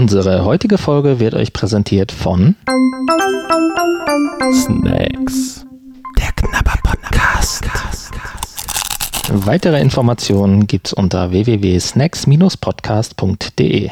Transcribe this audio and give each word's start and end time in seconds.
Unsere 0.00 0.44
heutige 0.46 0.78
Folge 0.78 1.20
wird 1.20 1.34
euch 1.34 1.52
präsentiert 1.52 2.10
von 2.10 2.56
Snacks. 4.50 5.66
Der 6.18 6.32
Knabber 6.36 6.78
Podcast. 6.82 7.66
Weitere 9.28 9.78
Informationen 9.78 10.66
gibt's 10.66 10.94
unter 10.94 11.32
www.snacks-podcast.de. 11.32 13.90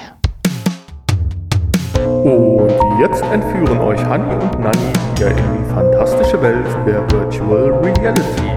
Und 2.25 2.73
jetzt 3.03 3.23
entführen 3.25 3.79
euch 3.81 4.03
Hanni 4.03 4.33
und 4.33 4.61
Nanni 4.61 4.79
wieder 5.15 5.33
in 5.33 5.37
die 5.37 5.65
fantastische 5.75 6.41
Welt 6.41 6.65
der 6.87 7.03
Virtual 7.13 7.71
Reality. 7.83 8.49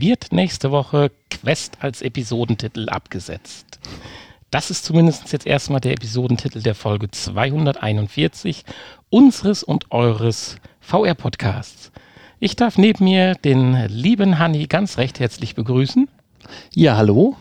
Wird 0.00 0.32
nächste 0.32 0.70
Woche 0.70 1.10
Quest 1.30 1.76
als 1.80 2.00
Episodentitel 2.00 2.88
abgesetzt? 2.88 3.78
Das 4.50 4.70
ist 4.70 4.86
zumindest 4.86 5.30
jetzt 5.30 5.46
erstmal 5.46 5.82
der 5.82 5.92
Episodentitel 5.92 6.62
der 6.62 6.74
Folge 6.74 7.10
241 7.10 8.64
unseres 9.10 9.62
und 9.62 9.92
eures 9.92 10.56
VR-Podcasts. 10.80 11.92
Ich 12.38 12.56
darf 12.56 12.78
neben 12.78 13.04
mir 13.04 13.34
den 13.34 13.74
lieben 13.88 14.38
Hanni 14.38 14.68
ganz 14.68 14.96
recht 14.96 15.20
herzlich 15.20 15.54
begrüßen. 15.54 16.08
Ja, 16.74 16.96
hallo. 16.96 17.36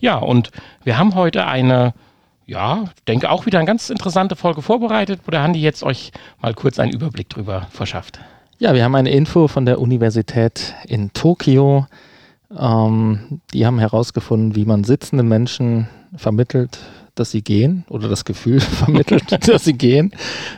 Ja, 0.00 0.18
und 0.18 0.50
wir 0.84 0.98
haben 0.98 1.14
heute 1.14 1.46
eine, 1.46 1.94
ja, 2.44 2.84
denke 3.06 3.30
auch 3.30 3.46
wieder 3.46 3.60
eine 3.60 3.66
ganz 3.66 3.88
interessante 3.88 4.36
Folge 4.36 4.60
vorbereitet, 4.60 5.22
wo 5.24 5.30
der 5.30 5.40
Hanni 5.40 5.58
jetzt 5.58 5.82
euch 5.82 6.12
mal 6.42 6.52
kurz 6.52 6.78
einen 6.78 6.92
Überblick 6.92 7.30
drüber 7.30 7.66
verschafft. 7.70 8.20
Ja, 8.60 8.74
wir 8.74 8.82
haben 8.82 8.96
eine 8.96 9.10
Info 9.10 9.46
von 9.46 9.66
der 9.66 9.80
Universität 9.80 10.74
in 10.88 11.12
Tokio. 11.12 11.86
Ähm, 12.58 13.40
die 13.52 13.64
haben 13.64 13.78
herausgefunden, 13.78 14.56
wie 14.56 14.64
man 14.64 14.82
sitzenden 14.82 15.28
Menschen 15.28 15.86
vermittelt, 16.16 16.80
dass 17.14 17.30
sie 17.30 17.42
gehen 17.42 17.84
oder 17.88 18.08
das 18.08 18.24
Gefühl 18.24 18.58
vermittelt, 18.60 19.48
dass 19.48 19.64
sie 19.64 19.74
gehen. 19.74 20.12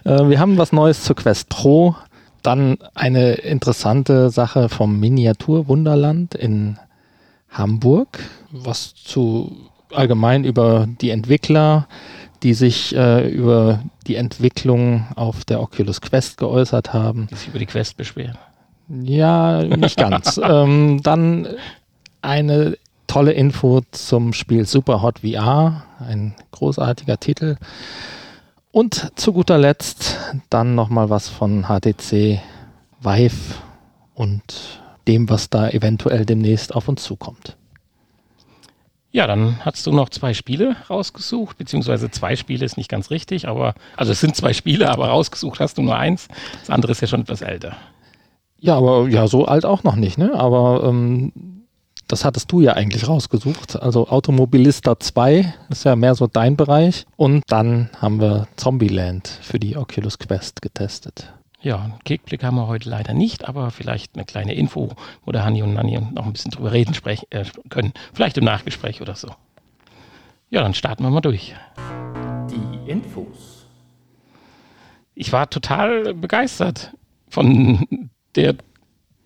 Äh, 0.05 0.31
wir 0.31 0.41
haben 0.41 0.57
was 0.57 0.73
Neues 0.73 1.05
zur 1.05 1.15
Quest 1.15 1.51
Pro. 1.51 1.95
Dann 2.43 2.79
eine 2.95 3.35
interessante 3.35 4.31
Sache 4.31 4.71
vom 4.71 4.99
Miniaturwunderland 4.99 6.35
in 6.35 6.79
Hamburg, 7.51 8.19
was 8.51 8.95
zu 8.95 9.69
allgemein 9.93 10.45
über 10.45 10.89
die 11.03 11.11
Entwickler, 11.11 11.87
die 12.43 12.55
sich 12.55 12.95
äh, 12.95 13.29
über 13.29 13.81
die 14.07 14.17
Entwicklung 14.17 15.07
auf 15.15 15.45
der 15.45 15.61
Oculus 15.61 16.01
Quest 16.01 16.39
geäußert 16.39 16.93
haben. 16.93 17.29
Die 17.31 17.35
sich 17.35 17.49
über 17.49 17.59
die 17.59 17.67
Quest 17.67 17.97
beschweren. 17.97 18.39
Ja, 18.89 19.63
nicht 19.63 19.97
ganz. 19.97 20.39
ähm, 20.43 21.03
dann 21.03 21.49
eine 22.23 22.77
tolle 23.07 23.33
Info 23.33 23.83
zum 23.91 24.33
Spiel 24.33 24.67
Super 24.67 25.03
Hot 25.03 25.21
VR, 25.21 25.85
ein 25.99 26.35
großartiger 26.53 27.19
Titel. 27.19 27.57
Und 28.73 29.13
zu 29.17 29.33
guter 29.33 29.59
Letzt 29.59 30.17
dann 30.49 30.75
nochmal 30.75 31.11
was 31.11 31.29
von 31.29 31.65
HTC 31.65 32.41
Vive 33.01 33.55
und 34.15 34.43
dem, 35.09 35.29
was 35.29 35.51
da 35.51 35.69
eventuell 35.69 36.25
demnächst 36.25 36.75
auf 36.75 36.89
uns 36.89 37.03
zukommt. 37.03 37.57
Ja, 39.13 39.27
dann 39.27 39.59
hast 39.65 39.87
du 39.87 39.93
noch 39.93 40.09
zwei 40.09 40.35
Spiele 40.35 40.77
rausgesucht, 40.89 41.59
beziehungsweise 41.59 42.11
zwei 42.11 42.37
Spiele 42.37 42.65
ist 42.65 42.77
nicht 42.77 42.89
ganz 42.89 43.11
richtig, 43.11 43.49
aber 43.49 43.75
also 43.97 44.13
es 44.13 44.21
sind 44.21 44.37
zwei 44.37 44.53
Spiele, 44.53 44.89
aber 44.89 45.09
rausgesucht 45.09 45.59
hast 45.59 45.79
du 45.79 45.83
nur 45.83 45.97
eins. 45.97 46.29
Das 46.61 46.71
andere 46.71 46.93
ist 46.93 47.01
ja 47.01 47.09
schon 47.09 47.23
etwas 47.23 47.43
älter. 47.43 47.77
Ja, 48.61 48.77
aber 48.77 49.09
ja, 49.09 49.27
so 49.27 49.47
alt 49.47 49.65
auch 49.65 49.83
noch 49.83 49.97
nicht, 49.97 50.17
ne? 50.17 50.33
Aber 50.35 50.85
ähm, 50.85 51.33
das 52.07 52.25
hattest 52.25 52.53
du 52.53 52.61
ja 52.61 52.75
eigentlich 52.75 53.09
rausgesucht. 53.09 53.81
Also 53.81 54.09
Automobilista 54.09 54.99
2 54.99 55.55
ist 55.71 55.85
ja 55.85 55.97
mehr 55.97 56.15
so 56.15 56.27
dein 56.27 56.57
Bereich. 56.57 57.07
Und 57.17 57.45
dann 57.49 57.89
haben 57.99 58.21
wir 58.21 58.49
Zombieland 58.57 59.29
für 59.29 59.59
die 59.59 59.77
Oculus 59.77 60.19
Quest 60.19 60.61
getestet. 60.63 61.33
Ja, 61.63 61.77
einen 61.77 61.99
Kickblick 62.05 62.43
haben 62.43 62.57
wir 62.57 62.67
heute 62.69 62.89
leider 62.89 63.13
nicht, 63.13 63.47
aber 63.47 63.71
vielleicht 63.71 64.15
eine 64.15 64.25
kleine 64.25 64.55
Info, 64.55 64.91
wo 65.27 65.33
der 65.33 65.45
Hanni 65.45 65.63
und 65.63 65.75
Nanni 65.75 65.99
noch 66.13 66.25
ein 66.25 66.33
bisschen 66.33 66.51
drüber 66.51 66.73
reden 66.73 66.95
sprech, 66.95 67.27
äh, 67.31 67.45
können. 67.69 67.93
Vielleicht 68.15 68.39
im 68.39 68.45
Nachgespräch 68.45 69.03
oder 69.03 69.15
so. 69.15 69.29
Ja, 70.49 70.63
dann 70.63 70.73
starten 70.75 71.03
wir 71.05 71.11
mal 71.11 71.21
durch. 71.21 71.55
Die 72.51 72.91
Infos. 72.91 73.67
Ich 75.15 75.33
war 75.33 75.51
total 75.51 76.15
begeistert 76.15 76.93
von 77.29 78.09
der 78.37 78.55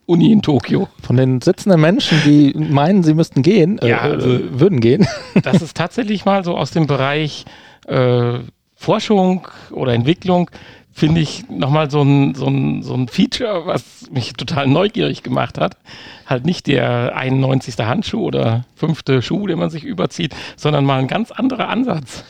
Uni 0.07 0.33
in 0.33 0.43
Tokio. 0.43 0.89
Von 1.03 1.17
den 1.17 1.41
sitzenden 1.41 1.81
Menschen, 1.81 2.19
die 2.25 2.53
meinen, 2.59 3.05
sie 3.05 3.15
müssten 3.15 3.43
gehen, 3.43 3.79
äh, 3.79 3.89
Ja, 3.91 3.99
also- 4.01 4.29
äh, 4.35 4.61
würden 4.61 4.81
gehen. 4.81 5.07
Das 5.43 5.63
ist 5.63 5.77
tatsächlich 5.77 6.25
mal 6.25 6.43
so 6.45 6.57
aus 6.57 6.73
dem 6.73 6.87
Bereich 6.89 7.45
äh, 7.87 8.41
Forschung 8.75 9.47
oder 9.71 9.95
Entwicklung, 9.95 10.51
finde 10.95 11.21
ich 11.21 11.49
nochmal 11.51 11.91
so 11.91 12.03
ein, 12.03 12.35
so, 12.35 12.47
ein, 12.47 12.83
so 12.83 12.95
ein 12.95 13.09
Feature, 13.09 13.67
was 13.67 14.11
mich 14.11 14.33
total 14.35 14.69
neugierig 14.69 15.23
gemacht 15.23 15.59
hat. 15.59 15.77
Halt 16.25 16.47
nicht 16.47 16.69
der 16.69 17.17
91. 17.17 17.77
Handschuh 17.79 18.25
oder 18.25 18.65
fünfte 18.77 19.21
Schuh, 19.21 19.47
den 19.47 19.59
man 19.59 19.71
sich 19.71 19.85
überzieht, 19.85 20.35
sondern 20.57 20.85
mal 20.85 21.01
ein 21.01 21.09
ganz 21.09 21.33
anderer 21.33 21.69
Ansatz. 21.69 22.25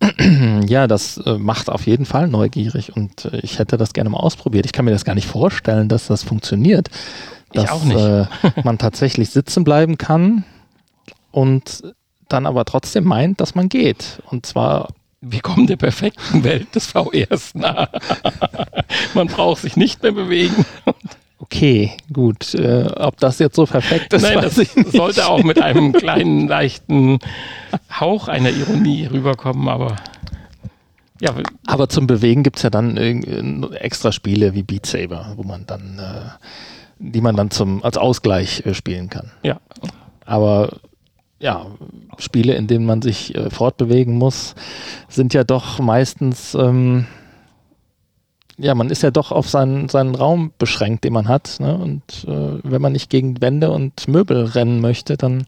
Ja, 0.66 0.86
das 0.86 1.18
äh, 1.18 1.38
macht 1.38 1.70
auf 1.70 1.86
jeden 1.86 2.04
Fall 2.04 2.28
neugierig 2.28 2.94
und 2.94 3.24
äh, 3.26 3.38
ich 3.38 3.58
hätte 3.58 3.76
das 3.76 3.92
gerne 3.92 4.10
mal 4.10 4.18
ausprobiert. 4.18 4.66
Ich 4.66 4.72
kann 4.72 4.84
mir 4.84 4.90
das 4.90 5.04
gar 5.04 5.14
nicht 5.14 5.26
vorstellen, 5.26 5.88
dass 5.88 6.06
das 6.06 6.22
funktioniert. 6.22 6.88
Ich 7.52 7.62
Dass 7.62 7.70
auch 7.70 7.84
nicht. 7.84 7.98
Äh, 7.98 8.26
man 8.62 8.78
tatsächlich 8.78 9.30
sitzen 9.30 9.64
bleiben 9.64 9.96
kann 9.98 10.44
und 11.30 11.82
dann 12.28 12.46
aber 12.46 12.64
trotzdem 12.64 13.04
meint, 13.04 13.40
dass 13.40 13.54
man 13.54 13.68
geht. 13.68 14.22
Und 14.30 14.44
zwar, 14.44 14.88
Wir 15.20 15.40
kommen 15.40 15.66
der 15.66 15.76
perfekten 15.76 16.44
Welt 16.44 16.74
des 16.74 16.86
VRs 16.86 17.54
nahe. 17.54 17.88
man 19.14 19.26
braucht 19.26 19.62
sich 19.62 19.76
nicht 19.76 20.02
mehr 20.02 20.12
bewegen. 20.12 20.64
okay, 21.38 21.92
gut, 22.12 22.54
äh, 22.54 22.86
ob 22.96 23.16
das 23.18 23.40
jetzt 23.40 23.56
so 23.56 23.66
perfekt 23.66 24.12
ist, 24.12 24.22
Nein, 24.22 24.40
das 24.40 24.56
sollte 24.92 25.26
auch 25.26 25.42
mit 25.42 25.60
einem 25.60 25.92
kleinen, 25.92 26.46
leichten 26.46 27.18
Hauch 27.98 28.28
einer 28.28 28.50
Ironie 28.50 29.06
rüberkommen, 29.06 29.68
aber 29.68 29.96
ja, 31.20 31.34
Aber 31.66 31.88
zum 31.88 32.06
Bewegen 32.06 32.44
gibt 32.44 32.58
es 32.58 32.62
ja 32.62 32.70
dann 32.70 32.96
äh, 32.96 33.76
extra 33.78 34.12
Spiele 34.12 34.54
wie 34.54 34.62
Beat 34.62 34.86
Saber, 34.86 35.32
wo 35.34 35.42
man 35.42 35.66
dann, 35.66 35.98
äh, 35.98 36.30
die 36.98 37.20
man 37.20 37.34
dann 37.34 37.50
zum, 37.50 37.82
als 37.82 37.96
Ausgleich 37.96 38.64
äh, 38.64 38.74
spielen 38.74 39.10
kann. 39.10 39.32
ja. 39.42 39.58
Aber 40.24 40.76
ja, 41.40 41.66
Spiele, 42.18 42.54
in 42.54 42.66
denen 42.66 42.84
man 42.84 43.02
sich 43.02 43.34
äh, 43.34 43.50
fortbewegen 43.50 44.16
muss, 44.16 44.54
sind 45.08 45.34
ja 45.34 45.44
doch 45.44 45.78
meistens, 45.78 46.54
ähm, 46.54 47.06
ja, 48.56 48.74
man 48.74 48.90
ist 48.90 49.02
ja 49.02 49.12
doch 49.12 49.30
auf 49.30 49.48
seinen, 49.48 49.88
seinen 49.88 50.16
Raum 50.16 50.52
beschränkt, 50.58 51.04
den 51.04 51.12
man 51.12 51.28
hat. 51.28 51.58
Ne? 51.60 51.76
Und 51.76 52.24
äh, 52.26 52.58
wenn 52.64 52.82
man 52.82 52.92
nicht 52.92 53.08
gegen 53.08 53.40
Wände 53.40 53.70
und 53.70 54.08
Möbel 54.08 54.44
rennen 54.44 54.80
möchte, 54.80 55.16
dann 55.16 55.44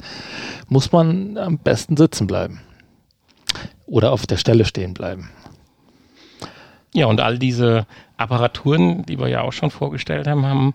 muss 0.68 0.92
man 0.92 1.36
am 1.36 1.58
besten 1.58 1.96
sitzen 1.96 2.28
bleiben. 2.28 2.60
Oder 3.86 4.12
auf 4.12 4.26
der 4.26 4.36
Stelle 4.36 4.64
stehen 4.64 4.94
bleiben. 4.94 5.30
Ja, 6.94 7.06
und 7.06 7.20
all 7.20 7.38
diese 7.38 7.86
Apparaturen, 8.16 9.04
die 9.06 9.18
wir 9.18 9.28
ja 9.28 9.42
auch 9.42 9.52
schon 9.52 9.70
vorgestellt 9.70 10.28
haben, 10.28 10.46
haben 10.46 10.74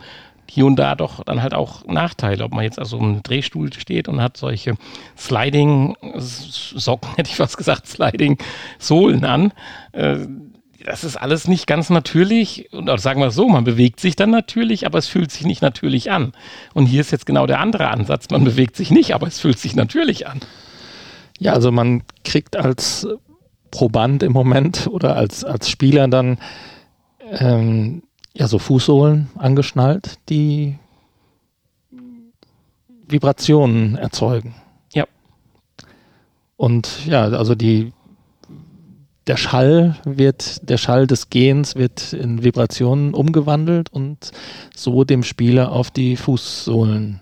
hier 0.49 0.65
und 0.65 0.75
da 0.77 0.95
doch 0.95 1.23
dann 1.23 1.41
halt 1.41 1.53
auch 1.53 1.85
Nachteile. 1.85 2.43
Ob 2.43 2.53
man 2.53 2.63
jetzt 2.63 2.79
also 2.79 2.97
im 2.97 3.23
Drehstuhl 3.23 3.71
steht 3.73 4.07
und 4.07 4.21
hat 4.21 4.37
solche 4.37 4.75
Sliding-Socken, 5.17 7.15
hätte 7.15 7.29
ich 7.29 7.35
fast 7.35 7.57
gesagt, 7.57 7.87
Sliding-Sohlen 7.87 9.25
an. 9.25 9.51
Äh, 9.91 10.27
das 10.85 11.03
ist 11.03 11.17
alles 11.17 11.47
nicht 11.47 11.65
ganz 11.65 11.89
natürlich. 11.89 12.71
Und 12.71 12.89
auch 12.89 12.99
sagen 12.99 13.19
wir 13.19 13.31
so, 13.31 13.47
man 13.47 13.63
bewegt 13.63 13.99
sich 13.99 14.15
dann 14.15 14.29
natürlich, 14.29 14.85
aber 14.85 14.99
es 14.99 15.07
fühlt 15.07 15.31
sich 15.31 15.45
nicht 15.45 15.61
natürlich 15.61 16.11
an. 16.11 16.33
Und 16.73 16.85
hier 16.85 17.01
ist 17.01 17.11
jetzt 17.11 17.25
genau 17.25 17.47
der 17.47 17.59
andere 17.59 17.89
Ansatz. 17.89 18.29
Man 18.29 18.43
bewegt 18.43 18.75
sich 18.75 18.91
nicht, 18.91 19.15
aber 19.15 19.27
es 19.27 19.39
fühlt 19.39 19.57
sich 19.57 19.75
natürlich 19.75 20.27
an. 20.27 20.41
Ja, 21.39 21.53
also 21.53 21.71
man 21.71 22.03
kriegt 22.23 22.55
als 22.55 23.07
Proband 23.71 24.23
im 24.23 24.31
Moment 24.31 24.87
oder 24.87 25.15
als, 25.15 25.43
als 25.43 25.69
Spieler 25.69 26.07
dann 26.07 26.37
ähm, 27.31 28.03
ja 28.35 28.47
so 28.47 28.59
Fußsohlen 28.59 29.29
angeschnallt, 29.37 30.19
die 30.29 30.77
Vibrationen 33.07 33.95
erzeugen. 33.95 34.55
Ja. 34.93 35.05
Und 36.57 37.05
ja, 37.05 37.23
also 37.23 37.55
die 37.55 37.93
der 39.27 39.37
Schall 39.37 39.95
wird, 40.05 40.69
der 40.69 40.77
Schall 40.77 41.07
des 41.07 41.29
Gehens 41.29 41.75
wird 41.75 42.13
in 42.13 42.43
Vibrationen 42.43 43.13
umgewandelt 43.13 43.91
und 43.91 44.31
so 44.75 45.03
dem 45.03 45.23
Spieler 45.23 45.71
auf 45.71 45.89
die 45.89 46.15
Fußsohlen 46.15 47.21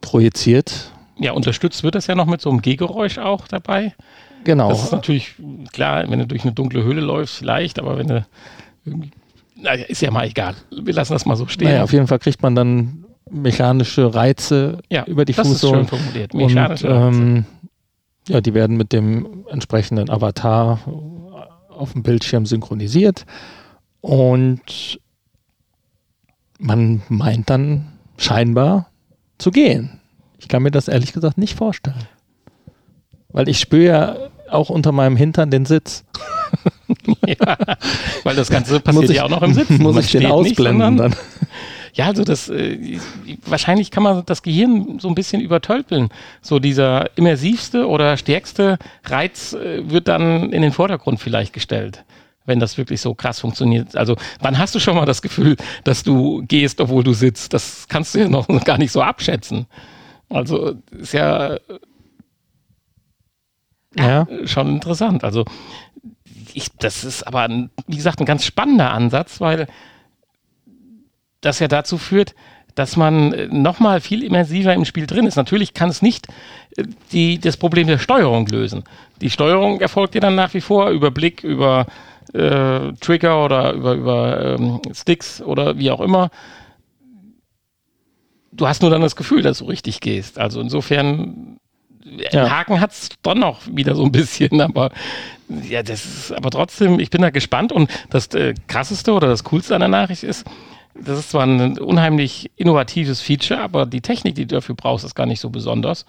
projiziert. 0.00 0.92
Ja, 1.18 1.32
unterstützt 1.32 1.82
wird 1.82 1.96
das 1.96 2.06
ja 2.06 2.14
noch 2.14 2.26
mit 2.26 2.40
so 2.40 2.50
einem 2.50 2.62
Gehgeräusch 2.62 3.18
auch 3.18 3.48
dabei. 3.48 3.94
Genau. 4.44 4.68
Das 4.68 4.84
ist 4.84 4.92
natürlich 4.92 5.34
klar, 5.72 6.08
wenn 6.08 6.20
du 6.20 6.26
durch 6.26 6.44
eine 6.44 6.52
dunkle 6.52 6.82
Höhle 6.82 7.00
läufst, 7.00 7.42
leicht, 7.42 7.78
aber 7.78 7.98
wenn 7.98 8.06
du 8.06 8.26
irgendwie, 8.84 9.10
naja, 9.62 9.84
ist 9.84 10.02
ja 10.02 10.10
mal 10.10 10.26
egal. 10.26 10.54
Wir 10.70 10.94
lassen 10.94 11.12
das 11.12 11.26
mal 11.26 11.36
so 11.36 11.46
stehen. 11.46 11.68
Naja, 11.68 11.82
auf 11.82 11.92
jeden 11.92 12.06
Fall 12.06 12.18
kriegt 12.18 12.42
man 12.42 12.54
dann 12.54 13.04
mechanische 13.30 14.14
Reize 14.14 14.78
ja, 14.90 15.04
über 15.04 15.24
die 15.24 15.32
das 15.32 15.46
Fußsohlen. 15.46 15.82
ist 15.82 15.90
schön 15.90 15.98
formuliert. 15.98 16.34
Und, 16.34 16.40
Mechanische 16.40 16.88
Reize. 16.88 17.18
ähm, 17.18 17.44
ja, 18.28 18.40
die 18.40 18.54
werden 18.54 18.76
mit 18.76 18.92
dem 18.92 19.46
entsprechenden 19.50 20.10
Avatar 20.10 20.80
auf 21.68 21.92
dem 21.92 22.02
Bildschirm 22.02 22.46
synchronisiert 22.46 23.24
und 24.00 25.00
man 26.58 27.02
meint 27.08 27.48
dann 27.48 27.92
scheinbar 28.16 28.90
zu 29.38 29.50
gehen. 29.50 30.00
Ich 30.38 30.48
kann 30.48 30.62
mir 30.62 30.70
das 30.70 30.88
ehrlich 30.88 31.12
gesagt 31.12 31.38
nicht 31.38 31.56
vorstellen. 31.56 32.06
Weil 33.28 33.48
ich 33.48 33.60
spüre 33.60 33.84
ja 33.84 34.16
auch 34.50 34.70
unter 34.70 34.92
meinem 34.92 35.16
Hintern 35.16 35.50
den 35.50 35.64
Sitz. 35.64 36.04
ja, 37.26 37.56
weil 38.24 38.36
das 38.36 38.48
Ganze 38.50 38.80
passiert 38.80 39.10
ich- 39.10 39.16
ja 39.16 39.24
auch 39.24 39.28
noch 39.30 39.42
im 39.42 39.54
Sitzen. 39.54 39.82
Muss 39.82 39.94
Man 39.94 40.04
ich 40.04 40.10
den 40.12 40.22
nicht, 40.22 40.30
ausblenden 40.30 40.80
sondern- 40.98 41.10
dann? 41.12 41.20
Ja, 41.92 42.06
also 42.06 42.22
das 42.22 42.48
äh, 42.48 42.98
wahrscheinlich 43.46 43.90
kann 43.90 44.04
man 44.04 44.22
das 44.24 44.42
Gehirn 44.44 45.00
so 45.00 45.08
ein 45.08 45.16
bisschen 45.16 45.40
übertölpeln. 45.42 46.10
So 46.40 46.60
dieser 46.60 47.10
immersivste 47.18 47.88
oder 47.88 48.16
stärkste 48.16 48.78
Reiz 49.04 49.54
äh, 49.54 49.90
wird 49.90 50.06
dann 50.06 50.52
in 50.52 50.62
den 50.62 50.70
Vordergrund 50.70 51.18
vielleicht 51.18 51.52
gestellt, 51.52 52.04
wenn 52.46 52.60
das 52.60 52.78
wirklich 52.78 53.00
so 53.00 53.12
krass 53.14 53.40
funktioniert. 53.40 53.96
Also 53.96 54.14
wann 54.40 54.56
hast 54.56 54.72
du 54.76 54.78
schon 54.78 54.94
mal 54.94 55.04
das 55.04 55.20
Gefühl, 55.20 55.56
dass 55.82 56.04
du 56.04 56.44
gehst, 56.46 56.80
obwohl 56.80 57.02
du 57.02 57.12
sitzt? 57.12 57.52
Das 57.54 57.86
kannst 57.88 58.14
du 58.14 58.20
ja 58.20 58.28
noch 58.28 58.46
gar 58.64 58.78
nicht 58.78 58.92
so 58.92 59.02
abschätzen. 59.02 59.66
Also 60.28 60.74
ist 60.96 61.12
ja 61.12 61.56
Ja. 63.96 64.28
schon 64.44 64.68
interessant. 64.76 65.24
Also 65.24 65.44
ich, 66.54 66.70
das 66.78 67.04
ist 67.04 67.26
aber, 67.26 67.42
ein, 67.42 67.70
wie 67.86 67.96
gesagt, 67.96 68.20
ein 68.20 68.26
ganz 68.26 68.44
spannender 68.44 68.92
Ansatz, 68.92 69.40
weil 69.40 69.66
das 71.40 71.58
ja 71.58 71.68
dazu 71.68 71.98
führt, 71.98 72.34
dass 72.74 72.96
man 72.96 73.32
äh, 73.32 73.46
nochmal 73.48 74.00
viel 74.00 74.22
immersiver 74.22 74.74
im 74.74 74.84
Spiel 74.84 75.06
drin 75.06 75.26
ist. 75.26 75.36
Natürlich 75.36 75.74
kann 75.74 75.90
es 75.90 76.02
nicht 76.02 76.28
äh, 76.76 76.84
die, 77.12 77.38
das 77.38 77.56
Problem 77.56 77.86
der 77.86 77.98
Steuerung 77.98 78.46
lösen. 78.46 78.84
Die 79.20 79.30
Steuerung 79.30 79.80
erfolgt 79.80 80.14
ja 80.14 80.20
dann 80.20 80.34
nach 80.34 80.54
wie 80.54 80.60
vor 80.60 80.90
über 80.90 81.10
Blick, 81.10 81.42
über 81.44 81.86
äh, 82.32 82.92
Trigger 83.00 83.44
oder 83.44 83.72
über, 83.72 83.94
über 83.94 84.56
ähm, 84.58 84.80
Sticks 84.92 85.42
oder 85.42 85.78
wie 85.78 85.90
auch 85.90 86.00
immer. 86.00 86.30
Du 88.52 88.66
hast 88.66 88.82
nur 88.82 88.90
dann 88.90 89.02
das 89.02 89.16
Gefühl, 89.16 89.42
dass 89.42 89.58
du 89.58 89.64
richtig 89.64 90.00
gehst. 90.00 90.38
Also 90.38 90.60
insofern 90.60 91.58
Ja. 92.02 92.48
Haken 92.48 92.80
hat 92.80 92.92
es 92.92 93.10
doch 93.22 93.34
noch 93.34 93.60
wieder 93.66 93.94
so 93.94 94.04
ein 94.04 94.12
bisschen, 94.12 94.60
aber 94.60 94.90
ja, 95.48 95.82
das 95.82 96.04
ist 96.04 96.32
aber 96.32 96.50
trotzdem, 96.50 96.98
ich 96.98 97.10
bin 97.10 97.22
da 97.22 97.30
gespannt 97.30 97.72
und 97.72 97.90
das 98.08 98.28
äh, 98.28 98.54
krasseste 98.68 99.12
oder 99.12 99.28
das 99.28 99.44
coolste 99.44 99.74
an 99.74 99.80
der 99.80 99.88
Nachricht 99.88 100.22
ist, 100.22 100.46
das 100.94 101.18
ist 101.18 101.30
zwar 101.30 101.44
ein 101.44 101.78
unheimlich 101.78 102.50
innovatives 102.56 103.20
Feature, 103.20 103.60
aber 103.60 103.86
die 103.86 104.00
Technik, 104.00 104.34
die 104.34 104.46
du 104.46 104.56
dafür 104.56 104.74
brauchst, 104.74 105.04
ist 105.04 105.14
gar 105.14 105.26
nicht 105.26 105.40
so 105.40 105.50
besonders. 105.50 106.04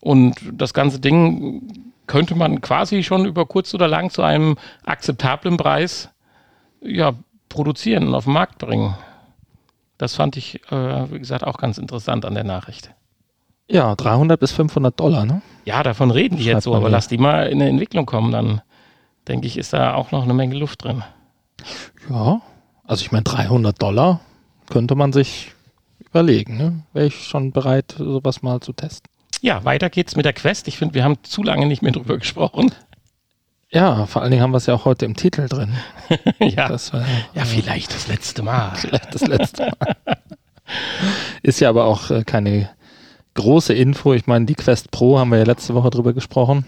Und 0.00 0.36
das 0.52 0.72
ganze 0.72 0.98
Ding 0.98 1.84
könnte 2.06 2.34
man 2.34 2.60
quasi 2.60 3.02
schon 3.02 3.26
über 3.26 3.46
kurz 3.46 3.74
oder 3.74 3.86
lang 3.86 4.10
zu 4.10 4.22
einem 4.22 4.56
akzeptablen 4.84 5.56
Preis 5.56 6.08
ja, 6.80 7.12
produzieren 7.48 8.08
und 8.08 8.14
auf 8.14 8.24
den 8.24 8.32
Markt 8.32 8.58
bringen. 8.58 8.94
Das 9.98 10.14
fand 10.14 10.36
ich, 10.36 10.60
äh, 10.72 11.12
wie 11.12 11.18
gesagt, 11.18 11.44
auch 11.44 11.58
ganz 11.58 11.76
interessant 11.76 12.24
an 12.24 12.34
der 12.34 12.44
Nachricht. 12.44 12.90
Ja, 13.70 13.94
300 13.94 14.38
bis 14.38 14.50
500 14.50 14.98
Dollar, 14.98 15.24
ne? 15.24 15.42
Ja, 15.64 15.82
davon 15.84 16.10
reden 16.10 16.36
die 16.36 16.44
jetzt 16.44 16.64
so, 16.64 16.74
aber 16.74 16.90
lass 16.90 17.06
die 17.06 17.18
mal 17.18 17.46
in 17.46 17.60
eine 17.60 17.70
Entwicklung 17.70 18.04
kommen, 18.04 18.32
dann 18.32 18.62
denke 19.28 19.46
ich, 19.46 19.56
ist 19.56 19.72
da 19.72 19.94
auch 19.94 20.10
noch 20.10 20.24
eine 20.24 20.34
Menge 20.34 20.56
Luft 20.56 20.82
drin. 20.82 21.04
Ja, 22.08 22.40
also 22.84 23.02
ich 23.02 23.12
meine 23.12 23.22
300 23.22 23.80
Dollar 23.80 24.20
könnte 24.68 24.96
man 24.96 25.12
sich 25.12 25.52
überlegen, 26.00 26.56
ne? 26.56 26.82
Wäre 26.92 27.06
ich 27.06 27.24
schon 27.24 27.52
bereit, 27.52 27.94
sowas 27.96 28.42
mal 28.42 28.60
zu 28.60 28.72
testen. 28.72 29.08
Ja, 29.40 29.64
weiter 29.64 29.88
geht's 29.88 30.16
mit 30.16 30.24
der 30.24 30.32
Quest. 30.32 30.66
Ich 30.66 30.76
finde, 30.76 30.94
wir 30.94 31.04
haben 31.04 31.22
zu 31.22 31.44
lange 31.44 31.66
nicht 31.66 31.82
mehr 31.82 31.92
drüber 31.92 32.18
gesprochen. 32.18 32.72
Ja, 33.70 34.06
vor 34.06 34.22
allen 34.22 34.32
Dingen 34.32 34.42
haben 34.42 34.50
wir 34.50 34.56
es 34.56 34.66
ja 34.66 34.74
auch 34.74 34.84
heute 34.84 35.04
im 35.04 35.14
Titel 35.14 35.46
drin. 35.48 35.74
ja. 36.40 36.68
Das 36.68 36.92
war 36.92 37.04
ja, 37.34 37.44
vielleicht 37.44 37.94
das 37.94 38.08
letzte 38.08 38.42
Mal. 38.42 38.74
vielleicht 38.74 39.14
das 39.14 39.26
letzte 39.28 39.62
Mal. 39.78 39.96
Ist 41.42 41.60
ja 41.60 41.68
aber 41.68 41.84
auch 41.84 42.10
äh, 42.10 42.24
keine 42.24 42.70
große 43.34 43.72
Info. 43.74 44.12
Ich 44.14 44.26
meine, 44.26 44.46
die 44.46 44.54
Quest 44.54 44.90
Pro 44.90 45.18
haben 45.18 45.30
wir 45.30 45.38
ja 45.38 45.44
letzte 45.44 45.74
Woche 45.74 45.90
drüber 45.90 46.12
gesprochen. 46.12 46.64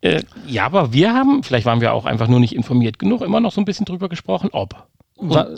Äh, 0.00 0.22
ja, 0.46 0.64
aber 0.66 0.92
wir 0.92 1.12
haben, 1.12 1.42
vielleicht 1.42 1.66
waren 1.66 1.80
wir 1.80 1.92
auch 1.92 2.04
einfach 2.06 2.28
nur 2.28 2.40
nicht 2.40 2.54
informiert 2.54 2.98
genug, 2.98 3.22
immer 3.22 3.40
noch 3.40 3.52
so 3.52 3.60
ein 3.60 3.64
bisschen 3.64 3.84
drüber 3.86 4.08
gesprochen, 4.08 4.50
ob. 4.52 4.86
War, 5.18 5.48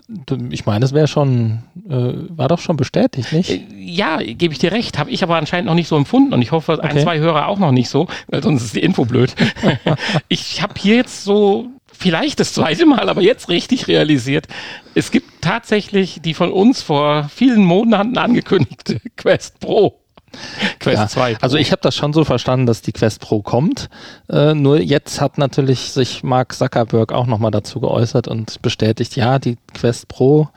ich 0.51 0.67
meine, 0.67 0.85
es 0.85 0.93
wäre 0.95 1.09
schon, 1.09 1.65
äh, 1.89 2.13
war 2.29 2.47
doch 2.47 2.61
schon 2.61 2.77
bestätigt, 2.77 3.33
nicht? 3.33 3.51
Äh, 3.51 3.65
Ja, 3.77 4.19
gebe 4.19 4.53
ich 4.53 4.61
dir 4.61 4.71
recht, 4.71 4.99
habe 4.99 5.11
ich 5.11 5.23
aber 5.25 5.37
anscheinend 5.37 5.67
noch 5.67 5.75
nicht 5.75 5.89
so 5.89 5.97
empfunden 5.97 6.33
und 6.33 6.43
ich 6.43 6.53
hoffe, 6.53 6.83
ein, 6.83 6.93
Okay. 6.93 7.03
zwei 7.03 7.19
Hörer 7.19 7.49
auch 7.49 7.59
noch 7.59 7.73
nicht 7.73 7.89
so, 7.89 8.07
weil 8.29 8.41
sonst 8.43 8.63
ist 8.63 8.77
die 8.77 8.83
Info 8.83 9.05
blöd. 9.05 9.35
ich 10.29 10.63
habe 10.63 10.75
hier 10.79 10.95
jetzt 10.97 11.25
so 11.25 11.67
vielleicht 11.93 12.39
das 12.39 12.53
zweite 12.55 12.87
Mal, 12.87 13.09
aber 13.09 13.21
jetzt 13.21 13.49
richtig 13.49 13.89
realisiert, 13.89 14.47
es 14.95 15.11
gibt 15.11 15.43
tatsächlich 15.43 16.21
die 16.23 16.35
von 16.35 16.53
uns 16.53 16.81
vor 16.83 17.29
vielen 17.29 17.65
Monaten 17.65 18.17
angekündigte 18.17 19.01
Quest 19.17 19.59
Pro. 19.59 19.99
Quest 20.81 20.97
Ja, 20.97 21.09
2 21.09 21.35
Pro. 21.35 21.43
Also 21.43 21.57
ich 21.57 21.73
habe 21.73 21.81
das 21.83 21.95
schon 21.95 22.13
so 22.13 22.25
verstanden, 22.25 22.67
dass 22.67 22.83
die 22.83 22.93
Quest 22.93 23.21
Pro 23.21 23.43
kommt. 23.43 23.89
Äh, 24.29 24.55
nur 24.55 24.81
jetzt 24.81 25.21
hat 25.21 25.39
natürlich 25.39 25.93
sich 25.93 26.23
Mark 26.23 26.55
Zuckerberg 26.55 27.13
auch 27.13 27.27
nochmal 27.27 27.51
dazu 27.51 27.81
geäußert 27.81 28.29
und 28.29 28.63
bestätigt, 28.63 29.17
ja, 29.17 29.39
die 29.39 29.57
Quest 29.75 30.09
Pro 30.09 30.49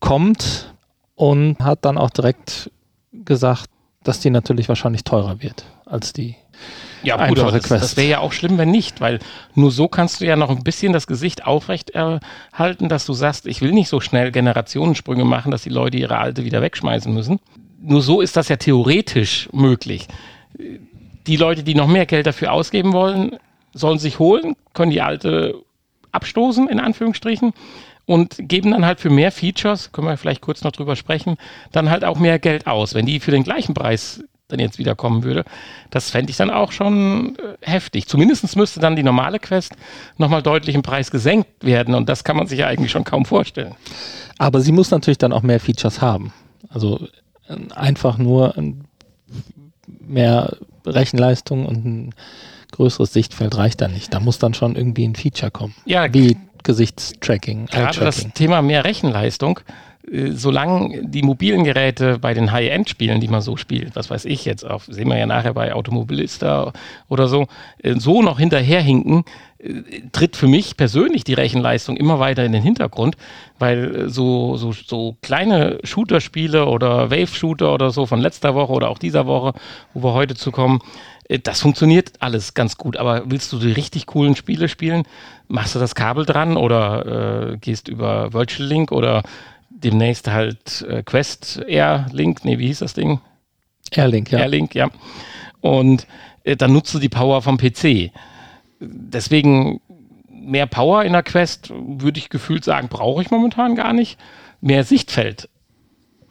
kommt 0.00 0.74
und 1.14 1.58
hat 1.60 1.84
dann 1.84 1.98
auch 1.98 2.10
direkt 2.10 2.70
gesagt, 3.12 3.70
dass 4.02 4.20
die 4.20 4.30
natürlich 4.30 4.68
wahrscheinlich 4.68 5.04
teurer 5.04 5.42
wird 5.42 5.64
als 5.86 6.12
die. 6.12 6.36
Ja, 7.02 7.16
gut, 7.16 7.38
Einfache 7.38 7.42
aber 7.42 7.52
das, 7.52 7.66
Quest. 7.66 7.84
das 7.84 7.96
wäre 7.96 8.08
ja 8.08 8.18
auch 8.20 8.32
schlimm, 8.32 8.56
wenn 8.56 8.70
nicht, 8.70 9.00
weil 9.00 9.18
nur 9.54 9.70
so 9.70 9.88
kannst 9.88 10.20
du 10.20 10.24
ja 10.24 10.36
noch 10.36 10.50
ein 10.50 10.62
bisschen 10.62 10.92
das 10.92 11.06
Gesicht 11.06 11.46
aufrecht 11.46 11.90
erhalten, 11.90 12.88
dass 12.88 13.04
du 13.04 13.12
sagst, 13.12 13.46
ich 13.46 13.60
will 13.60 13.72
nicht 13.72 13.88
so 13.88 14.00
schnell 14.00 14.32
Generationensprünge 14.32 15.24
machen, 15.24 15.50
dass 15.50 15.62
die 15.62 15.70
Leute 15.70 15.98
ihre 15.98 16.18
alte 16.18 16.44
wieder 16.44 16.62
wegschmeißen 16.62 17.12
müssen. 17.12 17.40
Nur 17.86 18.00
so 18.00 18.20
ist 18.22 18.36
das 18.36 18.48
ja 18.48 18.56
theoretisch 18.56 19.48
möglich. 19.52 20.08
Die 21.26 21.36
Leute, 21.36 21.62
die 21.62 21.74
noch 21.74 21.86
mehr 21.86 22.06
Geld 22.06 22.26
dafür 22.26 22.52
ausgeben 22.52 22.92
wollen, 22.92 23.36
sollen 23.74 23.98
sich 23.98 24.18
holen, 24.18 24.56
können 24.72 24.90
die 24.90 25.02
alte 25.02 25.54
abstoßen, 26.12 26.68
in 26.68 26.80
Anführungsstrichen, 26.80 27.52
und 28.06 28.36
geben 28.38 28.70
dann 28.70 28.86
halt 28.86 29.00
für 29.00 29.10
mehr 29.10 29.32
Features, 29.32 29.92
können 29.92 30.06
wir 30.06 30.16
vielleicht 30.16 30.40
kurz 30.40 30.62
noch 30.62 30.72
drüber 30.72 30.96
sprechen, 30.96 31.36
dann 31.72 31.90
halt 31.90 32.04
auch 32.04 32.18
mehr 32.18 32.38
Geld 32.38 32.66
aus. 32.66 32.94
Wenn 32.94 33.06
die 33.06 33.20
für 33.20 33.30
den 33.30 33.44
gleichen 33.44 33.74
Preis 33.74 34.22
dann 34.48 34.60
jetzt 34.60 34.78
wieder 34.78 34.94
kommen 34.94 35.24
würde, 35.24 35.44
das 35.90 36.10
fände 36.10 36.30
ich 36.30 36.36
dann 36.36 36.50
auch 36.50 36.70
schon 36.72 37.36
äh, 37.36 37.56
heftig. 37.62 38.06
Zumindest 38.08 38.56
müsste 38.56 38.80
dann 38.80 38.96
die 38.96 39.02
normale 39.02 39.38
Quest 39.38 39.74
nochmal 40.18 40.42
deutlich 40.42 40.74
im 40.74 40.82
Preis 40.82 41.10
gesenkt 41.10 41.64
werden 41.64 41.94
und 41.94 42.08
das 42.08 42.24
kann 42.24 42.36
man 42.36 42.46
sich 42.46 42.58
ja 42.60 42.66
eigentlich 42.66 42.92
schon 42.92 43.04
kaum 43.04 43.24
vorstellen. 43.24 43.74
Aber 44.38 44.60
sie 44.60 44.72
muss 44.72 44.90
natürlich 44.90 45.18
dann 45.18 45.32
auch 45.32 45.42
mehr 45.42 45.60
Features 45.60 46.02
haben. 46.02 46.32
Also 46.68 47.08
einfach 47.74 48.18
nur 48.18 48.54
mehr 49.86 50.56
Rechenleistung 50.86 51.66
und 51.66 51.84
ein 51.84 52.14
größeres 52.72 53.12
Sichtfeld 53.12 53.56
reicht 53.56 53.80
da 53.80 53.88
nicht. 53.88 54.12
Da 54.12 54.20
muss 54.20 54.38
dann 54.38 54.54
schon 54.54 54.76
irgendwie 54.76 55.06
ein 55.06 55.14
Feature 55.14 55.50
kommen. 55.50 55.74
Ja, 55.84 56.12
Wie 56.12 56.36
Gesichtstracking, 56.64 57.66
Gerade 57.66 58.00
das. 58.00 58.26
Thema 58.34 58.62
mehr 58.62 58.84
Rechenleistung, 58.84 59.60
äh, 60.10 60.32
solange 60.32 61.06
die 61.06 61.22
mobilen 61.22 61.62
Geräte 61.62 62.18
bei 62.18 62.34
den 62.34 62.52
High-End-Spielen, 62.52 63.20
die 63.20 63.28
man 63.28 63.42
so 63.42 63.56
spielt, 63.56 63.94
was 63.94 64.10
weiß 64.10 64.24
ich 64.24 64.44
jetzt, 64.44 64.64
auf, 64.64 64.86
sehen 64.86 65.08
wir 65.08 65.18
ja 65.18 65.26
nachher 65.26 65.52
bei 65.52 65.74
Automobilista 65.74 66.72
oder 67.08 67.28
so, 67.28 67.46
äh, 67.82 67.94
so 67.98 68.22
noch 68.22 68.38
hinterherhinken, 68.38 69.24
tritt 70.12 70.36
für 70.36 70.46
mich 70.46 70.76
persönlich 70.76 71.24
die 71.24 71.34
Rechenleistung 71.34 71.96
immer 71.96 72.18
weiter 72.18 72.44
in 72.44 72.52
den 72.52 72.62
Hintergrund, 72.62 73.16
weil 73.58 73.96
äh, 73.96 74.08
so, 74.08 74.56
so, 74.56 74.72
so 74.72 75.16
kleine 75.22 75.78
Shooter-Spiele 75.82 76.66
oder 76.66 77.10
Wave-Shooter 77.10 77.72
oder 77.72 77.90
so 77.90 78.06
von 78.06 78.20
letzter 78.20 78.54
Woche 78.54 78.72
oder 78.72 78.88
auch 78.90 78.98
dieser 78.98 79.26
Woche, 79.26 79.54
wo 79.94 80.02
wir 80.02 80.14
heute 80.14 80.34
zu 80.34 80.50
kommen, 80.50 80.80
äh, 81.28 81.38
das 81.38 81.60
funktioniert 81.60 82.12
alles 82.20 82.54
ganz 82.54 82.76
gut, 82.76 82.96
aber 82.96 83.22
willst 83.26 83.52
du 83.52 83.58
die 83.58 83.72
richtig 83.72 84.06
coolen 84.06 84.36
Spiele 84.36 84.68
spielen, 84.68 85.04
machst 85.48 85.74
du 85.74 85.78
das 85.78 85.94
Kabel 85.94 86.26
dran 86.26 86.56
oder 86.56 87.52
äh, 87.52 87.56
gehst 87.56 87.88
über 87.88 88.32
Virtual 88.32 88.68
Link 88.68 88.92
oder 88.92 89.22
demnächst 89.70 90.28
halt 90.28 90.82
äh, 90.82 91.02
Quest 91.02 91.62
Air 91.66 92.06
Link, 92.12 92.44
nee, 92.44 92.58
wie 92.58 92.66
hieß 92.66 92.80
das 92.80 92.94
Ding? 92.94 93.20
Airlink, 93.90 94.30
ja. 94.30 94.40
Airlink, 94.40 94.74
ja. 94.74 94.90
Und 95.60 96.06
äh, 96.42 96.56
dann 96.56 96.72
nutzt 96.72 96.92
du 96.94 96.98
die 96.98 97.08
Power 97.08 97.42
vom 97.42 97.56
PC. 97.56 98.10
Deswegen 98.80 99.80
mehr 100.28 100.66
Power 100.66 101.04
in 101.04 101.12
der 101.12 101.22
Quest, 101.22 101.70
würde 101.70 102.18
ich 102.18 102.28
gefühlt 102.28 102.64
sagen, 102.64 102.88
brauche 102.88 103.22
ich 103.22 103.30
momentan 103.30 103.74
gar 103.74 103.92
nicht. 103.92 104.18
Mehr 104.60 104.84
Sichtfeld. 104.84 105.48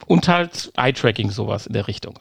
Und 0.06 0.28
halt 0.28 0.72
Eye-Tracking, 0.76 1.32
sowas 1.32 1.68
in 1.68 1.74
der 1.74 1.88
Richtung. 1.88 2.20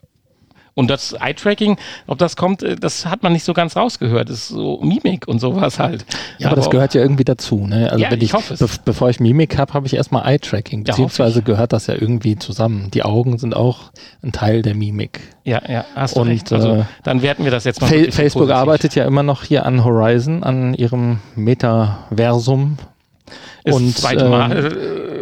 Und 0.75 0.89
das 0.89 1.13
Eye-Tracking, 1.13 1.77
ob 2.07 2.19
das 2.19 2.37
kommt, 2.37 2.63
äh, 2.63 2.77
das 2.77 3.05
hat 3.07 3.23
man 3.23 3.33
nicht 3.33 3.45
so 3.45 3.53
ganz 3.53 3.77
rausgehört. 3.77 4.31
Das 4.31 4.39
ist 4.39 4.49
so 4.49 4.81
Mimik 4.81 5.29
und 5.29 5.39
sowas 5.39 5.79
halt. 5.79 6.07
Ja, 6.39 6.47
aber, 6.47 6.53
aber 6.53 6.57
das 6.57 6.71
gehört 6.71 6.95
ja 6.95 7.03
irgendwie 7.03 7.25
dazu. 7.25 7.67
Ne? 7.67 7.91
Also 7.91 8.03
ja, 8.03 8.11
wenn 8.11 8.19
ich, 8.19 8.25
ich 8.25 8.33
hoffe 8.33 8.57
be 8.57 8.69
bevor 8.85 9.11
ich 9.11 9.21
Mimik 9.21 9.59
habe, 9.59 9.75
habe 9.75 9.87
ich 9.87 9.95
erstmal 9.95 10.27
Eye-Tracking. 10.27 10.85
Beziehungsweise 10.85 11.41
ja, 11.41 11.45
gehört 11.45 11.73
das 11.73 11.89
ja 11.89 11.95
irgendwie 11.95 12.37
zusammen. 12.37 12.91
Die 12.93 13.03
Augen 13.03 13.39
sind 13.39 13.55
auch 13.55 13.93
ein 14.23 14.33
Teil 14.33 14.63
der 14.63 14.75
Mimik. 14.75 15.21
Ja, 15.45 15.61
ja, 15.69 15.85
hast 15.95 16.17
und, 16.17 16.29
recht. 16.29 16.53
Also, 16.53 16.77
äh, 16.77 16.85
dann 17.03 17.21
werten 17.21 17.45
wir 17.45 17.51
das 17.51 17.65
jetzt 17.65 17.81
mal. 17.81 17.89
Fa 17.89 17.95
Facebook 18.11 18.43
positiv. 18.43 18.57
arbeitet 18.57 18.95
ja 18.95 19.05
immer 19.05 19.23
noch 19.23 19.45
hier 19.45 19.67
an 19.67 19.85
Horizon, 19.85 20.43
an 20.43 20.75
ihrem 20.75 21.19
Metaversum. 21.35 22.79
Ist 23.65 23.75
und 23.75 23.97
zweite 23.97 24.29
Mal. 24.29 24.73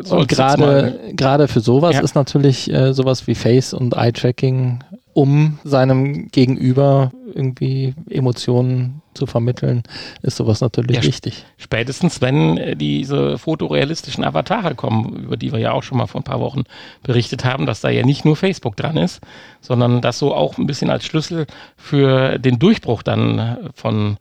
Ähm, 0.06 0.10
und 0.10 0.28
gerade 0.28 0.98
gerade 1.12 1.48
für 1.48 1.60
sowas 1.60 1.94
ja. 1.94 2.00
ist 2.00 2.14
natürlich 2.14 2.72
äh, 2.72 2.94
sowas 2.94 3.26
wie 3.26 3.34
Face 3.34 3.74
und 3.74 3.94
Eye-Tracking, 3.94 4.80
um 5.12 5.58
seinem 5.64 6.28
Gegenüber 6.28 7.10
irgendwie 7.34 7.94
Emotionen 8.08 9.02
zu 9.14 9.26
vermitteln, 9.26 9.82
ist 10.22 10.36
sowas 10.36 10.60
natürlich 10.60 10.98
ja, 10.98 11.02
wichtig. 11.02 11.44
Spätestens, 11.58 12.20
wenn 12.20 12.56
äh, 12.56 12.76
diese 12.76 13.38
fotorealistischen 13.38 14.24
Avatare 14.24 14.74
kommen, 14.74 15.24
über 15.24 15.36
die 15.36 15.52
wir 15.52 15.58
ja 15.58 15.72
auch 15.72 15.82
schon 15.82 15.98
mal 15.98 16.06
vor 16.06 16.20
ein 16.20 16.24
paar 16.24 16.40
Wochen 16.40 16.62
berichtet 17.02 17.44
haben, 17.44 17.66
dass 17.66 17.80
da 17.80 17.88
ja 17.88 18.04
nicht 18.04 18.24
nur 18.24 18.36
Facebook 18.36 18.76
dran 18.76 18.96
ist, 18.96 19.20
sondern 19.60 20.00
das 20.00 20.18
so 20.18 20.34
auch 20.34 20.58
ein 20.58 20.66
bisschen 20.66 20.90
als 20.90 21.04
Schlüssel 21.04 21.46
für 21.76 22.38
den 22.38 22.58
Durchbruch 22.58 23.02
dann 23.02 23.70
von 23.74 24.16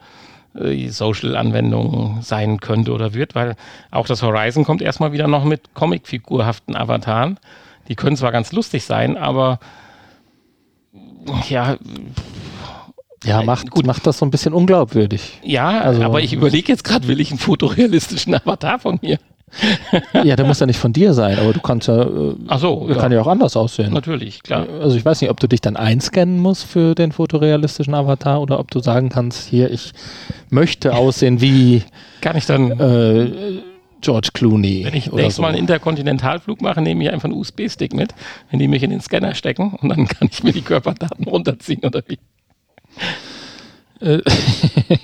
äh, 0.55 0.87
Social-Anwendung 0.87 2.19
sein 2.21 2.59
könnte 2.59 2.91
oder 2.91 3.13
wird, 3.13 3.35
weil 3.35 3.55
auch 3.91 4.07
das 4.07 4.23
Horizon 4.23 4.65
kommt 4.65 4.81
erstmal 4.81 5.11
wieder 5.11 5.27
noch 5.27 5.45
mit 5.45 5.73
Comicfigurhaften 5.75 6.75
Avataren. 6.75 7.39
Die 7.87 7.95
können 7.95 8.17
zwar 8.17 8.31
ganz 8.31 8.51
lustig 8.51 8.85
sein, 8.85 9.17
aber 9.17 9.59
ja. 11.49 11.77
Ja, 13.25 13.43
macht, 13.43 13.69
gut. 13.69 13.85
macht 13.85 14.07
das 14.07 14.17
so 14.17 14.25
ein 14.25 14.31
bisschen 14.31 14.53
unglaubwürdig. 14.53 15.39
Ja, 15.43 15.81
also, 15.81 16.03
aber 16.03 16.21
ich 16.21 16.31
überlege 16.31 16.71
jetzt 16.71 16.85
gerade, 16.85 17.07
will 17.09 17.19
ich 17.19 17.31
einen 17.31 17.39
fotorealistischen 17.39 18.33
Avatar 18.35 18.79
von 18.79 18.97
mir? 19.01 19.19
ja, 20.23 20.35
der 20.35 20.45
muss 20.45 20.59
ja 20.59 20.65
nicht 20.65 20.79
von 20.79 20.93
dir 20.93 21.13
sein, 21.13 21.39
aber 21.39 21.53
du 21.53 21.59
kannst 21.59 21.87
ja, 21.87 22.03
äh, 22.03 22.35
Ach 22.47 22.59
so, 22.59 22.87
ja. 22.87 22.95
kann 22.95 23.11
ja 23.11 23.21
auch 23.21 23.27
anders 23.27 23.57
aussehen. 23.57 23.91
Natürlich, 23.93 24.43
klar. 24.43 24.67
Also 24.81 24.95
ich 24.95 25.03
weiß 25.03 25.21
nicht, 25.21 25.31
ob 25.31 25.39
du 25.39 25.47
dich 25.47 25.59
dann 25.59 25.75
einscannen 25.75 26.39
musst 26.39 26.65
für 26.65 26.95
den 26.95 27.11
fotorealistischen 27.11 27.93
Avatar 27.93 28.41
oder 28.41 28.59
ob 28.59 28.71
du 28.71 28.79
sagen 28.79 29.09
kannst, 29.09 29.47
hier, 29.47 29.71
ich 29.71 29.91
möchte 30.49 30.93
aussehen 30.93 31.41
wie 31.41 31.83
kann 32.21 32.37
ich 32.37 32.45
dann 32.45 32.79
äh, 32.79 33.61
George 34.01 34.29
Clooney. 34.33 34.85
Wenn 34.85 34.93
ich 34.93 35.11
nächstes 35.11 35.35
so. 35.35 35.41
Mal 35.41 35.49
einen 35.49 35.57
Interkontinentalflug 35.57 36.61
mache, 36.61 36.81
nehme 36.81 37.03
ich 37.03 37.11
einfach 37.11 37.25
einen 37.25 37.37
USB-Stick 37.37 37.93
mit, 37.93 38.13
wenn 38.49 38.59
die 38.59 38.67
mich 38.67 38.83
in 38.83 38.89
den 38.89 39.01
Scanner 39.01 39.35
stecken 39.35 39.73
und 39.81 39.89
dann 39.89 40.07
kann 40.07 40.29
ich 40.31 40.43
mir 40.43 40.53
die 40.53 40.61
Körperdaten 40.61 41.25
runterziehen 41.25 41.83
oder 41.83 42.01
wie. 42.07 42.19
Äh, 44.01 44.21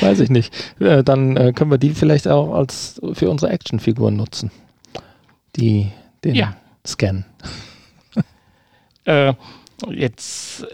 Weiß 0.00 0.20
ich 0.20 0.30
nicht. 0.30 0.54
Äh, 0.80 1.02
dann 1.02 1.36
äh, 1.36 1.52
können 1.52 1.70
wir 1.70 1.78
die 1.78 1.90
vielleicht 1.90 2.28
auch 2.28 2.54
als 2.54 3.00
für 3.12 3.30
unsere 3.30 3.52
Actionfiguren 3.52 4.16
nutzen. 4.16 4.50
Die, 5.56 5.90
den 6.24 6.34
ja. 6.34 6.56
Scan. 6.86 7.24
äh, 9.04 9.34
jetzt 9.90 10.66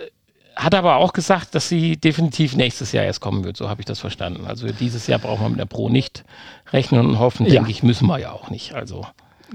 hat 0.56 0.74
aber 0.74 0.96
auch 0.96 1.12
gesagt, 1.12 1.54
dass 1.54 1.68
sie 1.68 1.96
definitiv 1.96 2.54
nächstes 2.56 2.92
Jahr 2.92 3.04
erst 3.04 3.20
kommen 3.20 3.44
wird. 3.44 3.56
So 3.56 3.68
habe 3.68 3.80
ich 3.80 3.86
das 3.86 4.00
verstanden. 4.00 4.46
Also 4.46 4.66
dieses 4.68 5.06
Jahr 5.06 5.18
brauchen 5.18 5.42
wir 5.42 5.48
mit 5.50 5.58
der 5.58 5.66
Pro 5.66 5.88
nicht 5.88 6.24
rechnen 6.72 7.06
und 7.06 7.18
hoffen, 7.18 7.46
ja. 7.46 7.52
denke 7.52 7.70
ich, 7.70 7.82
müssen 7.82 8.06
wir 8.06 8.18
ja 8.18 8.32
auch 8.32 8.50
nicht. 8.50 8.74
Also 8.74 9.06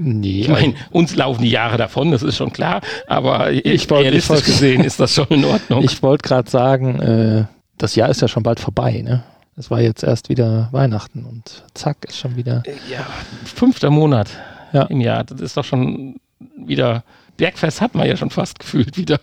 Nee, 0.02 0.42
ich 0.42 0.48
meine, 0.48 0.76
uns 0.92 1.16
laufen 1.16 1.42
die 1.42 1.50
Jahre 1.50 1.76
davon, 1.76 2.12
das 2.12 2.24
ist 2.24 2.38
schon 2.38 2.54
klar, 2.54 2.82
aber 3.08 3.52
ich 3.52 3.90
wollt, 3.90 4.04
realistisch 4.04 4.24
ich 4.24 4.30
wollt, 4.30 4.46
gesehen 4.46 4.84
ist 4.84 5.00
das 5.00 5.14
schon 5.14 5.28
in 5.28 5.44
Ordnung. 5.44 5.84
Ich 5.84 6.02
wollte 6.02 6.26
gerade 6.26 6.50
sagen, 6.50 7.00
äh, 7.02 7.46
das 7.78 7.96
Jahr 7.96 8.08
ist 8.08 8.22
ja 8.22 8.30
schon 8.30 8.44
bald 8.44 8.62
vorbei, 8.62 9.02
ne? 9.02 9.24
Es 9.58 9.70
war 9.70 9.82
jetzt 9.82 10.04
erst 10.04 10.30
wieder 10.30 10.70
Weihnachten 10.72 11.26
und 11.26 11.66
zack, 11.74 11.98
ist 12.08 12.18
schon 12.18 12.38
wieder. 12.38 12.64
Ja, 12.90 13.06
fünfter 13.44 13.90
Monat 13.90 14.30
ja. 14.72 14.84
im 14.84 15.02
Jahr. 15.02 15.26
Das 15.26 15.42
ist 15.42 15.58
doch 15.58 15.66
schon 15.66 16.22
wieder. 16.56 17.04
Bergfest 17.36 17.82
hat 17.82 17.94
man 17.94 18.08
ja 18.08 18.16
schon 18.16 18.30
fast 18.30 18.60
gefühlt 18.60 18.96
wieder. 18.96 19.20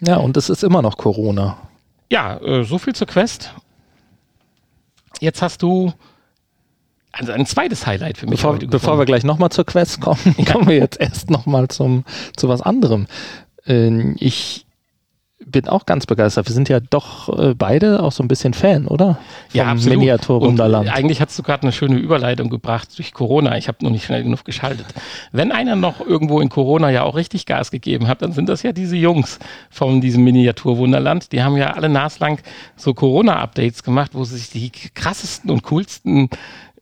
Ja, 0.00 0.16
und 0.16 0.36
es 0.36 0.50
ist 0.50 0.62
immer 0.64 0.82
noch 0.82 0.96
Corona. 0.96 1.56
Ja, 2.10 2.38
äh, 2.38 2.64
so 2.64 2.78
viel 2.78 2.94
zur 2.94 3.06
Quest. 3.06 3.54
Jetzt 5.20 5.42
hast 5.42 5.62
du 5.62 5.92
also 7.12 7.32
ein 7.32 7.46
zweites 7.46 7.86
Highlight 7.86 8.18
für 8.18 8.26
mich. 8.26 8.40
Bevor, 8.40 8.58
bevor 8.58 8.98
wir 8.98 9.06
gleich 9.06 9.24
nochmal 9.24 9.50
zur 9.50 9.64
Quest 9.64 10.00
kommen, 10.00 10.34
ja. 10.36 10.44
kommen 10.52 10.68
wir 10.68 10.76
jetzt 10.76 11.00
erst 11.00 11.30
nochmal 11.30 11.68
zu 11.68 12.02
was 12.42 12.60
anderem. 12.60 13.06
Äh, 13.66 14.12
ich 14.16 14.65
bin 15.44 15.68
auch 15.68 15.84
ganz 15.84 16.06
begeistert. 16.06 16.48
Wir 16.48 16.54
sind 16.54 16.68
ja 16.68 16.80
doch 16.80 17.28
äh, 17.38 17.54
beide 17.54 18.02
auch 18.02 18.12
so 18.12 18.22
ein 18.22 18.28
bisschen 18.28 18.54
Fan, 18.54 18.86
oder? 18.86 19.18
Vom 19.48 19.58
ja, 19.58 19.66
absolut. 19.66 19.98
Miniatur 19.98 20.40
Wunderland. 20.40 20.88
Eigentlich 20.88 21.20
hast 21.20 21.38
du 21.38 21.42
gerade 21.42 21.64
eine 21.64 21.72
schöne 21.72 21.96
Überleitung 21.96 22.48
gebracht 22.48 22.96
durch 22.96 23.12
Corona. 23.12 23.58
Ich 23.58 23.68
habe 23.68 23.78
noch 23.82 23.90
nicht 23.90 24.06
schnell 24.06 24.22
genug 24.22 24.44
geschaltet. 24.44 24.86
Wenn 25.32 25.52
einer 25.52 25.76
noch 25.76 26.00
irgendwo 26.00 26.40
in 26.40 26.48
Corona 26.48 26.90
ja 26.90 27.02
auch 27.02 27.16
richtig 27.16 27.44
Gas 27.44 27.70
gegeben 27.70 28.08
hat, 28.08 28.22
dann 28.22 28.32
sind 28.32 28.48
das 28.48 28.62
ja 28.62 28.72
diese 28.72 28.96
Jungs 28.96 29.38
von 29.68 30.00
diesem 30.00 30.24
Miniatur 30.24 30.78
Wunderland. 30.78 31.32
Die 31.32 31.42
haben 31.42 31.56
ja 31.56 31.74
alle 31.74 31.90
naslang 31.90 32.40
so 32.76 32.94
Corona-Updates 32.94 33.82
gemacht, 33.82 34.12
wo 34.14 34.24
sie 34.24 34.38
sich 34.38 34.50
die 34.50 34.70
krassesten 34.70 35.50
und 35.50 35.62
coolsten 35.64 36.30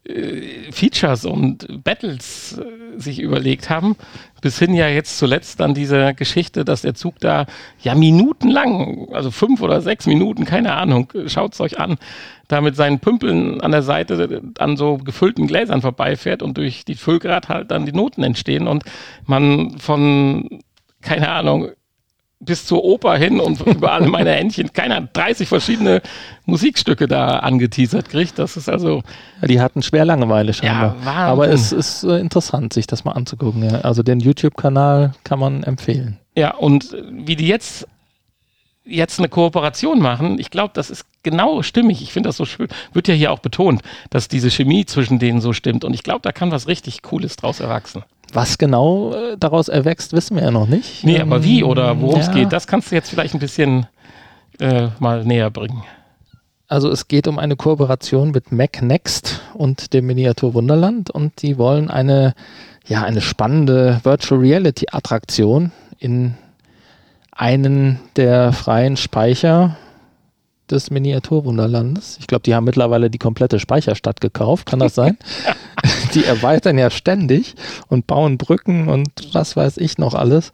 äh, 0.04 0.70
Features 0.70 1.24
und 1.24 1.82
Battles 1.82 2.58
äh, 2.58 2.98
sich 2.98 3.20
überlegt 3.20 3.70
haben, 3.70 3.96
bis 4.42 4.58
hin 4.58 4.74
ja 4.74 4.88
jetzt 4.88 5.18
zuletzt 5.18 5.60
dann 5.60 5.74
diese 5.74 6.14
Geschichte, 6.14 6.64
dass 6.64 6.82
der 6.82 6.94
Zug 6.94 7.18
da 7.20 7.46
ja 7.80 7.94
minutenlang, 7.94 9.08
also 9.12 9.30
fünf 9.30 9.62
oder 9.62 9.80
sechs 9.80 10.06
Minuten, 10.06 10.44
keine 10.44 10.74
Ahnung, 10.74 11.12
schaut 11.26 11.54
es 11.54 11.60
euch 11.60 11.78
an, 11.78 11.96
da 12.48 12.60
mit 12.60 12.76
seinen 12.76 13.00
Pümpeln 13.00 13.60
an 13.60 13.72
der 13.72 13.82
Seite 13.82 14.42
an 14.58 14.76
so 14.76 14.98
gefüllten 14.98 15.46
Gläsern 15.46 15.80
vorbeifährt 15.80 16.42
und 16.42 16.58
durch 16.58 16.84
die 16.84 16.96
Füllgrad 16.96 17.48
halt 17.48 17.70
dann 17.70 17.86
die 17.86 17.92
Noten 17.92 18.22
entstehen 18.22 18.68
und 18.68 18.84
man 19.26 19.78
von, 19.78 20.60
keine 21.00 21.30
Ahnung, 21.30 21.70
bis 22.44 22.66
zur 22.66 22.84
Oper 22.84 23.16
hin 23.16 23.40
und 23.40 23.60
über 23.66 23.92
alle 23.92 24.08
meine 24.08 24.32
Händchen, 24.32 24.72
keiner 24.72 25.00
30 25.00 25.48
verschiedene 25.48 26.02
Musikstücke 26.46 27.08
da 27.08 27.38
angeteasert 27.38 28.08
kriegt. 28.08 28.38
Das 28.38 28.56
ist 28.56 28.68
also. 28.68 29.02
Ja, 29.40 29.48
die 29.48 29.60
hatten 29.60 29.82
schwer 29.82 30.04
Langeweile 30.04 30.52
scheinbar. 30.52 30.96
Ja, 31.04 31.12
Aber 31.12 31.48
es 31.48 31.72
ist 31.72 32.04
äh, 32.04 32.18
interessant, 32.18 32.72
sich 32.72 32.86
das 32.86 33.04
mal 33.04 33.12
anzugucken. 33.12 33.62
Ja. 33.62 33.80
Also 33.80 34.02
den 34.02 34.20
YouTube-Kanal 34.20 35.14
kann 35.24 35.38
man 35.38 35.62
empfehlen. 35.62 36.18
Ja, 36.36 36.54
und 36.54 36.96
wie 37.10 37.36
die 37.36 37.46
jetzt 37.46 37.86
jetzt 38.84 39.18
eine 39.18 39.28
Kooperation 39.28 40.00
machen, 40.00 40.38
ich 40.38 40.50
glaube, 40.50 40.72
das 40.74 40.90
ist 40.90 41.06
genau 41.22 41.62
stimmig. 41.62 42.02
Ich 42.02 42.12
finde 42.12 42.28
das 42.28 42.36
so 42.36 42.44
schön. 42.44 42.68
Wird 42.92 43.08
ja 43.08 43.14
hier 43.14 43.32
auch 43.32 43.38
betont, 43.38 43.82
dass 44.10 44.28
diese 44.28 44.50
Chemie 44.50 44.84
zwischen 44.84 45.18
denen 45.18 45.40
so 45.40 45.52
stimmt. 45.52 45.84
Und 45.84 45.94
ich 45.94 46.02
glaube, 46.02 46.20
da 46.22 46.32
kann 46.32 46.50
was 46.50 46.68
richtig 46.68 47.02
Cooles 47.02 47.36
draus 47.36 47.60
erwachsen. 47.60 48.04
Was 48.34 48.58
genau 48.58 49.14
äh, 49.14 49.36
daraus 49.38 49.68
erwächst, 49.68 50.12
wissen 50.12 50.36
wir 50.36 50.42
ja 50.42 50.50
noch 50.50 50.66
nicht. 50.66 51.04
Nee, 51.04 51.20
aber 51.20 51.44
wie 51.44 51.62
oder 51.62 52.00
worum 52.00 52.18
es 52.18 52.26
ja. 52.26 52.32
geht, 52.32 52.52
das 52.52 52.66
kannst 52.66 52.90
du 52.90 52.96
jetzt 52.96 53.08
vielleicht 53.08 53.34
ein 53.34 53.40
bisschen 53.40 53.86
äh, 54.58 54.88
mal 54.98 55.24
näher 55.24 55.50
bringen. 55.50 55.84
Also 56.66 56.90
es 56.90 57.06
geht 57.06 57.28
um 57.28 57.38
eine 57.38 57.54
Kooperation 57.56 58.32
mit 58.32 58.50
Mac 58.50 58.82
Next 58.82 59.40
und 59.54 59.92
dem 59.92 60.06
Miniatur 60.06 60.54
Wunderland 60.54 61.10
und 61.10 61.42
die 61.42 61.58
wollen 61.58 61.90
eine, 61.90 62.34
ja, 62.86 63.02
eine 63.02 63.20
spannende 63.20 64.00
Virtual 64.02 64.40
Reality 64.40 64.86
Attraktion 64.90 65.70
in 65.98 66.34
einen 67.30 68.00
der 68.16 68.52
freien 68.52 68.96
Speicher 68.96 69.76
des 70.70 70.90
Miniaturwunderlandes. 70.90 72.16
Ich 72.18 72.26
glaube, 72.26 72.42
die 72.42 72.54
haben 72.54 72.64
mittlerweile 72.64 73.10
die 73.10 73.18
komplette 73.18 73.60
Speicherstadt 73.60 74.20
gekauft, 74.20 74.66
kann 74.66 74.78
das 74.78 74.94
sein? 74.94 75.18
die 76.14 76.24
erweitern 76.24 76.78
ja 76.78 76.90
ständig 76.90 77.54
und 77.88 78.06
bauen 78.06 78.38
Brücken 78.38 78.88
und 78.88 79.10
was 79.32 79.56
weiß 79.56 79.78
ich 79.78 79.98
noch 79.98 80.14
alles. 80.14 80.52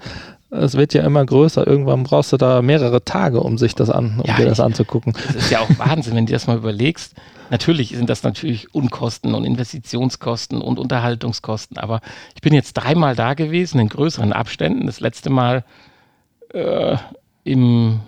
Es 0.53 0.75
wird 0.75 0.95
ja 0.95 1.05
immer 1.05 1.25
größer. 1.25 1.65
Irgendwann 1.65 2.03
brauchst 2.03 2.33
du 2.33 2.37
da 2.37 2.61
mehrere 2.61 3.05
Tage, 3.05 3.41
um 3.41 3.57
sich 3.57 3.77
das 3.77 3.89
an, 3.89 4.19
um 4.19 4.25
ja, 4.27 4.37
dir 4.37 4.47
das 4.47 4.59
ich, 4.59 4.65
anzugucken. 4.65 5.13
Das 5.13 5.37
ist 5.37 5.51
ja 5.51 5.61
auch 5.61 5.69
Wahnsinn, 5.79 6.17
wenn 6.17 6.27
du 6.27 6.33
das 6.33 6.49
mal 6.49 6.57
überlegst. 6.57 7.15
Natürlich 7.51 7.91
sind 7.91 8.11
das 8.11 8.25
natürlich 8.25 8.75
Unkosten 8.75 9.35
und 9.35 9.45
Investitionskosten 9.45 10.61
und 10.61 10.81
Unterhaltungskosten. 10.81 11.79
Aber 11.79 12.01
ich 12.35 12.41
bin 12.41 12.53
jetzt 12.53 12.73
dreimal 12.75 13.15
da 13.15 13.35
gewesen 13.35 13.79
in 13.79 13.89
größeren 13.89 14.33
Abständen. 14.33 14.87
Das 14.87 14.99
letzte 14.99 15.31
Mal 15.31 15.65
äh, 16.53 16.97
im 17.45 18.01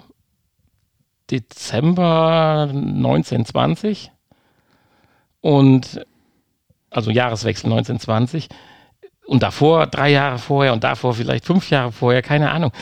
Dezember 1.31 2.69
1920 2.71 4.11
und 5.41 6.05
also 6.93 7.11
Jahreswechsel 7.11 7.67
1920 7.67 8.49
und 9.27 9.43
davor 9.43 9.87
drei 9.87 10.11
Jahre 10.11 10.39
vorher 10.39 10.73
und 10.73 10.85
davor 10.85 11.15
vielleicht 11.15 11.45
fünf 11.47 11.71
Jahre 11.71 11.93
vorher, 11.93 12.23
keine 12.23 12.51
Ahnung. 12.51 12.73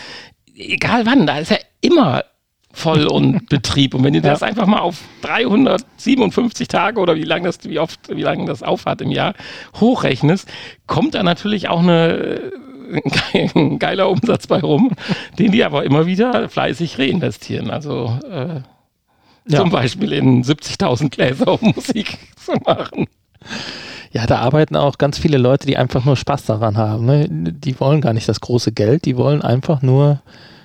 Egal 0.54 1.06
wann, 1.06 1.26
da 1.26 1.38
ist 1.38 1.50
ja 1.50 1.58
immer 1.80 2.24
voll 2.72 3.06
und 3.06 3.46
Betrieb. 3.48 3.94
Und 3.94 4.04
wenn 4.04 4.14
du 4.14 4.20
das 4.20 4.42
einfach 4.42 4.66
mal 4.66 4.80
auf 4.80 5.00
357 5.22 6.68
Tage 6.68 7.00
oder 7.00 7.16
wie 7.16 7.24
lange 7.24 7.46
das, 7.46 7.58
wie 7.64 7.78
oft, 7.78 8.14
wie 8.14 8.22
lange 8.22 8.46
das 8.46 8.62
aufhat 8.62 9.00
im 9.00 9.10
Jahr, 9.10 9.34
hochrechnest, 9.78 10.48
kommt 10.86 11.14
da 11.14 11.22
natürlich 11.22 11.68
auch 11.68 11.80
eine 11.80 12.52
ein 13.54 13.78
geiler 13.78 14.08
Umsatz 14.08 14.46
bei 14.46 14.60
rum, 14.60 14.92
den 15.38 15.52
die 15.52 15.64
aber 15.64 15.84
immer 15.84 16.06
wieder 16.06 16.48
fleißig 16.48 16.98
reinvestieren. 16.98 17.70
Also 17.70 18.18
äh, 18.28 18.60
ja. 19.48 19.58
zum 19.58 19.70
Beispiel 19.70 20.12
in 20.12 20.44
70.000 20.44 21.10
Gläser, 21.10 21.52
um 21.52 21.72
Musik 21.76 22.18
zu 22.36 22.52
machen. 22.64 23.06
Ja, 24.12 24.26
da 24.26 24.38
arbeiten 24.40 24.76
auch 24.76 24.98
ganz 24.98 25.18
viele 25.18 25.38
Leute, 25.38 25.66
die 25.66 25.76
einfach 25.76 26.04
nur 26.04 26.16
Spaß 26.16 26.44
daran 26.44 26.76
haben. 26.76 27.06
Ne? 27.06 27.28
Die 27.30 27.78
wollen 27.78 28.00
gar 28.00 28.12
nicht 28.12 28.28
das 28.28 28.40
große 28.40 28.72
Geld, 28.72 29.04
die 29.04 29.16
wollen 29.16 29.40
einfach 29.40 29.82
nur 29.82 30.20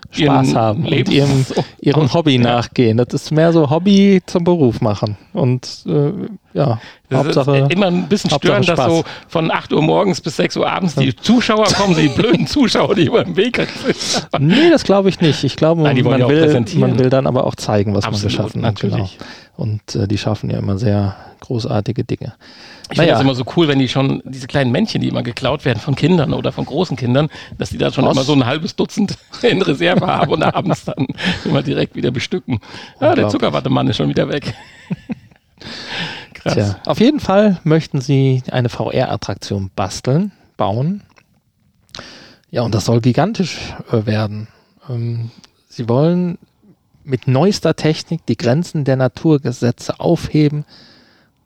Spaß 0.10 0.48
ihren 0.48 0.56
haben 0.56 0.84
Lebens 0.84 1.10
und 1.10 1.16
ihrem, 1.16 1.46
ihrem 1.80 2.14
Hobby 2.14 2.36
ja. 2.36 2.42
nachgehen. 2.42 2.98
Das 2.98 3.10
ist 3.14 3.32
mehr 3.32 3.54
so 3.54 3.70
Hobby 3.70 4.22
zum 4.26 4.44
Beruf 4.44 4.82
machen. 4.82 5.18
Und 5.34 5.86
äh, 5.88 6.12
ja, 6.56 6.80
das 7.10 7.20
Hauptsache, 7.20 7.58
ist 7.58 7.74
immer 7.74 7.88
ein 7.88 8.08
bisschen 8.08 8.30
störend, 8.30 8.70
dass 8.70 8.80
so 8.86 9.04
von 9.28 9.52
8 9.52 9.74
Uhr 9.74 9.82
morgens 9.82 10.22
bis 10.22 10.38
6 10.38 10.56
Uhr 10.56 10.72
abends 10.72 10.96
die 10.96 11.14
Zuschauer 11.14 11.66
kommen, 11.66 11.98
die 11.98 12.08
blöden 12.08 12.48
Zuschauer, 12.48 12.96
die 12.96 13.08
über 13.08 13.26
dem 13.26 13.36
Weg 13.36 13.58
sind. 13.58 14.28
nee, 14.40 14.70
das 14.70 14.86
glaube 14.86 15.10
ich 15.10 15.20
nicht. 15.20 15.44
Ich 15.44 15.58
glaube, 15.58 15.82
Nein, 15.84 16.02
man, 16.04 16.28
will, 16.30 16.66
man 16.76 16.98
will 16.98 17.10
dann 17.10 17.28
aber 17.28 17.46
auch 17.46 17.56
zeigen, 17.56 17.94
was 17.94 18.06
Absolut, 18.06 18.22
man 18.22 18.30
geschaffen 18.30 18.66
hat. 18.66 18.80
Genau. 18.80 19.10
Und 19.58 19.96
äh, 19.96 20.08
die 20.08 20.18
schaffen 20.18 20.50
ja 20.50 20.58
immer 20.60 20.78
sehr 20.78 21.18
großartige 21.42 22.06
Dinge. 22.06 22.36
Ich 22.90 22.98
naja. 22.98 23.16
finde 23.16 23.16
es 23.16 23.22
immer 23.22 23.36
so 23.36 23.44
cool, 23.58 23.68
wenn 23.68 23.80
die 23.80 23.90
schon, 23.90 24.22
diese 24.24 24.48
kleinen 24.48 24.72
Männchen, 24.72 25.02
die 25.02 25.10
immer 25.10 25.24
geklaut 25.24 25.66
werden 25.66 25.80
von 25.80 25.96
Kindern 25.96 26.34
oder 26.34 26.54
von 26.54 26.66
großen 26.66 26.96
Kindern, 26.96 27.28
dass 27.58 27.70
die 27.72 27.78
da 27.78 27.92
schon 27.92 28.06
Was? 28.06 28.14
immer 28.14 28.24
so 28.24 28.32
ein 28.32 28.46
halbes 28.46 28.78
Dutzend 28.78 29.18
in 29.42 29.62
Reserve 29.62 30.08
haben 30.08 30.32
und 30.32 30.42
abends 30.42 30.86
dann 30.86 31.08
immer 31.44 31.64
direkt 31.64 31.96
wieder 31.96 32.12
bestücken. 32.12 32.60
Ah, 33.00 33.14
der 33.14 33.28
Zuckerwattemann 33.28 33.88
ist 33.90 33.98
schon 33.98 34.08
wieder 34.08 34.30
weg. 34.30 34.54
Tja, 36.54 36.80
auf 36.86 37.00
jeden 37.00 37.20
Fall 37.20 37.60
möchten 37.64 38.02
sie 38.02 38.44
eine 38.52 38.70
VR-Attraktion 38.70 39.72
basteln, 39.76 40.32
bauen. 40.58 41.02
Ja, 42.52 42.62
und 42.62 42.76
das 42.76 42.86
soll 42.86 43.02
gigantisch 43.02 43.74
äh, 43.92 44.06
werden. 44.06 44.48
Ähm, 44.88 45.32
sie 45.68 45.90
wollen 45.90 46.38
mit 47.04 47.28
neuester 47.28 47.76
Technik 47.76 48.26
die 48.28 48.38
Grenzen 48.38 48.84
der 48.84 48.96
Naturgesetze 48.96 50.00
aufheben 50.00 50.66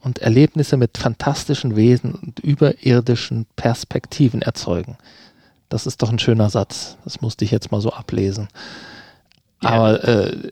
und 0.02 0.20
Erlebnisse 0.20 0.78
mit 0.78 0.98
fantastischen 0.98 1.76
Wesen 1.76 2.14
und 2.14 2.40
überirdischen 2.40 3.46
Perspektiven 3.56 4.42
erzeugen. 4.42 4.98
Das 5.70 5.86
ist 5.86 6.02
doch 6.02 6.12
ein 6.12 6.20
schöner 6.20 6.50
Satz. 6.50 6.98
Das 7.04 7.22
musste 7.22 7.46
ich 7.46 7.52
jetzt 7.52 7.72
mal 7.72 7.82
so 7.82 7.92
ablesen. 7.92 8.48
Ja. 9.62 9.70
Aber 9.70 10.04
äh, 10.04 10.52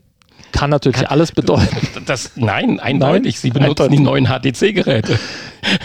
kann 0.52 0.70
natürlich 0.70 1.02
kann, 1.02 1.06
alles 1.06 1.32
bedeuten. 1.32 1.76
Das, 2.06 2.32
nein, 2.36 2.80
eindeutig. 2.80 3.34
Nein, 3.34 3.40
Sie 3.40 3.50
benutzen 3.50 3.82
eindeutig. 3.82 3.98
die 3.98 4.02
neuen 4.02 4.28
HTC-Geräte. 4.28 5.18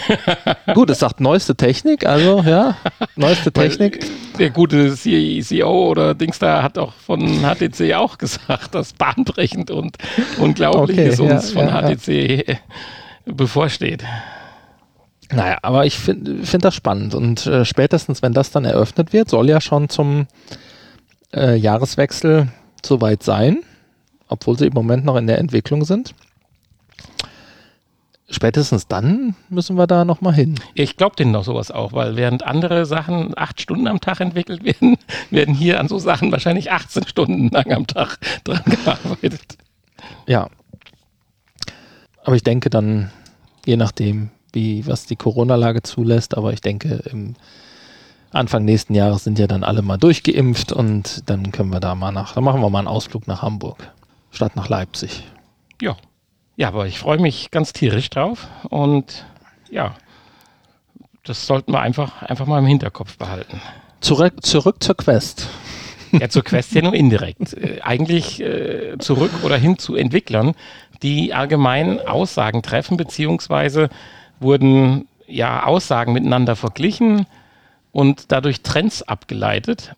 Gut, 0.74 0.88
es 0.88 1.00
sagt 1.00 1.20
neueste 1.20 1.54
Technik, 1.54 2.06
also 2.06 2.42
ja, 2.46 2.76
neueste 3.14 3.52
Technik. 3.52 4.06
Der 4.38 4.48
gute 4.48 4.94
CEO 4.94 5.90
oder 5.90 6.14
Dings 6.14 6.38
da 6.38 6.62
hat 6.62 6.78
auch 6.78 6.94
von 6.94 7.42
HTC 7.42 7.94
auch 7.94 8.16
gesagt, 8.16 8.74
das 8.74 8.94
bahnbrechend 8.94 9.70
und 9.70 9.98
unglaublich 10.38 10.98
okay, 10.98 11.08
ist 11.08 11.20
uns 11.20 11.52
ja, 11.52 11.60
von 11.60 11.68
ja, 11.68 11.94
HTC 11.94 12.48
ja 12.48 12.54
bevorsteht. 13.26 14.04
Naja, 15.32 15.58
aber 15.62 15.86
ich 15.86 15.98
finde 15.98 16.44
find 16.44 16.64
das 16.64 16.74
spannend 16.74 17.14
und 17.14 17.46
äh, 17.46 17.64
spätestens, 17.64 18.22
wenn 18.22 18.34
das 18.34 18.50
dann 18.50 18.64
eröffnet 18.64 19.12
wird, 19.12 19.30
soll 19.30 19.48
ja 19.48 19.60
schon 19.60 19.88
zum 19.88 20.26
äh, 21.34 21.56
Jahreswechsel 21.56 22.48
soweit 22.84 23.22
sein, 23.22 23.58
obwohl 24.28 24.58
sie 24.58 24.66
im 24.66 24.74
Moment 24.74 25.04
noch 25.04 25.16
in 25.16 25.26
der 25.26 25.38
Entwicklung 25.38 25.84
sind. 25.84 26.14
Spätestens 28.30 28.88
dann 28.88 29.36
müssen 29.50 29.76
wir 29.76 29.86
da 29.86 30.04
nochmal 30.04 30.34
hin. 30.34 30.58
Ich 30.74 30.96
glaube 30.96 31.14
denen 31.14 31.32
noch 31.32 31.44
sowas 31.44 31.70
auch, 31.70 31.92
weil 31.92 32.16
während 32.16 32.42
andere 32.44 32.86
Sachen 32.86 33.36
acht 33.36 33.60
Stunden 33.60 33.86
am 33.86 34.00
Tag 34.00 34.20
entwickelt 34.20 34.64
werden, 34.64 34.96
werden 35.30 35.54
hier 35.54 35.78
an 35.78 35.88
so 35.88 35.98
Sachen 35.98 36.32
wahrscheinlich 36.32 36.72
18 36.72 37.06
Stunden 37.06 37.48
lang 37.50 37.70
am 37.70 37.86
Tag 37.86 38.18
dran 38.44 38.62
gearbeitet. 38.64 39.58
Ja, 40.26 40.48
aber 42.24 42.36
ich 42.36 42.42
denke 42.42 42.70
dann, 42.70 43.10
je 43.66 43.76
nachdem, 43.76 44.30
wie, 44.52 44.86
was 44.86 45.06
die 45.06 45.16
Corona-Lage 45.16 45.82
zulässt, 45.82 46.36
aber 46.36 46.52
ich 46.52 46.60
denke, 46.60 47.02
im 47.10 47.34
Anfang 48.30 48.64
nächsten 48.64 48.94
Jahres 48.94 49.24
sind 49.24 49.38
ja 49.38 49.46
dann 49.46 49.62
alle 49.62 49.82
mal 49.82 49.98
durchgeimpft 49.98 50.72
und 50.72 51.28
dann 51.28 51.52
können 51.52 51.70
wir 51.70 51.80
da 51.80 51.94
mal 51.94 52.10
nach, 52.10 52.34
dann 52.34 52.44
machen 52.44 52.60
wir 52.60 52.70
mal 52.70 52.80
einen 52.80 52.88
Ausflug 52.88 53.28
nach 53.28 53.42
Hamburg, 53.42 53.92
statt 54.34 54.56
nach 54.56 54.68
Leipzig. 54.68 55.24
Ja. 55.80 55.96
Ja, 56.56 56.68
aber 56.68 56.86
ich 56.86 56.98
freue 56.98 57.18
mich 57.18 57.50
ganz 57.50 57.72
tierisch 57.72 58.10
drauf 58.10 58.46
und 58.70 59.24
ja, 59.70 59.94
das 61.24 61.46
sollten 61.46 61.72
wir 61.72 61.80
einfach, 61.80 62.22
einfach 62.22 62.46
mal 62.46 62.58
im 62.58 62.66
Hinterkopf 62.66 63.16
behalten. 63.16 63.60
Zurück, 64.00 64.44
zurück 64.44 64.82
zur 64.82 64.96
Quest. 64.96 65.48
Ja, 66.12 66.28
zur 66.28 66.44
Quest 66.44 66.72
ja 66.74 66.82
nur 66.82 66.94
indirekt. 66.94 67.54
Äh, 67.54 67.80
eigentlich 67.82 68.40
äh, 68.40 68.96
zurück 68.98 69.32
oder 69.42 69.56
hin 69.56 69.78
zu 69.78 69.96
Entwicklern, 69.96 70.54
die 71.02 71.34
allgemein 71.34 71.98
Aussagen 72.06 72.62
treffen, 72.62 72.96
beziehungsweise 72.96 73.88
wurden 74.38 75.08
ja 75.26 75.64
Aussagen 75.64 76.12
miteinander 76.12 76.54
verglichen 76.54 77.26
und 77.90 78.30
dadurch 78.30 78.62
Trends 78.62 79.02
abgeleitet. 79.02 79.94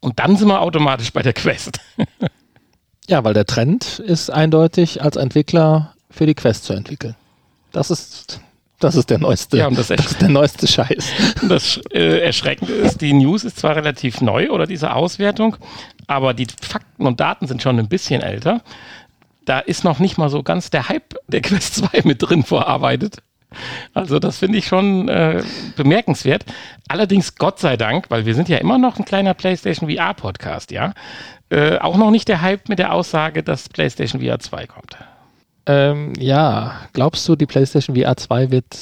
Und 0.00 0.18
dann 0.18 0.36
sind 0.36 0.48
wir 0.48 0.60
automatisch 0.60 1.12
bei 1.12 1.22
der 1.22 1.32
Quest. 1.32 1.80
ja, 3.10 3.24
weil 3.24 3.34
der 3.34 3.46
Trend 3.46 3.98
ist 3.98 4.30
eindeutig, 4.30 5.02
als 5.02 5.16
Entwickler 5.16 5.94
für 6.10 6.26
die 6.26 6.34
Quest 6.34 6.64
zu 6.64 6.72
entwickeln. 6.72 7.16
Das 7.72 7.90
ist 7.90 8.40
das 8.78 8.94
ist 8.94 9.10
der 9.10 9.18
neueste, 9.18 9.58
ja, 9.58 9.68
das, 9.68 9.88
das 9.88 10.06
ist 10.06 10.22
der 10.22 10.30
neueste 10.30 10.66
Scheiß. 10.66 11.10
Das 11.46 11.78
äh, 11.92 12.20
Erschreckende 12.20 12.72
ist, 12.72 13.02
die 13.02 13.12
News 13.12 13.44
ist 13.44 13.58
zwar 13.58 13.76
relativ 13.76 14.22
neu 14.22 14.48
oder 14.50 14.66
diese 14.66 14.94
Auswertung, 14.94 15.56
aber 16.06 16.32
die 16.32 16.46
Fakten 16.62 17.06
und 17.06 17.20
Daten 17.20 17.46
sind 17.46 17.62
schon 17.62 17.78
ein 17.78 17.88
bisschen 17.88 18.22
älter 18.22 18.62
da 19.50 19.58
ist 19.58 19.82
noch 19.82 19.98
nicht 19.98 20.16
mal 20.16 20.28
so 20.28 20.44
ganz 20.44 20.70
der 20.70 20.88
Hype 20.88 21.16
der 21.26 21.40
Quest 21.40 21.74
2 21.76 22.02
mit 22.04 22.22
drin 22.22 22.44
verarbeitet. 22.44 23.16
Also 23.94 24.20
das 24.20 24.38
finde 24.38 24.58
ich 24.58 24.66
schon 24.68 25.08
äh, 25.08 25.42
bemerkenswert. 25.74 26.44
Allerdings 26.86 27.34
Gott 27.34 27.58
sei 27.58 27.76
Dank, 27.76 28.10
weil 28.10 28.26
wir 28.26 28.36
sind 28.36 28.48
ja 28.48 28.58
immer 28.58 28.78
noch 28.78 28.98
ein 28.98 29.04
kleiner 29.04 29.34
PlayStation 29.34 29.90
VR 29.90 30.14
Podcast, 30.14 30.70
ja. 30.70 30.94
Äh, 31.50 31.78
auch 31.78 31.96
noch 31.96 32.10
nicht 32.10 32.28
der 32.28 32.42
Hype 32.42 32.68
mit 32.68 32.78
der 32.78 32.92
Aussage, 32.92 33.42
dass 33.42 33.68
PlayStation 33.68 34.22
VR 34.22 34.38
2 34.38 34.66
kommt. 34.66 34.96
Ähm, 35.66 36.12
ja, 36.18 36.76
glaubst 36.92 37.28
du, 37.28 37.34
die 37.34 37.46
PlayStation 37.46 37.96
VR 37.96 38.16
2 38.16 38.50
wird 38.52 38.76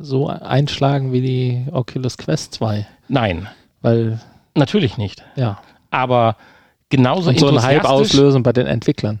so 0.00 0.26
einschlagen 0.26 1.12
wie 1.12 1.20
die 1.20 1.66
Oculus 1.72 2.18
Quest 2.18 2.54
2? 2.54 2.86
Nein. 3.08 3.48
Weil. 3.82 4.20
Natürlich 4.54 4.98
nicht. 4.98 5.24
Ja. 5.36 5.60
Aber 5.90 6.36
genauso 6.88 7.30
Und 7.30 7.38
so 7.38 7.48
einen 7.48 7.62
Hype 7.62 7.84
auslösen 7.84 8.42
bei 8.42 8.52
den 8.52 8.66
Entwicklern. 8.66 9.20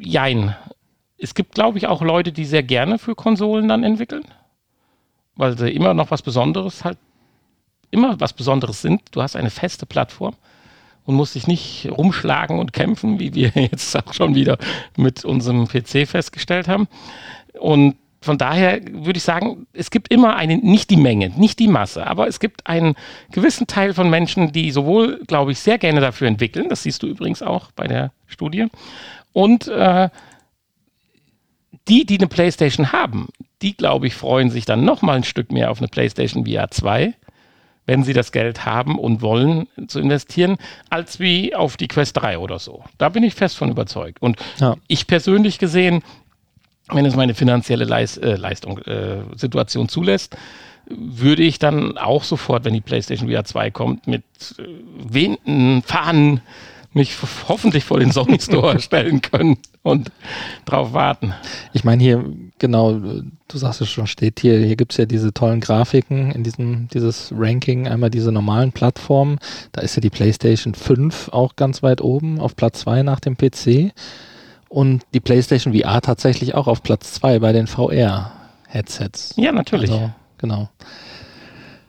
Jein. 0.00 0.56
Es 1.18 1.34
gibt, 1.34 1.54
glaube 1.54 1.78
ich, 1.78 1.86
auch 1.86 2.00
Leute, 2.00 2.32
die 2.32 2.44
sehr 2.44 2.62
gerne 2.62 2.98
für 2.98 3.14
Konsolen 3.14 3.68
dann 3.68 3.84
entwickeln, 3.84 4.24
weil 5.36 5.58
sie 5.58 5.70
immer 5.70 5.92
noch 5.92 6.10
was 6.10 6.22
Besonderes 6.22 6.84
halt, 6.84 6.96
immer 7.90 8.20
was 8.20 8.32
Besonderes 8.32 8.82
sind. 8.82 9.02
Du 9.12 9.22
hast 9.22 9.36
eine 9.36 9.50
feste 9.50 9.86
Plattform 9.86 10.34
und 11.04 11.14
musst 11.14 11.34
dich 11.34 11.46
nicht 11.46 11.88
rumschlagen 11.90 12.58
und 12.58 12.72
kämpfen, 12.72 13.18
wie 13.18 13.34
wir 13.34 13.50
jetzt 13.54 13.96
auch 13.96 14.14
schon 14.14 14.34
wieder 14.34 14.58
mit 14.96 15.24
unserem 15.24 15.66
PC 15.66 16.06
festgestellt 16.08 16.68
haben. 16.68 16.88
Und 17.58 17.96
von 18.22 18.36
daher 18.36 18.80
würde 18.90 19.16
ich 19.16 19.22
sagen, 19.22 19.66
es 19.72 19.90
gibt 19.90 20.12
immer 20.12 20.36
eine, 20.36 20.58
nicht 20.58 20.90
die 20.90 20.98
Menge, 20.98 21.30
nicht 21.30 21.58
die 21.58 21.68
Masse, 21.68 22.06
aber 22.06 22.28
es 22.28 22.38
gibt 22.38 22.66
einen 22.66 22.94
gewissen 23.32 23.66
Teil 23.66 23.94
von 23.94 24.10
Menschen, 24.10 24.52
die 24.52 24.70
sowohl, 24.70 25.24
glaube 25.26 25.52
ich, 25.52 25.58
sehr 25.58 25.78
gerne 25.78 26.00
dafür 26.00 26.28
entwickeln, 26.28 26.68
das 26.68 26.82
siehst 26.82 27.02
du 27.02 27.06
übrigens 27.06 27.42
auch 27.42 27.72
bei 27.72 27.86
der 27.86 28.12
Studie, 28.26 28.66
und 29.32 29.68
äh, 29.68 30.10
die, 31.88 32.04
die 32.04 32.18
eine 32.18 32.26
PlayStation 32.26 32.92
haben, 32.92 33.28
die, 33.62 33.74
glaube 33.74 34.06
ich, 34.06 34.14
freuen 34.14 34.50
sich 34.50 34.66
dann 34.66 34.84
noch 34.84 35.00
mal 35.00 35.16
ein 35.16 35.24
Stück 35.24 35.50
mehr 35.50 35.70
auf 35.70 35.78
eine 35.78 35.88
PlayStation 35.88 36.44
VR 36.46 36.70
2, 36.70 37.14
wenn 37.90 38.04
sie 38.04 38.12
das 38.12 38.30
Geld 38.30 38.64
haben 38.64 39.00
und 39.00 39.20
wollen 39.20 39.66
zu 39.88 39.98
investieren, 39.98 40.58
als 40.90 41.18
wie 41.18 41.56
auf 41.56 41.76
die 41.76 41.88
Quest 41.88 42.16
3 42.18 42.38
oder 42.38 42.60
so. 42.60 42.84
Da 42.98 43.08
bin 43.08 43.24
ich 43.24 43.34
fest 43.34 43.56
von 43.56 43.68
überzeugt. 43.68 44.22
Und 44.22 44.36
ja. 44.60 44.76
ich 44.86 45.08
persönlich 45.08 45.58
gesehen 45.58 46.04
wenn 46.92 47.06
es 47.06 47.14
meine 47.14 47.34
finanzielle 47.34 47.84
Leis 47.84 48.16
äh, 48.16 48.34
Leistung, 48.34 48.78
äh, 48.78 49.18
Situation 49.36 49.88
zulässt, 49.88 50.36
würde 50.88 51.44
ich 51.44 51.60
dann 51.60 51.98
auch 51.98 52.24
sofort, 52.24 52.64
wenn 52.64 52.74
die 52.74 52.80
PlayStation 52.80 53.30
VR 53.30 53.44
2 53.44 53.70
kommt, 53.70 54.08
mit 54.08 54.24
äh, 54.58 54.64
wehenden 55.08 55.82
Fahnen 55.82 56.40
mich 56.92 57.14
hoffentlich 57.48 57.84
vor 57.84 58.00
den 58.00 58.10
Sony 58.10 58.38
Store 58.40 58.80
stellen 58.80 59.20
können 59.20 59.58
und 59.82 60.10
drauf 60.64 60.92
warten. 60.92 61.32
Ich 61.72 61.84
meine 61.84 62.02
hier, 62.02 62.24
genau, 62.60 62.92
du 62.94 63.58
sagst 63.58 63.80
es 63.80 63.88
schon, 63.88 64.06
steht 64.06 64.38
hier, 64.38 64.58
hier 64.58 64.76
gibt 64.76 64.92
es 64.92 64.98
ja 64.98 65.06
diese 65.06 65.34
tollen 65.34 65.58
Grafiken 65.58 66.30
in 66.30 66.44
diesem, 66.44 66.86
dieses 66.88 67.32
Ranking, 67.36 67.88
einmal 67.88 68.10
diese 68.10 68.30
normalen 68.30 68.70
Plattformen, 68.70 69.40
da 69.72 69.80
ist 69.80 69.96
ja 69.96 70.00
die 70.00 70.10
PlayStation 70.10 70.74
5 70.74 71.30
auch 71.32 71.56
ganz 71.56 71.82
weit 71.82 72.00
oben, 72.00 72.38
auf 72.38 72.54
Platz 72.54 72.80
2 72.80 73.02
nach 73.02 73.18
dem 73.18 73.36
PC 73.36 73.92
und 74.68 75.02
die 75.12 75.20
PlayStation 75.20 75.74
VR 75.74 76.00
tatsächlich 76.00 76.54
auch 76.54 76.68
auf 76.68 76.84
Platz 76.84 77.14
2 77.14 77.40
bei 77.40 77.52
den 77.52 77.66
VR. 77.66 78.32
Headsets. 78.70 79.34
Ja, 79.36 79.52
natürlich. 79.52 79.90
Also, 79.90 80.12
genau. 80.38 80.68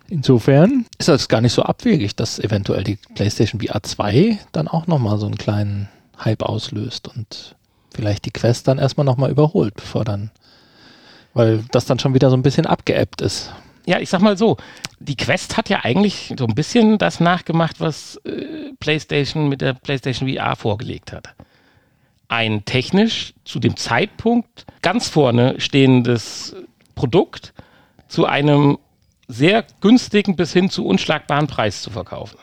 Insofern 0.09 0.85
ist 0.97 1.07
das 1.07 1.29
gar 1.29 1.41
nicht 1.41 1.53
so 1.53 1.63
abwegig, 1.63 2.15
dass 2.15 2.39
eventuell 2.39 2.83
die 2.83 2.97
PlayStation 3.15 3.61
VR 3.61 3.83
2 3.83 4.39
dann 4.51 4.67
auch 4.67 4.87
nochmal 4.87 5.17
so 5.17 5.25
einen 5.25 5.37
kleinen 5.37 5.89
Hype 6.19 6.43
auslöst 6.43 7.07
und 7.07 7.55
vielleicht 7.93 8.25
die 8.25 8.31
Quest 8.31 8.67
dann 8.67 8.77
erstmal 8.77 9.05
nochmal 9.05 9.31
überholt, 9.31 9.75
bevor 9.75 10.03
dann, 10.03 10.31
weil 11.33 11.63
das 11.71 11.85
dann 11.85 11.99
schon 11.99 12.13
wieder 12.13 12.29
so 12.29 12.35
ein 12.35 12.43
bisschen 12.43 12.65
abgeebbt 12.65 13.21
ist. 13.21 13.51
Ja, 13.85 13.99
ich 13.99 14.09
sag 14.09 14.21
mal 14.21 14.37
so, 14.37 14.57
die 14.99 15.17
Quest 15.17 15.57
hat 15.57 15.69
ja 15.69 15.79
eigentlich 15.83 16.33
so 16.37 16.45
ein 16.45 16.53
bisschen 16.53 16.97
das 16.97 17.19
nachgemacht, 17.19 17.79
was 17.79 18.17
äh, 18.25 18.73
PlayStation 18.79 19.49
mit 19.49 19.61
der 19.61 19.73
PlayStation 19.73 20.29
VR 20.29 20.55
vorgelegt 20.55 21.11
hat. 21.11 21.29
Ein 22.27 22.63
technisch 22.65 23.33
zu 23.43 23.59
dem 23.59 23.75
Zeitpunkt 23.75 24.65
ganz 24.81 25.09
vorne 25.09 25.59
stehendes 25.59 26.55
Produkt 26.95 27.53
zu 28.07 28.25
einem 28.25 28.77
sehr 29.27 29.65
günstigen 29.79 30.35
bis 30.35 30.53
hin 30.53 30.69
zu 30.69 30.85
unschlagbaren 30.85 31.47
Preis 31.47 31.81
zu 31.81 31.89
verkaufen. 31.89 32.37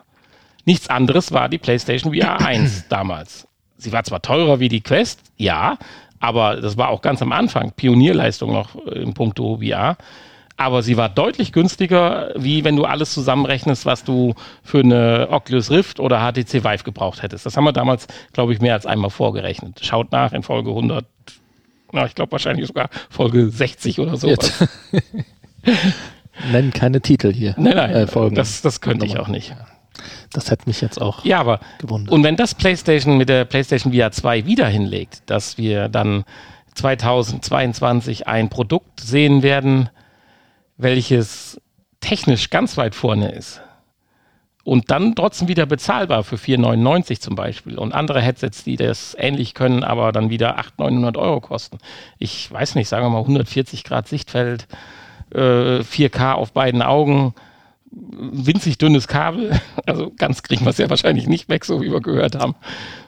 Nichts 0.65 0.91
anderes 0.91 1.33
war 1.33 1.49
die 1.49 1.59
PlayStation 1.59 2.15
VR 2.15 2.41
1 2.41 2.87
damals. 2.91 3.47
Sie 3.77 3.93
war 3.93 4.03
zwar 4.03 4.21
teurer 4.21 4.59
wie 4.59 4.69
die 4.69 4.81
Quest, 4.81 5.21
ja, 5.37 5.79
aber 6.21 6.57
das 6.57 6.77
war 6.77 6.89
auch 6.89 7.03
ganz 7.03 7.23
am 7.23 7.33
Anfang 7.33 7.73
Pionierleistung 7.73 8.53
noch 8.53 8.75
im 8.87 9.15
Punkto 9.15 9.59
VR 9.63 9.97
aber 10.59 10.83
sie 10.83 10.97
war 10.97 11.09
deutlich 11.09 11.53
günstiger, 11.53 12.33
wie 12.37 12.65
wenn 12.65 12.75
du 12.77 12.85
alles 12.85 13.15
zusammenrechnest, 13.15 13.87
was 13.87 14.03
du 14.03 14.35
für 14.65 14.81
eine 14.81 15.29
Oculus 15.31 15.71
Rift 15.71 16.01
oder 16.01 16.19
HTC 16.19 16.65
Vive 16.65 16.83
gebraucht 16.83 17.23
hättest. 17.23 17.47
Das 17.47 17.57
haben 17.57 17.63
wir 17.65 17.73
damals, 17.73 18.09
glaube 18.33 18.53
ich, 18.53 18.61
mehr 18.61 18.75
als 18.75 18.85
einmal 18.85 19.11
vorgerechnet. 19.11 19.79
Schaut 19.85 20.11
nach 20.11 20.33
in 20.33 20.43
Folge 20.43 20.71
100, 20.71 21.07
na, 21.93 22.07
ich 22.07 22.17
glaube 22.17 22.33
wahrscheinlich 22.33 22.67
sogar 22.67 22.91
Folge 23.09 23.49
60 23.49 24.01
oder 24.01 24.17
so. 24.17 24.35
Nennen 26.51 26.73
keine 26.73 27.01
Titel 27.01 27.33
hier. 27.33 27.55
Nein, 27.57 27.77
nein, 27.77 27.91
äh. 27.95 28.31
Das, 28.33 28.61
das 28.61 28.81
könnte 28.81 29.07
ich 29.07 29.17
auch 29.19 29.29
nicht. 29.29 29.55
Das 30.33 30.51
hätte 30.51 30.65
mich 30.67 30.81
jetzt 30.81 31.01
auch 31.01 31.25
ja, 31.25 31.41
aber, 31.41 31.61
gewundert. 31.79 32.13
Und 32.13 32.23
wenn 32.23 32.37
das 32.37 32.55
PlayStation 32.55 33.17
mit 33.17 33.29
der 33.29 33.45
PlayStation 33.45 33.93
VR 33.93 34.11
2 34.11 34.47
wieder 34.47 34.67
hinlegt, 34.67 35.23
dass 35.27 35.59
wir 35.59 35.89
dann 35.89 36.25
2022 36.75 38.27
ein 38.27 38.49
Produkt 38.49 39.01
sehen 39.01 39.43
werden, 39.43 39.91
welches 40.77 41.61
technisch 42.01 42.51
ganz 42.51 42.77
weit 42.77 42.95
vorne 42.95 43.33
ist 43.33 43.61
und 44.69 44.91
dann 44.91 45.15
trotzdem 45.15 45.49
wieder 45.49 45.65
bezahlbar 45.65 46.25
für 46.25 46.37
4,99 46.37 47.21
zum 47.21 47.35
Beispiel 47.35 47.79
und 47.79 47.95
andere 47.95 48.21
Headsets, 48.21 48.65
die 48.65 48.77
das 48.77 49.17
ähnlich 49.19 49.55
können, 49.55 49.83
aber 49.83 50.13
dann 50.13 50.29
wieder 50.29 50.59
800, 50.59 50.79
900 50.79 51.17
Euro 51.17 51.41
kosten. 51.41 51.79
Ich 52.19 52.53
weiß 52.53 52.75
nicht, 52.75 52.87
sagen 52.87 53.07
wir 53.07 53.09
mal 53.09 53.21
140 53.21 53.83
Grad 53.83 54.09
Sichtfeld, 54.09 54.69
äh, 55.35 55.81
4K 55.83 56.33
auf 56.35 56.53
beiden 56.53 56.83
Augen, 56.83 57.33
winzig 57.91 58.79
dünnes 58.79 59.09
Kabel, 59.09 59.59
also 59.87 60.13
ganz 60.17 60.43
kriegen 60.43 60.65
wir 60.65 60.71
es 60.71 60.79
ja 60.79 60.91
wahrscheinlich 60.91 61.27
nicht 61.27 61.49
weg, 61.49 61.65
so 61.65 61.81
wie 61.81 61.91
wir 61.91 62.01
gehört 62.01 62.37
haben. 62.37 62.55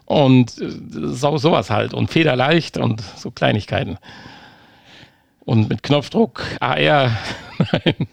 Und 0.05 0.59
äh, 0.61 0.71
so, 0.91 1.39
sowas 1.39 1.71
halt 1.71 1.95
und 1.95 2.11
federleicht 2.11 2.77
und 2.79 3.03
so 3.17 3.31
Kleinigkeiten. 3.31 3.99
Und 5.45 5.69
mit 5.69 5.83
Knopfdruck 5.83 6.45
AR 6.61 7.11
Nein. 7.73 8.09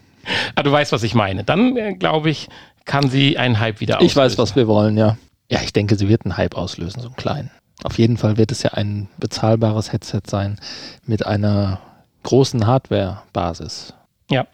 Ah, 0.54 0.62
du 0.62 0.70
weißt, 0.70 0.92
was 0.92 1.02
ich 1.02 1.14
meine. 1.14 1.44
Dann, 1.44 1.76
äh, 1.76 1.94
glaube 1.94 2.30
ich, 2.30 2.48
kann 2.84 3.08
sie 3.08 3.38
einen 3.38 3.58
Hype 3.58 3.80
wieder 3.80 3.96
auslösen. 3.96 4.10
Ich 4.10 4.16
weiß, 4.16 4.38
was 4.38 4.56
wir 4.56 4.66
wollen, 4.66 4.96
ja. 4.96 5.16
Ja, 5.50 5.60
ich 5.62 5.72
denke, 5.72 5.96
sie 5.96 6.08
wird 6.08 6.24
einen 6.24 6.36
Hype 6.36 6.56
auslösen, 6.56 7.00
so 7.00 7.08
einen 7.08 7.16
kleinen. 7.16 7.50
Auf 7.84 7.98
jeden 7.98 8.16
Fall 8.16 8.36
wird 8.36 8.52
es 8.52 8.62
ja 8.62 8.72
ein 8.72 9.08
bezahlbares 9.18 9.92
Headset 9.92 10.22
sein 10.26 10.58
mit 11.06 11.24
einer 11.24 11.80
großen 12.24 12.66
Hardware-Basis. 12.66 13.94
Ja. 14.30 14.46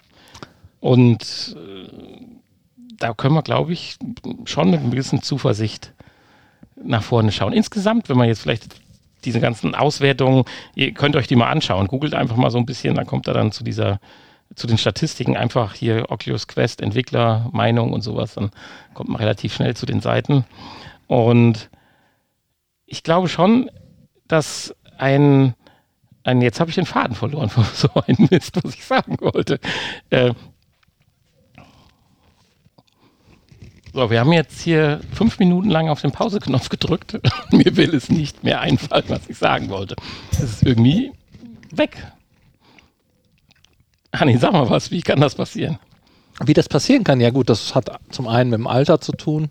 Und 0.84 1.56
äh, 1.56 1.88
da 2.98 3.14
können 3.14 3.34
wir, 3.34 3.40
glaube 3.40 3.72
ich, 3.72 3.96
schon 4.44 4.70
mit 4.70 4.82
ein 4.82 4.90
bisschen 4.90 5.22
Zuversicht 5.22 5.94
nach 6.76 7.02
vorne 7.02 7.32
schauen. 7.32 7.54
Insgesamt, 7.54 8.10
wenn 8.10 8.18
man 8.18 8.28
jetzt 8.28 8.42
vielleicht 8.42 8.66
diese 9.24 9.40
ganzen 9.40 9.74
Auswertungen, 9.74 10.44
ihr 10.74 10.92
könnt 10.92 11.16
euch 11.16 11.26
die 11.26 11.36
mal 11.36 11.48
anschauen. 11.48 11.86
Googelt 11.86 12.12
einfach 12.12 12.36
mal 12.36 12.50
so 12.50 12.58
ein 12.58 12.66
bisschen, 12.66 12.96
dann 12.96 13.06
kommt 13.06 13.26
er 13.28 13.32
dann 13.32 13.50
zu 13.50 13.64
dieser 13.64 13.98
zu 14.56 14.66
den 14.66 14.76
Statistiken 14.76 15.38
einfach 15.38 15.72
hier 15.72 16.10
Oculus 16.10 16.48
Quest, 16.48 16.82
Entwickler, 16.82 17.48
Meinung 17.50 17.94
und 17.94 18.02
sowas, 18.02 18.34
dann 18.34 18.50
kommt 18.92 19.08
man 19.08 19.20
relativ 19.20 19.54
schnell 19.54 19.74
zu 19.74 19.86
den 19.86 20.02
Seiten. 20.02 20.44
Und 21.06 21.70
ich 22.84 23.02
glaube 23.02 23.30
schon, 23.30 23.70
dass 24.28 24.76
ein, 24.98 25.54
ein 26.24 26.42
jetzt 26.42 26.60
habe 26.60 26.68
ich 26.68 26.74
den 26.74 26.84
Faden 26.84 27.16
verloren 27.16 27.50
so 27.74 27.88
einem 28.06 28.28
Mist, 28.30 28.62
was 28.62 28.74
ich 28.74 28.84
sagen 28.84 29.16
wollte. 29.22 29.58
Äh, 30.10 30.34
so, 33.94 34.10
wir 34.10 34.18
haben 34.18 34.32
jetzt 34.32 34.60
hier 34.60 35.00
fünf 35.12 35.38
Minuten 35.38 35.70
lang 35.70 35.88
auf 35.88 36.00
den 36.00 36.10
Pauseknopf 36.10 36.68
gedrückt. 36.68 37.16
Mir 37.52 37.76
will 37.76 37.94
es 37.94 38.08
nicht 38.08 38.42
mehr 38.42 38.60
einfallen, 38.60 39.04
was 39.06 39.28
ich 39.28 39.38
sagen 39.38 39.68
wollte. 39.68 39.94
Es 40.32 40.40
ist 40.40 40.62
irgendwie 40.64 41.12
weg. 41.70 41.96
Hanni, 44.12 44.36
sag 44.36 44.52
mal 44.52 44.68
was, 44.68 44.90
wie 44.90 45.00
kann 45.00 45.20
das 45.20 45.36
passieren? 45.36 45.78
Wie 46.44 46.54
das 46.54 46.68
passieren 46.68 47.04
kann, 47.04 47.20
ja 47.20 47.30
gut, 47.30 47.48
das 47.48 47.76
hat 47.76 47.88
zum 48.10 48.26
einen 48.26 48.50
mit 48.50 48.58
dem 48.58 48.66
Alter 48.66 49.00
zu 49.00 49.12
tun. 49.12 49.50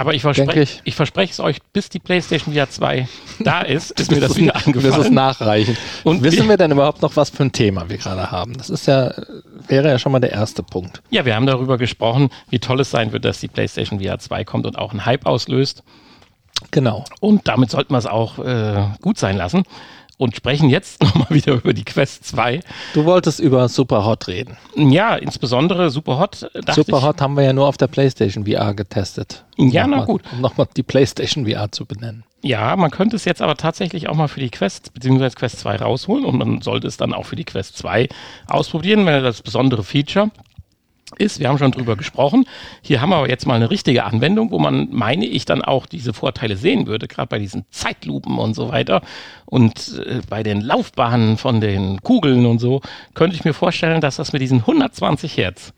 Aber 0.00 0.14
ich 0.14 0.22
verspreche 0.22 0.62
ich. 0.62 0.80
ich 0.84 0.94
verspreche 0.94 1.30
es 1.30 1.40
euch, 1.40 1.58
bis 1.74 1.90
die 1.90 1.98
PlayStation 1.98 2.54
VR 2.54 2.70
2 2.70 3.06
da 3.40 3.60
ist, 3.60 3.90
ist 4.00 4.10
mir 4.10 4.18
das 4.18 4.34
wieder 4.34 4.56
angefallen. 4.56 4.94
Das 4.94 5.04
ist 5.04 5.12
nachreichen. 5.12 5.76
Und 6.04 6.22
wissen 6.22 6.48
wir 6.48 6.56
denn 6.56 6.70
überhaupt 6.70 7.02
noch, 7.02 7.16
was 7.16 7.28
für 7.28 7.42
ein 7.42 7.52
Thema 7.52 7.90
wir 7.90 7.98
gerade 7.98 8.30
haben? 8.30 8.54
Das 8.56 8.70
ist 8.70 8.86
ja, 8.86 9.12
wäre 9.68 9.90
ja 9.90 9.98
schon 9.98 10.12
mal 10.12 10.20
der 10.20 10.32
erste 10.32 10.62
Punkt. 10.62 11.02
Ja, 11.10 11.26
wir 11.26 11.36
haben 11.36 11.44
darüber 11.44 11.76
gesprochen, 11.76 12.30
wie 12.48 12.58
toll 12.58 12.80
es 12.80 12.90
sein 12.90 13.12
wird, 13.12 13.26
dass 13.26 13.40
die 13.40 13.48
PlayStation 13.48 14.00
VR 14.00 14.18
2 14.18 14.42
kommt 14.44 14.64
und 14.64 14.78
auch 14.78 14.92
einen 14.92 15.04
Hype 15.04 15.26
auslöst. 15.26 15.82
Genau. 16.70 17.04
Und 17.20 17.46
damit 17.46 17.70
sollten 17.70 17.92
wir 17.92 17.98
es 17.98 18.06
auch 18.06 18.38
äh, 18.38 18.84
gut 19.02 19.18
sein 19.18 19.36
lassen 19.36 19.64
und 20.20 20.36
sprechen 20.36 20.68
jetzt 20.68 21.02
nochmal 21.02 21.30
wieder 21.30 21.54
über 21.54 21.72
die 21.72 21.84
Quest 21.84 22.24
2. 22.26 22.60
Du 22.92 23.06
wolltest 23.06 23.40
über 23.40 23.68
Superhot 23.68 24.28
reden. 24.28 24.58
Ja, 24.76 25.16
insbesondere 25.16 25.88
Superhot. 25.88 26.50
Superhot 26.74 27.22
haben 27.22 27.36
wir 27.36 27.44
ja 27.44 27.54
nur 27.54 27.66
auf 27.66 27.78
der 27.78 27.86
PlayStation 27.86 28.44
VR 28.44 28.74
getestet. 28.74 29.44
Um 29.56 29.70
ja, 29.70 29.86
na 29.86 30.04
gut. 30.04 30.22
Um 30.30 30.42
nochmal 30.42 30.68
die 30.76 30.82
PlayStation 30.82 31.46
VR 31.46 31.72
zu 31.72 31.86
benennen. 31.86 32.24
Ja, 32.42 32.76
man 32.76 32.90
könnte 32.90 33.16
es 33.16 33.24
jetzt 33.24 33.40
aber 33.40 33.56
tatsächlich 33.56 34.08
auch 34.08 34.14
mal 34.14 34.28
für 34.28 34.40
die 34.40 34.50
Quest 34.50 34.92
bzw. 34.92 35.30
Quest 35.30 35.58
2 35.60 35.76
rausholen 35.76 36.24
und 36.26 36.38
man 36.38 36.60
sollte 36.60 36.86
es 36.86 36.98
dann 36.98 37.14
auch 37.14 37.24
für 37.24 37.36
die 37.36 37.44
Quest 37.44 37.78
2 37.78 38.08
ausprobieren, 38.46 39.06
weil 39.06 39.22
das 39.22 39.40
besondere 39.40 39.84
Feature 39.84 40.30
ist, 41.18 41.40
wir 41.40 41.48
haben 41.48 41.58
schon 41.58 41.72
drüber 41.72 41.96
gesprochen. 41.96 42.44
Hier 42.82 43.00
haben 43.00 43.10
wir 43.10 43.16
aber 43.16 43.28
jetzt 43.28 43.46
mal 43.46 43.54
eine 43.54 43.70
richtige 43.70 44.04
Anwendung, 44.04 44.50
wo 44.50 44.58
man, 44.58 44.88
meine 44.90 45.26
ich, 45.26 45.44
dann 45.44 45.62
auch 45.62 45.86
diese 45.86 46.12
Vorteile 46.12 46.56
sehen 46.56 46.86
würde, 46.86 47.08
gerade 47.08 47.28
bei 47.28 47.38
diesen 47.38 47.64
Zeitlupen 47.70 48.38
und 48.38 48.54
so 48.54 48.68
weiter. 48.70 49.02
Und 49.46 50.02
äh, 50.06 50.20
bei 50.28 50.42
den 50.42 50.60
Laufbahnen 50.60 51.36
von 51.36 51.60
den 51.60 52.00
Kugeln 52.02 52.46
und 52.46 52.58
so, 52.58 52.80
könnte 53.14 53.36
ich 53.36 53.44
mir 53.44 53.54
vorstellen, 53.54 54.00
dass 54.00 54.16
das 54.16 54.32
mit 54.32 54.42
diesen 54.42 54.60
120 54.60 55.36
Hertz 55.36 55.72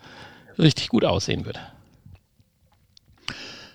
richtig 0.59 0.89
gut 0.89 1.05
aussehen 1.05 1.45
würde. 1.45 1.61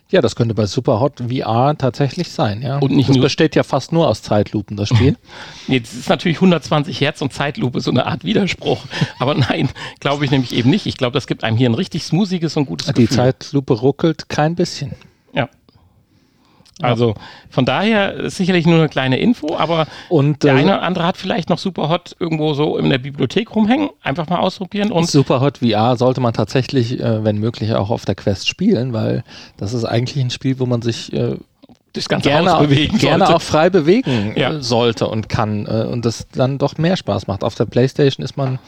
Ja, 0.09 0.21
das 0.21 0.37
könnte 0.37 0.53
bei 0.53 0.65
Superhot 0.65 1.23
VR 1.27 1.75
tatsächlich 1.77 2.31
sein, 2.31 2.61
ja. 2.61 2.77
Und 2.77 2.91
nicht 2.91 3.09
das 3.09 3.17
nur 3.17 3.25
besteht 3.25 3.55
ja 3.55 3.63
fast 3.63 3.91
nur 3.91 4.07
aus 4.07 4.21
Zeitlupen, 4.21 4.77
das 4.77 4.89
Spiel. 4.89 5.17
Jetzt 5.67 5.93
ist 5.93 6.07
natürlich 6.07 6.37
120 6.37 7.01
Hertz 7.01 7.21
und 7.21 7.33
Zeitlupe 7.33 7.81
so 7.81 7.91
eine 7.91 8.05
Art 8.05 8.23
Widerspruch. 8.23 8.85
Aber 9.19 9.35
nein, 9.35 9.69
glaube 9.99 10.23
ich 10.23 10.31
nämlich 10.31 10.53
eben 10.53 10.69
nicht. 10.69 10.85
Ich 10.85 10.97
glaube, 10.97 11.13
das 11.13 11.27
gibt 11.27 11.43
einem 11.43 11.57
hier 11.57 11.69
ein 11.69 11.73
richtig 11.73 12.05
smoothiges 12.05 12.55
und 12.55 12.65
gutes 12.67 12.87
Die 12.87 12.93
Gefühl. 12.93 13.07
Die 13.07 13.15
Zeitlupe 13.15 13.73
ruckelt 13.73 14.29
kein 14.29 14.55
bisschen. 14.55 14.95
Also 16.81 17.15
von 17.49 17.65
daher 17.65 18.29
sicherlich 18.29 18.65
nur 18.65 18.77
eine 18.77 18.89
kleine 18.89 19.17
Info, 19.17 19.55
aber 19.55 19.87
und, 20.09 20.43
der 20.43 20.53
äh, 20.53 20.59
eine 20.59 20.73
oder 20.75 20.83
andere 20.83 21.05
hat 21.05 21.17
vielleicht 21.17 21.49
noch 21.49 21.57
Superhot 21.57 22.15
irgendwo 22.19 22.53
so 22.53 22.77
in 22.77 22.89
der 22.89 22.99
Bibliothek 22.99 23.55
rumhängen. 23.55 23.89
Einfach 24.03 24.27
mal 24.29 24.37
ausprobieren. 24.37 24.91
Und 24.91 25.09
Superhot 25.09 25.59
VR 25.59 25.97
sollte 25.97 26.21
man 26.21 26.33
tatsächlich, 26.33 26.99
äh, 26.99 27.23
wenn 27.23 27.39
möglich, 27.39 27.73
auch 27.73 27.89
auf 27.89 28.05
der 28.05 28.15
Quest 28.15 28.47
spielen, 28.47 28.93
weil 28.93 29.23
das 29.57 29.73
ist 29.73 29.85
eigentlich 29.85 30.23
ein 30.23 30.29
Spiel, 30.29 30.59
wo 30.59 30.65
man 30.65 30.81
sich 30.81 31.11
äh, 31.13 31.37
das 31.93 32.09
Ganze 32.09 32.29
gerne, 32.29 32.57
auch, 32.57 32.67
gerne 32.99 33.35
auch 33.35 33.41
frei 33.41 33.69
bewegen 33.69 34.33
ja. 34.35 34.53
Äh, 34.53 34.61
sollte 34.61 35.07
und 35.07 35.29
kann 35.29 35.65
äh, 35.65 35.85
und 35.91 36.05
das 36.05 36.27
dann 36.31 36.57
doch 36.57 36.77
mehr 36.77 36.95
Spaß 36.95 37.27
macht. 37.27 37.43
Auf 37.43 37.55
der 37.55 37.65
Playstation 37.65 38.23
ist 38.23 38.37
man 38.37 38.59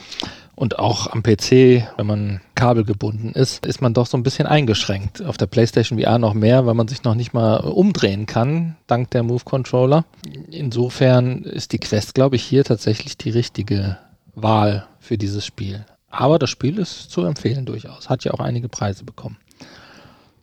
und 0.59 0.77
auch 0.77 1.07
am 1.07 1.23
PC, 1.23 1.87
wenn 1.95 2.05
man 2.05 2.41
kabelgebunden 2.53 3.31
ist, 3.31 3.65
ist 3.65 3.81
man 3.81 3.93
doch 3.93 4.07
so 4.07 4.17
ein 4.17 4.23
bisschen 4.23 4.45
eingeschränkt. 4.45 5.23
Auf 5.23 5.37
der 5.37 5.45
PlayStation 5.45 5.97
VR 5.97 6.19
noch 6.19 6.33
mehr, 6.33 6.65
weil 6.65 6.73
man 6.73 6.89
sich 6.89 7.05
noch 7.05 7.15
nicht 7.15 7.33
mal 7.33 7.61
umdrehen 7.61 8.25
kann, 8.25 8.75
dank 8.85 9.09
der 9.11 9.23
Move 9.23 9.45
Controller. 9.45 10.03
Insofern 10.51 11.43
ist 11.43 11.71
die 11.71 11.79
Quest, 11.79 12.13
glaube 12.13 12.35
ich, 12.35 12.43
hier 12.43 12.65
tatsächlich 12.65 13.15
die 13.15 13.29
richtige 13.29 13.99
Wahl 14.35 14.85
für 14.99 15.17
dieses 15.17 15.45
Spiel. 15.45 15.85
Aber 16.09 16.37
das 16.37 16.49
Spiel 16.49 16.77
ist 16.77 17.09
zu 17.09 17.23
empfehlen 17.23 17.65
durchaus. 17.65 18.09
Hat 18.09 18.25
ja 18.25 18.33
auch 18.33 18.41
einige 18.41 18.67
Preise 18.67 19.05
bekommen. 19.05 19.37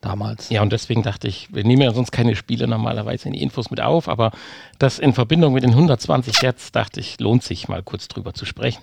damals. 0.00 0.48
Ja, 0.48 0.62
und 0.62 0.72
deswegen 0.72 1.02
dachte 1.02 1.28
ich, 1.28 1.52
wir 1.52 1.64
nehmen 1.64 1.82
ja 1.82 1.92
sonst 1.92 2.12
keine 2.12 2.36
Spiele 2.36 2.66
normalerweise 2.66 3.28
in 3.28 3.34
die 3.34 3.42
Infos 3.42 3.70
mit 3.70 3.82
auf, 3.82 4.08
aber 4.08 4.30
das 4.78 4.98
in 4.98 5.12
Verbindung 5.12 5.52
mit 5.52 5.62
den 5.62 5.72
120 5.72 6.40
Hertz 6.40 6.72
dachte 6.72 7.00
ich, 7.00 7.20
lohnt 7.20 7.42
sich 7.42 7.68
mal 7.68 7.82
kurz 7.82 8.08
drüber 8.08 8.32
zu 8.32 8.46
sprechen. 8.46 8.80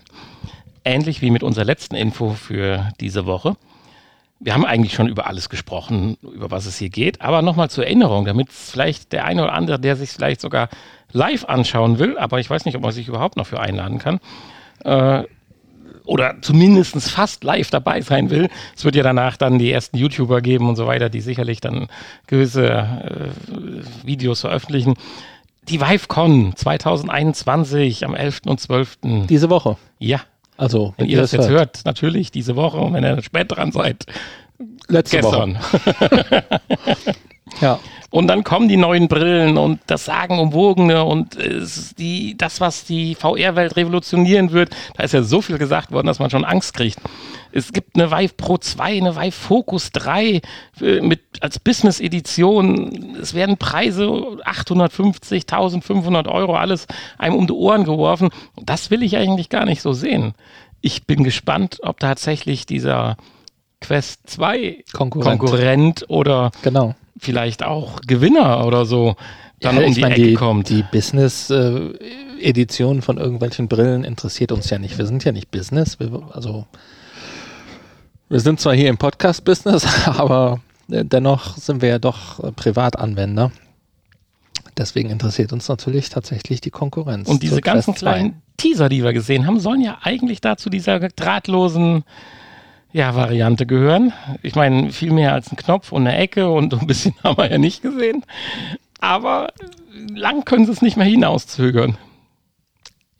Ähnlich 0.85 1.21
wie 1.21 1.31
mit 1.31 1.43
unserer 1.43 1.65
letzten 1.65 1.95
Info 1.95 2.31
für 2.31 2.89
diese 2.99 3.25
Woche. 3.25 3.55
Wir 4.39 4.53
haben 4.53 4.65
eigentlich 4.65 4.93
schon 4.93 5.07
über 5.07 5.27
alles 5.27 5.49
gesprochen, 5.49 6.17
über 6.21 6.51
was 6.51 6.65
es 6.65 6.77
hier 6.77 6.89
geht, 6.89 7.21
aber 7.21 7.41
nochmal 7.41 7.69
zur 7.69 7.85
Erinnerung, 7.85 8.25
damit 8.25 8.51
vielleicht 8.51 9.13
der 9.13 9.23
eine 9.23 9.43
oder 9.43 9.53
andere, 9.53 9.79
der 9.79 9.95
sich 9.95 10.09
vielleicht 10.09 10.41
sogar 10.41 10.67
live 11.13 11.45
anschauen 11.45 11.97
will, 11.99 12.17
aber 12.17 12.39
ich 12.39 12.49
weiß 12.49 12.65
nicht, 12.65 12.75
ob 12.75 12.81
man 12.81 12.91
sich 12.91 13.07
überhaupt 13.07 13.37
noch 13.37 13.47
für 13.47 13.61
einladen 13.61 13.99
kann, 13.99 14.19
äh, 14.83 15.23
oder 16.05 16.35
zumindest 16.41 17.09
fast 17.09 17.45
live 17.45 17.69
dabei 17.69 18.01
sein 18.01 18.29
will. 18.29 18.49
Es 18.75 18.83
wird 18.83 18.95
ja 18.95 19.03
danach 19.03 19.37
dann 19.37 19.59
die 19.59 19.71
ersten 19.71 19.97
YouTuber 19.97 20.41
geben 20.41 20.67
und 20.67 20.75
so 20.75 20.85
weiter, 20.87 21.09
die 21.09 21.21
sicherlich 21.21 21.61
dann 21.61 21.87
gewisse 22.27 22.67
äh, 22.67 24.05
Videos 24.05 24.41
veröffentlichen. 24.41 24.95
Die 25.69 25.79
ViveCon 25.79 26.53
2021 26.57 28.05
am 28.05 28.15
11. 28.15 28.41
und 28.45 28.59
12. 28.59 28.97
Diese 29.29 29.49
Woche. 29.49 29.77
Ja. 29.97 30.19
Also, 30.57 30.93
wenn, 30.97 31.05
wenn 31.05 31.11
ihr 31.11 31.17
das 31.17 31.31
jetzt 31.31 31.49
hört. 31.49 31.77
hört, 31.77 31.85
natürlich 31.85 32.31
diese 32.31 32.55
Woche 32.55 32.77
und 32.77 32.93
wenn 32.93 33.03
ihr 33.03 33.21
spät 33.21 33.51
dran 33.51 33.71
seid, 33.71 34.05
Letzte 34.87 35.17
gestern. 35.17 35.55
Woche. 35.55 36.43
ja. 37.61 37.79
Und 38.13 38.27
dann 38.27 38.43
kommen 38.43 38.67
die 38.67 38.77
neuen 38.77 39.07
Brillen 39.07 39.57
und 39.57 39.79
das 39.87 40.05
Sagenumwogene 40.05 41.03
und 41.03 41.35
die, 41.97 42.37
das, 42.37 42.61
was 42.61 42.85
die 42.85 43.15
VR-Welt 43.15 43.75
revolutionieren 43.75 44.51
wird. 44.51 44.69
Da 44.95 45.03
ist 45.03 45.15
ja 45.15 45.23
so 45.23 45.41
viel 45.41 45.57
gesagt 45.57 45.91
worden, 45.91 46.05
dass 46.05 46.19
man 46.19 46.29
schon 46.29 46.45
Angst 46.45 46.75
kriegt. 46.75 46.99
Es 47.51 47.73
gibt 47.73 47.95
eine 47.95 48.11
Vive 48.11 48.35
Pro 48.35 48.59
2, 48.59 48.97
eine 48.97 49.15
Vive 49.15 49.31
Focus 49.31 49.91
3 49.93 50.41
äh, 50.81 51.01
mit, 51.01 51.21
als 51.39 51.57
Business-Edition. 51.57 53.17
Es 53.19 53.33
werden 53.33 53.57
Preise 53.57 54.37
850, 54.45 55.43
1500 55.43 56.27
Euro, 56.27 56.55
alles 56.55 56.85
einem 57.17 57.35
um 57.35 57.47
die 57.47 57.53
Ohren 57.53 57.83
geworfen. 57.83 58.29
Das 58.61 58.91
will 58.91 59.01
ich 59.01 59.17
eigentlich 59.17 59.49
gar 59.49 59.65
nicht 59.65 59.81
so 59.81 59.91
sehen. 59.91 60.35
Ich 60.81 61.07
bin 61.07 61.23
gespannt, 61.23 61.79
ob 61.81 61.99
tatsächlich 61.99 62.67
dieser 62.67 63.17
Quest 63.83 64.29
2 64.29 64.85
Konkurrent, 64.93 65.39
Konkurrent 65.39 66.05
oder 66.07 66.51
genau 66.63 66.95
vielleicht 67.17 67.63
auch 67.63 68.01
Gewinner 68.01 68.65
oder 68.65 68.85
so 68.85 69.15
dann 69.59 69.77
ja, 69.77 69.85
um 69.85 69.93
die 69.93 70.01
meine, 70.01 70.15
Ecke 70.15 70.27
die, 70.27 70.33
kommt. 70.33 70.69
Die 70.69 70.83
Business-Edition 70.91 72.97
äh, 72.97 73.01
von 73.01 73.17
irgendwelchen 73.17 73.67
Brillen 73.67 74.03
interessiert 74.03 74.51
uns 74.51 74.69
ja 74.69 74.77
nicht. 74.77 74.97
Wir 74.97 75.05
sind 75.05 75.23
ja 75.23 75.31
nicht 75.31 75.51
Business. 75.51 75.99
Wir, 75.99 76.21
also 76.31 76.65
wir 78.29 78.39
sind 78.41 78.59
zwar 78.59 78.73
hier 78.73 78.89
im 78.89 78.97
Podcast-Business, 78.97 79.87
aber 80.05 80.59
äh, 80.91 81.05
dennoch 81.05 81.55
sind 81.55 81.81
wir 81.81 81.89
ja 81.89 81.99
doch 81.99 82.43
äh, 82.43 82.51
Privatanwender. 82.51 83.51
Deswegen 84.75 85.11
interessiert 85.11 85.53
uns 85.53 85.69
natürlich 85.69 86.09
tatsächlich 86.09 86.59
die 86.59 86.71
Konkurrenz. 86.71 87.29
Und 87.29 87.43
diese 87.43 87.61
ganzen 87.61 87.93
kleinen 87.93 88.41
Teaser, 88.57 88.89
die 88.89 89.03
wir 89.03 89.13
gesehen 89.13 89.45
haben, 89.45 89.59
sollen 89.59 89.81
ja 89.81 89.99
eigentlich 90.01 90.41
dazu 90.41 90.69
dieser 90.69 90.99
drahtlosen 90.99 92.03
ja, 92.93 93.15
Variante 93.15 93.65
gehören. 93.65 94.13
Ich 94.43 94.55
meine, 94.55 94.91
viel 94.91 95.11
mehr 95.11 95.33
als 95.33 95.51
ein 95.51 95.57
Knopf 95.57 95.91
und 95.91 96.07
eine 96.07 96.15
Ecke 96.17 96.49
und 96.49 96.73
ein 96.79 96.87
bisschen 96.87 97.15
haben 97.23 97.37
wir 97.37 97.51
ja 97.51 97.57
nicht 97.57 97.81
gesehen. 97.81 98.23
Aber 98.99 99.51
lang 100.13 100.45
können 100.45 100.65
sie 100.65 100.71
es 100.71 100.81
nicht 100.81 100.95
mehr 100.95 101.07
hinauszögern. 101.07 101.97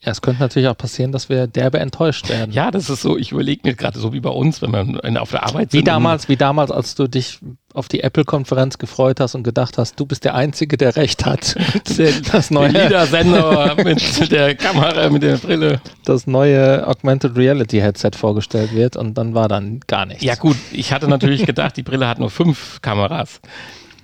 Ja, 0.04 0.12
es 0.12 0.20
könnte 0.20 0.40
natürlich 0.40 0.68
auch 0.68 0.76
passieren, 0.76 1.12
dass 1.12 1.30
wir 1.30 1.46
derbe 1.46 1.78
enttäuscht 1.78 2.28
werden. 2.28 2.52
Ja, 2.52 2.70
das 2.70 2.90
ist 2.90 3.00
so, 3.00 3.16
ich 3.16 3.32
überlege 3.32 3.62
mir 3.64 3.74
gerade 3.74 3.98
so 3.98 4.12
wie 4.12 4.20
bei 4.20 4.30
uns, 4.30 4.60
wenn 4.60 4.72
wir 4.72 5.22
auf 5.22 5.30
der 5.30 5.44
Arbeit 5.44 5.70
sind. 5.70 5.80
Wie 5.80 5.84
damals, 5.84 6.28
wie 6.28 6.36
damals, 6.36 6.70
als 6.70 6.94
du 6.94 7.08
dich 7.08 7.38
auf 7.72 7.88
die 7.88 8.00
Apple-Konferenz 8.00 8.76
gefreut 8.76 9.18
hast 9.18 9.34
und 9.34 9.44
gedacht 9.44 9.78
hast, 9.78 9.98
du 9.98 10.04
bist 10.04 10.24
der 10.24 10.34
Einzige, 10.34 10.76
der 10.76 10.96
Recht 10.96 11.24
hat. 11.24 11.56
das 12.32 12.50
neue 12.50 12.68
Liedersender 12.68 13.76
mit 13.82 14.30
der 14.30 14.54
Kamera, 14.54 15.08
mit 15.08 15.22
der 15.22 15.38
Brille. 15.38 15.80
Das 16.04 16.26
neue 16.26 16.86
Augmented 16.86 17.36
Reality 17.36 17.80
Headset 17.80 18.10
vorgestellt 18.14 18.74
wird 18.74 18.96
und 18.96 19.14
dann 19.14 19.34
war 19.34 19.48
dann 19.48 19.80
gar 19.86 20.04
nichts. 20.04 20.22
Ja 20.22 20.34
gut, 20.34 20.56
ich 20.70 20.92
hatte 20.92 21.08
natürlich 21.08 21.46
gedacht, 21.46 21.78
die 21.78 21.82
Brille 21.82 22.06
hat 22.06 22.18
nur 22.18 22.30
fünf 22.30 22.82
Kameras 22.82 23.40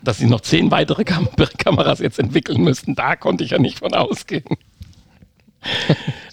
dass 0.03 0.17
sie 0.17 0.27
noch 0.27 0.41
zehn 0.41 0.71
weitere 0.71 1.05
Kam 1.05 1.29
Kameras 1.59 1.99
jetzt 1.99 2.19
entwickeln 2.19 2.63
müssten. 2.63 2.95
Da 2.95 3.17
konnte 3.17 3.45
ich 3.45 3.51
ja 3.51 3.59
nicht 3.59 3.81
von 3.81 3.93
ausgehen. 3.93 4.57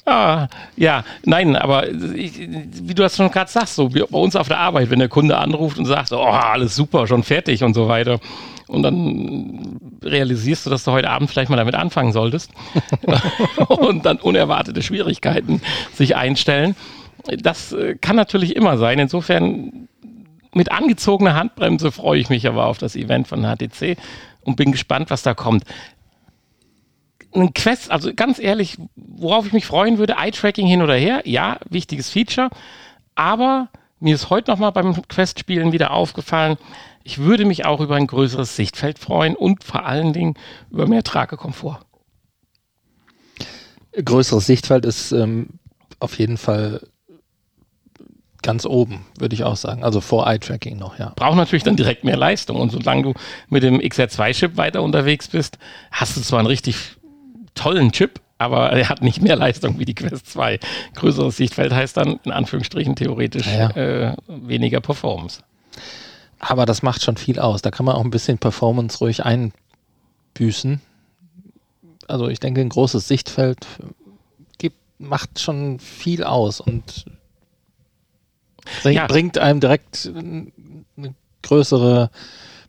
Ah, 0.05 0.47
ja, 0.75 1.03
nein, 1.25 1.55
aber 1.55 1.89
ich, 1.89 2.39
wie 2.39 2.93
du 2.93 3.03
das 3.03 3.17
schon 3.17 3.31
gerade 3.31 3.51
sagst, 3.51 3.75
so 3.75 3.89
bei 3.89 4.03
uns 4.03 4.35
auf 4.35 4.47
der 4.47 4.59
Arbeit, 4.59 4.89
wenn 4.89 4.99
der 4.99 5.09
Kunde 5.09 5.37
anruft 5.37 5.77
und 5.77 5.85
sagt, 5.85 6.11
oh, 6.11 6.23
alles 6.23 6.75
super, 6.75 7.07
schon 7.07 7.23
fertig 7.23 7.63
und 7.63 7.73
so 7.73 7.87
weiter. 7.87 8.19
Und 8.67 8.83
dann 8.83 9.79
realisierst 10.03 10.65
du, 10.65 10.69
dass 10.69 10.83
du 10.83 10.91
heute 10.91 11.09
Abend 11.09 11.29
vielleicht 11.29 11.49
mal 11.49 11.55
damit 11.55 11.75
anfangen 11.75 12.11
solltest. 12.11 12.51
und 13.67 14.05
dann 14.05 14.17
unerwartete 14.17 14.81
Schwierigkeiten 14.81 15.61
sich 15.93 16.15
einstellen. 16.15 16.75
Das 17.37 17.71
äh, 17.71 17.95
kann 17.95 18.15
natürlich 18.15 18.55
immer 18.55 18.77
sein. 18.77 18.99
Insofern 18.99 19.87
mit 20.53 20.71
angezogener 20.71 21.35
Handbremse 21.35 21.91
freue 21.91 22.19
ich 22.19 22.29
mich 22.29 22.47
aber 22.47 22.65
auf 22.65 22.77
das 22.77 22.95
Event 22.95 23.27
von 23.27 23.43
HTC 23.43 23.97
und 24.41 24.55
bin 24.55 24.71
gespannt, 24.71 25.09
was 25.09 25.23
da 25.23 25.33
kommt 25.33 25.63
ein 27.33 27.53
Quest, 27.53 27.91
also 27.91 28.13
ganz 28.13 28.39
ehrlich, 28.39 28.77
worauf 28.95 29.45
ich 29.45 29.53
mich 29.53 29.65
freuen 29.65 29.97
würde, 29.97 30.15
Eye-Tracking 30.17 30.67
hin 30.67 30.81
oder 30.81 30.95
her, 30.95 31.21
ja, 31.25 31.59
wichtiges 31.69 32.09
Feature, 32.09 32.49
aber 33.15 33.69
mir 33.99 34.15
ist 34.15 34.29
heute 34.29 34.51
nochmal 34.51 34.71
beim 34.71 35.01
Quest-Spielen 35.07 35.71
wieder 35.71 35.91
aufgefallen, 35.91 36.57
ich 37.03 37.19
würde 37.19 37.45
mich 37.45 37.65
auch 37.65 37.79
über 37.79 37.95
ein 37.95 38.07
größeres 38.07 38.55
Sichtfeld 38.55 38.99
freuen 38.99 39.35
und 39.35 39.63
vor 39.63 39.85
allen 39.85 40.11
Dingen 40.11 40.33
über 40.69 40.87
mehr 40.87 41.03
Tragekomfort. 41.03 41.79
Größeres 43.93 44.45
Sichtfeld 44.45 44.85
ist 44.85 45.11
ähm, 45.13 45.59
auf 45.99 46.19
jeden 46.19 46.37
Fall 46.37 46.81
ganz 48.43 48.65
oben, 48.65 49.05
würde 49.17 49.35
ich 49.35 49.43
auch 49.43 49.55
sagen. 49.55 49.83
Also 49.83 50.01
vor 50.01 50.27
Eye-Tracking 50.27 50.77
noch, 50.77 50.99
ja. 50.99 51.13
Braucht 51.15 51.37
natürlich 51.37 51.63
dann 51.63 51.75
direkt 51.75 52.03
mehr 52.03 52.17
Leistung. 52.17 52.57
Und 52.57 52.71
solange 52.71 53.03
du 53.03 53.13
mit 53.49 53.63
dem 53.63 53.79
XR2-Chip 53.79 54.57
weiter 54.57 54.83
unterwegs 54.83 55.27
bist, 55.27 55.57
hast 55.91 56.17
du 56.17 56.21
zwar 56.21 56.39
ein 56.39 56.45
richtig 56.45 56.96
tollen 57.57 57.91
Chip, 57.91 58.21
aber 58.37 58.71
er 58.71 58.89
hat 58.89 59.01
nicht 59.01 59.21
mehr 59.21 59.35
Leistung 59.35 59.79
wie 59.79 59.85
die 59.85 59.95
Quest 59.95 60.27
2. 60.27 60.59
Größeres 60.95 61.35
Sichtfeld 61.35 61.73
heißt 61.73 61.97
dann 61.97 62.19
in 62.23 62.31
Anführungsstrichen 62.31 62.95
theoretisch 62.95 63.47
ja. 63.47 63.69
äh, 63.71 64.15
weniger 64.27 64.79
Performance. 64.79 65.41
Aber 66.39 66.65
das 66.65 66.83
macht 66.83 67.03
schon 67.03 67.17
viel 67.17 67.39
aus. 67.39 67.61
Da 67.61 67.71
kann 67.71 67.85
man 67.85 67.95
auch 67.95 68.03
ein 68.03 68.11
bisschen 68.11 68.37
Performance 68.37 68.99
ruhig 68.99 69.23
einbüßen. 69.25 70.81
Also 72.07 72.27
ich 72.29 72.39
denke, 72.39 72.61
ein 72.61 72.69
großes 72.69 73.07
Sichtfeld 73.07 73.65
gibt, 74.57 74.77
macht 74.99 75.39
schon 75.39 75.79
viel 75.79 76.23
aus 76.23 76.61
und 76.61 77.05
ja. 78.83 79.07
bringt 79.07 79.37
einem 79.37 79.59
direkt 79.59 80.09
eine 80.15 81.15
größere, 81.41 82.11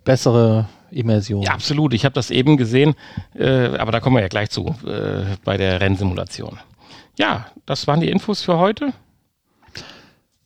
bessere 0.05 0.69
Immersion. 0.91 1.43
Ja, 1.43 1.53
absolut. 1.53 1.95
Ich 1.95 2.05
habe 2.05 2.15
das 2.15 2.31
eben 2.31 2.57
gesehen, 2.57 2.95
äh, 3.35 3.77
aber 3.77 3.93
da 3.93 4.01
kommen 4.01 4.17
wir 4.17 4.23
ja 4.23 4.29
gleich 4.29 4.51
zu 4.51 4.75
äh, 4.87 5.37
bei 5.45 5.57
der 5.57 5.81
Rennsimulation. 5.81 6.59
Ja, 7.19 7.47
das 7.67 7.87
waren 7.87 8.01
die 8.01 8.09
Infos 8.09 8.43
für 8.43 8.59
heute. 8.59 8.93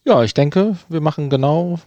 Ja, 0.05 0.22
ich 0.22 0.35
denke, 0.35 0.76
wir 0.88 1.00
machen 1.00 1.31
genau 1.31 1.78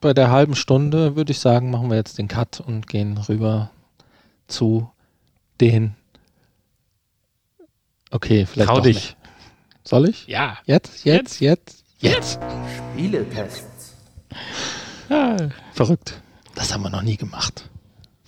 bei 0.00 0.14
der 0.14 0.30
halben 0.30 0.56
Stunde, 0.56 1.16
würde 1.16 1.32
ich 1.32 1.38
sagen, 1.38 1.70
machen 1.70 1.90
wir 1.90 1.96
jetzt 1.96 2.18
den 2.18 2.28
Cut 2.28 2.60
und 2.60 2.88
gehen 2.88 3.16
rüber 3.18 3.70
zu 4.48 4.90
den. 5.60 5.94
Okay, 8.10 8.46
vielleicht 8.46 8.68
Trau 8.68 8.80
dich. 8.80 8.96
Nicht. 8.96 9.16
Soll 9.84 10.08
ich? 10.08 10.26
Ja. 10.26 10.58
Jetzt, 10.66 11.04
jetzt, 11.04 11.40
jetzt, 11.40 11.84
jetzt. 12.00 12.38
jetzt. 12.38 12.40
Spieletests. 12.94 13.96
Verrückt. 15.72 16.20
Das 16.54 16.72
haben 16.72 16.82
wir 16.82 16.90
noch 16.90 17.02
nie 17.02 17.16
gemacht 17.16 17.68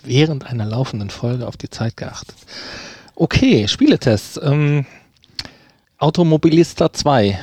während 0.05 0.47
einer 0.47 0.65
laufenden 0.65 1.11
Folge 1.11 1.47
auf 1.47 1.57
die 1.57 1.71
Zeit 1.71 1.97
geachtet. 1.97 2.37
Okay, 3.17 3.69
Spieletests. 3.69 4.41
Ähm, 4.43 4.87
Automobilista 5.99 6.93
2 6.93 7.39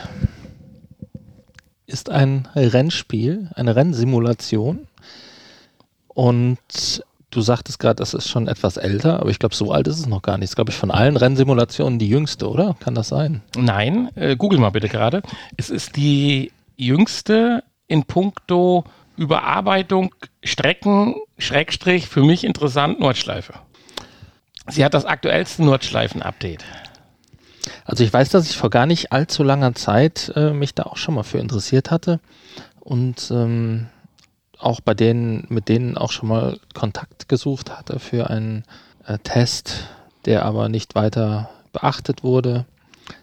ist 1.88 2.10
ein 2.10 2.48
Rennspiel, 2.56 3.50
eine 3.56 3.76
Rennsimulation. 3.76 4.88
Und 6.08 7.04
du 7.32 7.42
sagtest 7.42 7.80
gerade, 7.80 7.96
das 7.96 8.14
ist 8.14 8.28
schon 8.28 8.48
etwas 8.48 8.78
älter, 8.78 9.20
aber 9.22 9.30
ich 9.30 9.40
glaube, 9.40 9.56
so 9.56 9.72
alt 9.72 9.88
ist 9.88 10.00
es 10.00 10.08
noch 10.08 10.22
gar 10.22 10.38
nicht. 10.38 10.44
Das 10.44 10.52
ist, 10.52 10.56
glaube 10.56 10.72
ich, 10.72 10.78
von 10.78 10.92
allen 10.92 11.18
Rennsimulationen 11.18 12.00
die 12.00 12.10
jüngste, 12.10 12.50
oder? 12.50 12.76
Kann 12.80 12.96
das 12.96 13.08
sein? 13.08 13.42
Nein, 13.56 14.10
äh, 14.16 14.36
google 14.36 14.60
mal 14.60 14.70
bitte 14.70 14.90
gerade. 14.90 15.22
Es 15.58 15.70
ist 15.70 15.96
die 15.96 16.52
jüngste 16.76 17.64
in 17.88 18.04
puncto 18.04 18.84
Überarbeitung 19.22 20.16
Strecken, 20.44 21.16
Schrägstrich, 21.38 22.08
für 22.08 22.24
mich 22.24 22.44
interessant, 22.44 23.00
Nordschleife. 23.00 23.54
Sie 24.68 24.84
hat 24.84 24.96
das 24.96 25.06
aktuellste 25.06 25.64
Nordschleifen-Update. 25.64 26.66
Also 27.86 28.04
ich 28.04 28.12
weiß, 28.12 28.30
dass 28.30 28.50
ich 28.50 28.58
vor 28.58 28.72
gar 28.72 28.88
nicht 28.88 29.12
allzu 29.12 29.44
langer 29.44 29.76
Zeit 29.76 30.32
äh, 30.36 30.54
mich 30.54 30.74
da 30.74 30.84
auch 30.84 30.98
schon 30.98 31.14
mal 31.14 31.24
für 31.24 31.38
interessiert 31.38 31.92
hatte 31.92 32.20
und 32.80 33.30
ähm, 33.30 33.90
auch 34.58 34.82
bei 34.82 34.96
denen, 34.96 35.46
mit 35.50 35.70
denen 35.70 35.98
auch 35.98 36.12
schon 36.12 36.30
mal 36.30 36.60
Kontakt 36.74 37.30
gesucht 37.30 37.78
hatte 37.78 38.00
für 38.00 38.28
einen 38.32 38.64
äh, 39.06 39.20
Test, 39.20 39.88
der 40.26 40.46
aber 40.46 40.68
nicht 40.68 40.96
weiter 40.96 41.52
beachtet 41.74 42.24
wurde 42.24 42.66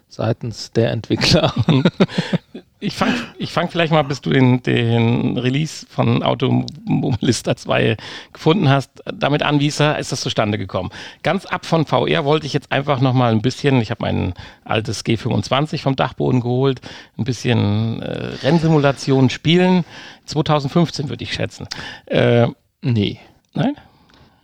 seitens 0.09 0.71
der 0.73 0.93
Entwickler. 0.93 1.53
Ich 2.81 2.95
fange 2.95 3.15
ich 3.39 3.53
fang 3.53 3.69
vielleicht 3.69 3.93
mal, 3.93 4.03
bis 4.03 4.21
du 4.21 4.31
den, 4.31 4.63
den 4.63 5.37
Release 5.37 5.85
von 5.89 6.23
Automobilista 6.23 7.57
2 7.57 7.97
gefunden 8.33 8.69
hast, 8.69 9.03
damit 9.13 9.43
an, 9.43 9.59
wie 9.59 9.67
ist, 9.67 9.81
das 9.81 10.09
zustande 10.21 10.59
gekommen? 10.59 10.91
Ganz 11.25 11.45
ab 11.45 11.67
von 11.67 11.87
VR 11.87 12.25
wollte 12.25 12.47
ich 12.47 12.53
jetzt 12.53 12.71
einfach 12.71 13.01
nochmal 13.01 13.33
ein 13.33 13.43
bisschen, 13.43 13.81
ich 13.81 13.91
habe 13.91 14.03
mein 14.03 14.35
altes 14.65 15.05
G25 15.05 15.83
vom 15.83 15.97
Dachboden 15.97 16.41
geholt, 16.41 16.81
ein 17.17 17.25
bisschen 17.25 18.01
äh, 18.01 18.37
Rennsimulation 18.43 19.29
spielen. 19.29 19.85
2015 20.27 21.09
würde 21.09 21.25
ich 21.25 21.33
schätzen. 21.33 21.67
Äh, 22.07 22.47
nee. 22.81 23.19
Nein? 23.55 23.75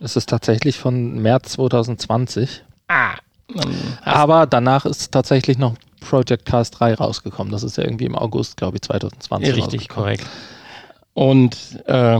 Es 0.01 0.17
ist 0.17 0.27
tatsächlich 0.27 0.77
von 0.77 1.21
März 1.21 1.53
2020. 1.53 2.63
Ah, 2.89 3.15
aber 4.03 4.45
danach 4.45 4.85
ist 4.85 5.11
tatsächlich 5.11 5.57
noch 5.57 5.75
Project 6.07 6.45
Cars 6.45 6.71
3 6.71 6.95
rausgekommen. 6.95 7.51
Das 7.51 7.63
ist 7.63 7.77
ja 7.77 7.83
irgendwie 7.83 8.05
im 8.05 8.15
August, 8.15 8.57
glaube 8.57 8.77
ich, 8.77 8.81
2020. 8.83 9.47
Ja, 9.47 9.55
richtig, 9.55 9.89
korrekt. 9.89 10.25
Und 11.13 11.57
äh, 11.87 12.19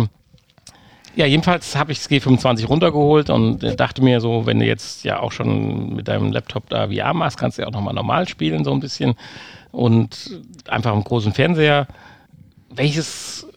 ja, 1.15 1.26
jedenfalls 1.26 1.76
habe 1.76 1.91
ich 1.91 2.00
das 2.00 2.10
G25 2.10 2.67
runtergeholt 2.67 3.30
und 3.30 3.62
dachte 3.80 4.04
mir 4.04 4.19
so, 4.19 4.45
wenn 4.45 4.60
du 4.60 4.65
jetzt 4.65 5.04
ja 5.06 5.19
auch 5.19 5.32
schon 5.32 5.95
mit 5.95 6.08
deinem 6.08 6.32
Laptop 6.32 6.69
da 6.69 6.89
VR 6.89 7.13
machst, 7.13 7.38
kannst 7.38 7.58
du 7.58 7.62
ja 7.62 7.67
auch 7.67 7.74
nochmal 7.74 7.93
normal 7.93 8.28
spielen, 8.28 8.63
so 8.65 8.74
ein 8.74 8.82
bisschen. 8.82 9.15
Und 9.71 10.41
einfach 10.67 10.93
im 10.93 11.04
großen 11.04 11.34
Fernseher. 11.34 11.88
Welches 12.69 13.48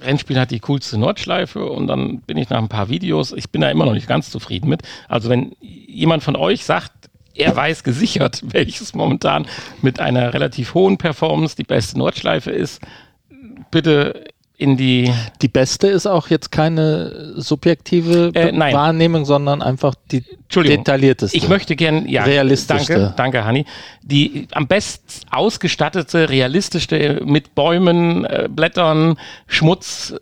Rennspiel 0.00 0.38
hat 0.38 0.50
die 0.50 0.60
coolste 0.60 0.96
Nordschleife? 0.98 1.64
Und 1.70 1.86
dann 1.86 2.20
bin 2.20 2.38
ich 2.38 2.48
nach 2.48 2.58
ein 2.58 2.68
paar 2.68 2.88
Videos, 2.88 3.32
ich 3.32 3.50
bin 3.50 3.60
da 3.60 3.70
immer 3.70 3.84
noch 3.84 3.92
nicht 3.92 4.08
ganz 4.08 4.30
zufrieden 4.30 4.68
mit. 4.68 4.82
Also 5.08 5.28
wenn 5.28 5.52
jemand 5.60 6.22
von 6.22 6.36
euch 6.36 6.64
sagt, 6.64 6.92
er 7.34 7.54
weiß 7.54 7.84
gesichert, 7.84 8.42
welches 8.46 8.94
momentan 8.94 9.46
mit 9.82 10.00
einer 10.00 10.34
relativ 10.34 10.74
hohen 10.74 10.98
Performance 10.98 11.56
die 11.56 11.64
beste 11.64 11.98
Nordschleife 11.98 12.50
ist. 12.50 12.80
Bitte 13.70 14.24
in 14.56 14.76
die. 14.76 15.12
Die 15.42 15.48
beste 15.48 15.88
ist 15.88 16.06
auch 16.06 16.28
jetzt 16.28 16.52
keine 16.52 17.34
subjektive 17.36 18.30
äh, 18.34 18.52
Wahrnehmung, 18.56 19.24
sondern 19.24 19.62
einfach 19.62 19.94
die 20.10 20.24
detaillierteste. 20.54 21.36
Ich 21.36 21.48
möchte 21.48 21.74
gern, 21.74 22.06
ja, 22.08 22.22
realistischste. 22.22 22.94
Danke, 22.94 23.14
danke, 23.16 23.44
Hanni. 23.44 23.64
Die 24.02 24.46
am 24.52 24.68
best 24.68 25.26
ausgestattete, 25.30 26.30
realistischste 26.30 27.22
mit 27.24 27.54
Bäumen, 27.54 28.24
äh, 28.24 28.48
Blättern, 28.48 29.16
Schmutz, 29.48 30.14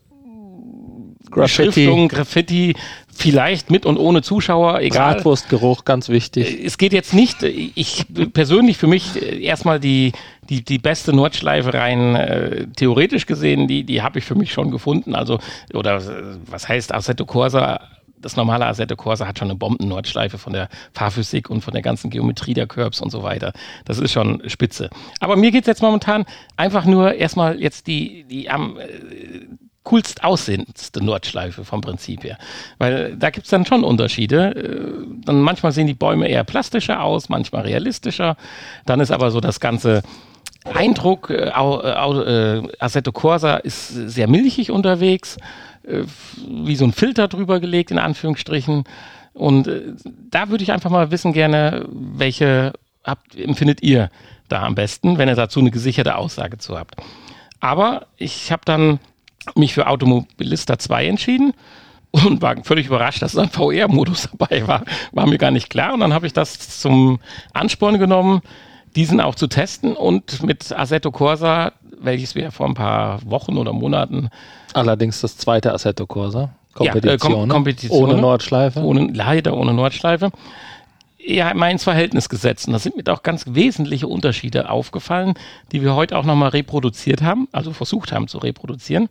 Graffiti. 1.31 2.09
Graffiti, 2.09 2.75
vielleicht 3.15 3.71
mit 3.71 3.87
und 3.87 3.99
ohne 3.99 4.23
Zuschauer, 4.23 4.81
egal. 4.81 5.15
Bratwurstgeruch, 5.15 5.85
ganz 5.85 6.09
wichtig. 6.09 6.65
Es 6.65 6.79
geht 6.79 6.93
jetzt 6.93 7.15
nicht, 7.15 7.43
ich 7.43 8.07
persönlich 8.33 8.79
für 8.79 8.87
mich 8.87 9.21
erstmal 9.23 9.79
die, 9.79 10.13
die, 10.49 10.65
die 10.65 10.79
beste 10.79 11.13
Nordschleife 11.13 11.75
rein 11.75 12.17
äh, 12.17 12.67
theoretisch 12.75 13.27
gesehen, 13.27 13.69
die, 13.69 13.85
die 13.85 14.03
habe 14.03 14.19
ich 14.19 14.25
für 14.25 14.35
mich 14.35 14.53
schon 14.53 14.71
gefunden. 14.71 15.15
Also, 15.15 15.39
oder 15.75 16.03
was 16.47 16.69
heißt 16.69 16.93
Assetto 16.95 17.27
Corsa? 17.27 17.81
Das 18.21 18.37
normale 18.37 18.67
Assetto 18.67 18.95
Corsa 18.95 19.27
hat 19.27 19.39
schon 19.39 19.51
eine 19.51 19.59
Bomben-Nordschleife 19.59 20.39
von 20.39 20.53
der 20.53 20.69
Fahrphysik 20.95 21.51
und 21.51 21.63
von 21.63 21.73
der 21.73 21.83
ganzen 21.83 22.09
Geometrie 22.09 22.55
der 22.55 22.69
Curbs 22.69 23.01
und 23.01 23.11
so 23.11 23.25
weiter. 23.25 23.53
Das 23.85 23.99
ist 23.99 24.13
schon 24.13 24.43
spitze. 24.49 24.91
Aber 25.19 25.37
mir 25.37 25.51
geht 25.51 25.63
es 25.63 25.67
jetzt 25.67 25.83
momentan 25.83 26.25
einfach 26.57 26.85
nur 26.85 27.15
erstmal 27.15 27.61
jetzt 27.61 27.89
die, 27.89 28.25
die 28.25 28.49
am 28.49 28.79
äh, 28.79 28.89
coolst 29.85 30.23
aussehendste 30.23 31.05
Nordschleife 31.05 31.65
vom 31.65 31.81
Prinzip 31.81 32.25
her. 32.25 32.39
Weil 32.79 33.17
da 33.17 33.31
gibt 33.31 33.47
es 33.47 33.51
dann 33.51 33.67
schon 33.67 33.85
Unterschiede. 33.85 34.55
Äh, 34.55 35.25
dann 35.25 35.41
manchmal 35.41 35.73
sehen 35.73 35.87
die 35.87 35.95
Bäume 35.95 36.29
eher 36.29 36.45
plastischer 36.45 37.03
aus, 37.03 37.29
manchmal 37.29 37.63
realistischer. 37.63 38.37
Dann 38.87 39.01
ist 39.01 39.11
aber 39.11 39.31
so 39.31 39.41
das 39.41 39.61
ganze 39.61 40.03
Eindruck, 40.65 41.31
äh, 41.31 41.51
äh, 41.51 42.63
Assetto 42.79 43.13
Corsa 43.13 43.57
ist 43.57 43.89
sehr 43.89 44.29
milchig 44.29 44.71
unterwegs, 44.71 45.37
äh, 45.83 46.05
wie 46.47 46.77
so 46.77 46.85
ein 46.85 46.93
Filter 46.93 47.29
drüber 47.29 47.59
gelegt, 47.59 47.91
in 47.91 47.99
Anführungsstrichen. 47.99 48.85
Und 49.33 49.67
äh, 49.67 49.95
da 50.31 50.49
würde 50.51 50.63
ich 50.63 50.73
einfach 50.73 50.91
mal 50.91 51.11
wissen 51.11 51.33
gerne, 51.33 51.87
welche 51.91 52.73
habt, 53.03 53.37
empfindet 53.37 53.83
ihr 53.83 54.11
da 54.49 54.63
am 54.63 54.75
besten, 54.75 55.19
wenn 55.19 55.29
ihr 55.29 55.35
dazu 55.35 55.61
eine 55.61 55.71
gesicherte 55.71 56.17
Aussage 56.17 56.59
zu 56.59 56.79
habt. 56.79 56.97
Aber 57.61 58.07
ich 58.17 58.53
habe 58.53 58.63
dann 58.65 59.01
mich 59.55 59.75
für 59.75 59.87
Automobilista 59.87 60.79
2 60.79 61.07
entschieden 61.07 61.53
und 62.13 62.43
war 62.43 62.63
völlig 62.63 62.87
überrascht, 62.87 63.23
dass 63.23 63.33
da 63.33 63.43
ein 63.43 63.49
VR-Modus 63.49 64.29
dabei 64.33 64.67
war. 64.67 64.83
War 65.13 65.27
mir 65.27 65.39
gar 65.39 65.51
nicht 65.51 65.71
klar. 65.71 65.95
Und 65.95 66.01
dann 66.01 66.13
habe 66.13 66.27
ich 66.27 66.33
das 66.33 66.81
zum 66.81 67.19
Ansporn 67.53 67.99
genommen, 67.99 68.43
diesen 68.95 69.21
auch 69.21 69.35
zu 69.35 69.47
testen 69.47 69.97
und 69.97 70.43
mit 70.43 70.71
Assetto 70.73 71.11
Corsa, 71.11 71.73
welches 72.01 72.35
wir 72.35 72.51
vor 72.51 72.67
ein 72.67 72.75
paar 72.75 73.19
Wochen 73.25 73.57
oder 73.57 73.73
Monaten. 73.73 74.29
Allerdings 74.75 75.21
das 75.21 75.37
zweite 75.39 75.73
Assetto 75.73 76.07
Corsa. 76.07 76.51
Kompetition, 76.75 77.09
ja, 77.09 77.15
äh, 77.15 77.19
Kom 77.19 77.49
Kompetition. 77.49 78.11
Ohne 78.11 78.21
Nordschleife. 78.21 78.81
Ohne, 78.81 79.09
leider 79.13 79.57
ohne 79.57 79.73
Nordschleife. 79.73 80.31
Ja, 81.19 81.55
mal 81.55 81.71
ins 81.71 81.85
Verhältnis 81.85 82.29
gesetzt. 82.29 82.67
Und 82.67 82.73
da 82.73 82.79
sind 82.79 82.97
mir 82.97 83.13
auch 83.13 83.23
ganz 83.23 83.45
wesentliche 83.49 84.09
Unterschiede 84.09 84.69
aufgefallen, 84.69 85.35
die 85.71 85.83
wir 85.83 85.95
heute 85.95 86.19
auch 86.19 86.25
nochmal 86.25 86.51
reproduziert 86.51 87.23
haben, 87.23 87.49
also 87.53 87.73
versucht 87.73 88.13
haben 88.13 88.27
zu 88.27 88.39
reproduzieren. 88.39 89.09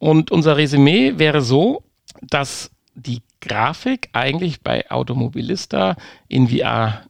Und 0.00 0.30
unser 0.30 0.56
Resümee 0.56 1.18
wäre 1.18 1.42
so, 1.42 1.84
dass 2.22 2.70
die 2.94 3.20
Grafik 3.40 4.08
eigentlich 4.12 4.62
bei 4.62 4.90
Automobilista 4.90 5.96
in 6.26 6.48
VR 6.48 7.02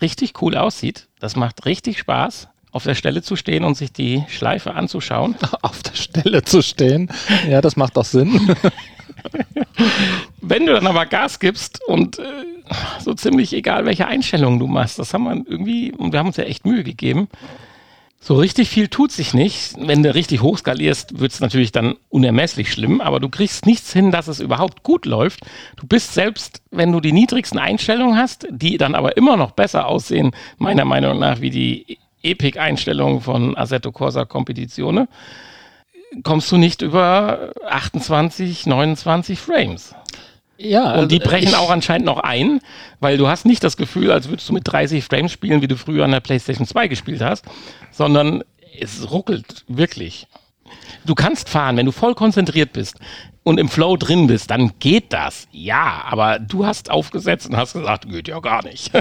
richtig 0.00 0.40
cool 0.42 0.56
aussieht. 0.56 1.08
Das 1.20 1.36
macht 1.36 1.66
richtig 1.66 1.98
Spaß, 1.98 2.48
auf 2.72 2.84
der 2.84 2.94
Stelle 2.94 3.22
zu 3.22 3.36
stehen 3.36 3.64
und 3.64 3.76
sich 3.76 3.92
die 3.92 4.24
Schleife 4.28 4.74
anzuschauen. 4.74 5.36
Auf 5.62 5.82
der 5.82 5.94
Stelle 5.94 6.42
zu 6.42 6.62
stehen? 6.62 7.10
Ja, 7.48 7.60
das 7.60 7.76
macht 7.76 7.96
doch 7.96 8.04
Sinn. 8.04 8.56
Wenn 10.40 10.66
du 10.66 10.72
dann 10.72 10.86
aber 10.86 11.06
Gas 11.06 11.40
gibst 11.40 11.80
und 11.86 12.18
äh, 12.18 12.22
so 13.00 13.12
ziemlich 13.14 13.52
egal, 13.52 13.84
welche 13.84 14.06
Einstellungen 14.06 14.58
du 14.58 14.66
machst, 14.66 14.98
das 14.98 15.12
haben 15.12 15.24
wir 15.24 15.34
irgendwie, 15.34 15.92
und 15.92 16.12
wir 16.12 16.18
haben 16.18 16.28
uns 16.28 16.36
ja 16.36 16.44
echt 16.44 16.64
Mühe 16.64 16.84
gegeben, 16.84 17.28
so 18.20 18.34
richtig 18.34 18.68
viel 18.68 18.88
tut 18.88 19.12
sich 19.12 19.32
nicht. 19.32 19.74
Wenn 19.78 20.02
du 20.02 20.12
richtig 20.12 20.42
hoch 20.42 20.58
skalierst, 20.58 21.20
wird 21.20 21.32
es 21.32 21.40
natürlich 21.40 21.72
dann 21.72 21.94
unermesslich 22.08 22.72
schlimm, 22.72 23.00
aber 23.00 23.20
du 23.20 23.28
kriegst 23.28 23.64
nichts 23.64 23.92
hin, 23.92 24.10
dass 24.10 24.28
es 24.28 24.40
überhaupt 24.40 24.82
gut 24.82 25.06
läuft. 25.06 25.40
Du 25.76 25.86
bist 25.86 26.14
selbst, 26.14 26.60
wenn 26.70 26.92
du 26.92 27.00
die 27.00 27.12
niedrigsten 27.12 27.58
Einstellungen 27.58 28.16
hast, 28.16 28.46
die 28.50 28.76
dann 28.76 28.94
aber 28.94 29.16
immer 29.16 29.36
noch 29.36 29.52
besser 29.52 29.86
aussehen, 29.86 30.32
meiner 30.58 30.84
Meinung 30.84 31.18
nach, 31.18 31.40
wie 31.40 31.50
die 31.50 31.98
Epic-Einstellungen 32.22 33.20
von 33.20 33.56
Assetto 33.56 33.92
Corsa 33.92 34.24
Competizione, 34.24 35.08
kommst 36.24 36.50
du 36.50 36.56
nicht 36.56 36.82
über 36.82 37.52
28, 37.66 38.66
29 38.66 39.38
Frames. 39.38 39.94
Ja, 40.60 40.94
und 40.94 41.12
die 41.12 41.20
also 41.20 41.30
brechen 41.30 41.54
auch 41.54 41.70
anscheinend 41.70 42.06
noch 42.06 42.18
ein, 42.18 42.60
weil 42.98 43.16
du 43.16 43.28
hast 43.28 43.46
nicht 43.46 43.62
das 43.62 43.76
Gefühl, 43.76 44.10
als 44.10 44.28
würdest 44.28 44.48
du 44.48 44.52
mit 44.52 44.64
30 44.66 45.04
Frames 45.04 45.30
spielen, 45.30 45.62
wie 45.62 45.68
du 45.68 45.76
früher 45.76 46.04
an 46.04 46.10
der 46.10 46.20
PlayStation 46.20 46.66
2 46.66 46.88
gespielt 46.88 47.20
hast, 47.20 47.44
sondern 47.92 48.42
es 48.78 49.10
ruckelt 49.10 49.64
wirklich. 49.68 50.26
Du 51.06 51.14
kannst 51.14 51.48
fahren, 51.48 51.76
wenn 51.76 51.86
du 51.86 51.92
voll 51.92 52.14
konzentriert 52.14 52.72
bist 52.72 52.96
und 53.48 53.58
im 53.58 53.70
Flow 53.70 53.96
drin 53.96 54.26
bist, 54.26 54.50
dann 54.50 54.72
geht 54.78 55.10
das. 55.14 55.48
Ja, 55.52 56.04
aber 56.04 56.38
du 56.38 56.66
hast 56.66 56.90
aufgesetzt 56.90 57.48
und 57.48 57.56
hast 57.56 57.72
gesagt, 57.72 58.06
geht 58.06 58.28
ja 58.28 58.40
gar 58.40 58.62
nicht. 58.62 58.92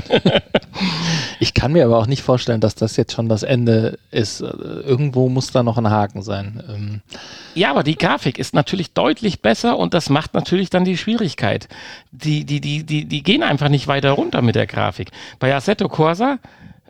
ich 1.42 1.54
kann 1.54 1.74
mir 1.74 1.84
aber 1.84 1.98
auch 1.98 2.08
nicht 2.08 2.22
vorstellen, 2.22 2.62
dass 2.62 2.74
das 2.74 2.96
jetzt 2.96 3.12
schon 3.12 3.28
das 3.28 3.44
Ende 3.44 4.00
ist. 4.10 4.40
Irgendwo 4.40 5.28
muss 5.28 5.52
da 5.52 5.64
noch 5.64 5.78
ein 5.78 5.90
Haken 5.90 6.22
sein. 6.22 6.64
Ähm 6.70 7.02
ja, 7.56 7.72
aber 7.72 7.84
die 7.84 7.98
Grafik 7.98 8.40
ist 8.40 8.56
natürlich 8.56 8.94
deutlich 8.94 9.42
besser 9.42 9.78
und 9.78 9.94
das 9.94 10.10
macht 10.10 10.34
natürlich 10.34 10.70
dann 10.70 10.86
die 10.86 10.96
Schwierigkeit. 10.96 11.68
Die, 12.12 12.46
die, 12.46 12.62
die, 12.62 12.86
die, 12.86 13.04
die 13.04 13.24
gehen 13.24 13.44
einfach 13.44 13.68
nicht 13.68 13.90
weiter 13.90 14.12
runter 14.12 14.42
mit 14.42 14.56
der 14.56 14.66
Grafik. 14.66 15.10
Bei 15.40 15.54
Assetto 15.54 15.90
Corsa 15.90 16.40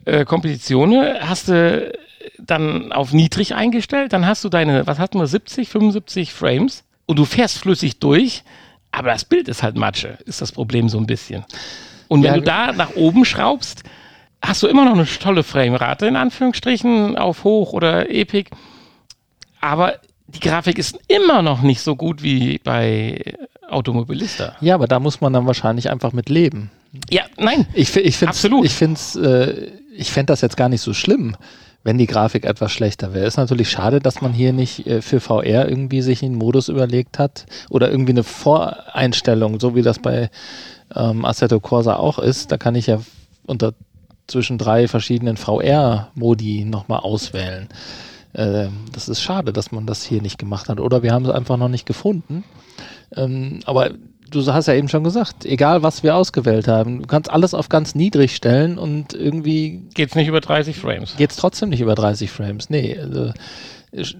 äh, 0.05 0.25
Kompetitionen 0.25 1.27
hast 1.27 1.47
du 1.47 1.91
dann 2.37 2.91
auf 2.91 3.13
niedrig 3.13 3.55
eingestellt, 3.55 4.13
dann 4.13 4.27
hast 4.27 4.43
du 4.43 4.49
deine, 4.49 4.85
was 4.85 4.99
hatten 4.99 5.17
wir, 5.17 5.25
70, 5.25 5.69
75 5.69 6.33
Frames 6.33 6.83
und 7.07 7.17
du 7.17 7.25
fährst 7.25 7.57
flüssig 7.57 7.99
durch, 7.99 8.43
aber 8.91 9.09
das 9.09 9.25
Bild 9.25 9.47
ist 9.47 9.63
halt 9.63 9.75
Matsche, 9.75 10.19
ist 10.25 10.41
das 10.41 10.51
Problem 10.51 10.89
so 10.89 10.99
ein 10.99 11.07
bisschen. 11.07 11.43
Und 12.07 12.23
wenn 12.23 12.33
ja, 12.33 12.37
du 12.37 12.43
da 12.43 12.71
nach 12.71 12.95
oben 12.95 13.25
schraubst, 13.25 13.83
hast 14.41 14.63
du 14.63 14.67
immer 14.67 14.85
noch 14.85 14.93
eine 14.93 15.05
tolle 15.05 15.43
Framerate, 15.43 16.05
in 16.05 16.15
Anführungsstrichen, 16.15 17.17
auf 17.17 17.43
Hoch 17.43 17.73
oder 17.73 18.09
Epic. 18.09 18.51
Aber 19.59 19.95
die 20.27 20.39
Grafik 20.39 20.77
ist 20.77 20.99
immer 21.07 21.41
noch 21.41 21.61
nicht 21.61 21.81
so 21.81 21.95
gut 21.95 22.21
wie 22.21 22.59
bei 22.59 23.33
Automobilista. 23.69 24.55
Ja, 24.61 24.75
aber 24.75 24.87
da 24.87 24.99
muss 24.99 25.21
man 25.21 25.33
dann 25.33 25.45
wahrscheinlich 25.45 25.89
einfach 25.89 26.13
mit 26.13 26.29
leben. 26.29 26.71
Ja, 27.09 27.23
nein. 27.37 27.67
Ich, 27.73 27.95
ich 27.95 28.17
finde 28.17 28.29
Absolut. 28.29 28.65
Ich, 28.65 28.81
äh, 28.81 29.71
ich 29.95 30.11
fände 30.11 30.31
das 30.31 30.41
jetzt 30.41 30.57
gar 30.57 30.69
nicht 30.69 30.81
so 30.81 30.93
schlimm, 30.93 31.35
wenn 31.87 31.97
die 31.97 32.05
Grafik 32.05 32.43
etwas 32.43 32.73
schlechter 32.73 33.13
wäre. 33.13 33.25
Ist 33.25 33.37
natürlich 33.37 33.69
schade, 33.69 34.01
dass 34.01 34.19
man 34.19 34.33
hier 34.33 34.51
nicht 34.51 34.85
äh, 34.85 35.01
für 35.01 35.21
VR 35.21 35.69
irgendwie 35.69 36.01
sich 36.01 36.21
einen 36.21 36.35
Modus 36.35 36.67
überlegt 36.67 37.17
hat 37.17 37.45
oder 37.69 37.89
irgendwie 37.89 38.11
eine 38.11 38.25
Voreinstellung, 38.25 39.61
so 39.61 39.73
wie 39.73 39.83
das 39.83 39.99
bei 39.99 40.29
ähm, 40.93 41.23
Assetto 41.23 41.61
Corsa 41.61 41.95
auch 41.95 42.19
ist. 42.19 42.51
Da 42.51 42.57
kann 42.57 42.75
ich 42.75 42.87
ja 42.87 42.99
unter 43.45 43.73
zwischen 44.27 44.57
drei 44.57 44.89
verschiedenen 44.89 45.37
VR-Modi 45.37 46.65
nochmal 46.65 46.99
auswählen. 46.99 47.69
Äh, 48.33 48.67
das 48.91 49.07
ist 49.07 49.21
schade, 49.21 49.53
dass 49.53 49.71
man 49.71 49.85
das 49.85 50.03
hier 50.03 50.21
nicht 50.21 50.37
gemacht 50.37 50.67
hat. 50.67 50.81
Oder 50.81 51.03
wir 51.03 51.13
haben 51.13 51.23
es 51.23 51.31
einfach 51.31 51.55
noch 51.55 51.69
nicht 51.69 51.85
gefunden. 51.85 52.43
Ähm, 53.15 53.61
aber 53.65 53.91
du 54.29 54.45
hast 54.53 54.67
ja 54.67 54.73
eben 54.73 54.89
schon 54.89 55.03
gesagt, 55.03 55.45
egal 55.45 55.83
was 55.83 56.03
wir 56.03 56.15
ausgewählt 56.15 56.67
haben, 56.67 57.01
du 57.01 57.07
kannst 57.07 57.29
alles 57.29 57.53
auf 57.53 57.69
ganz 57.69 57.95
niedrig 57.95 58.35
stellen 58.35 58.77
und 58.77 59.13
irgendwie. 59.13 59.83
Geht 59.93 60.09
es 60.09 60.15
nicht 60.15 60.27
über 60.27 60.41
30 60.41 60.77
Frames? 60.77 61.15
Geht 61.17 61.31
es 61.31 61.37
trotzdem 61.37 61.69
nicht 61.69 61.81
über 61.81 61.95
30 61.95 62.31
Frames. 62.31 62.69
Nee. 62.69 62.97
Also, 62.99 63.31
es, 63.91 64.15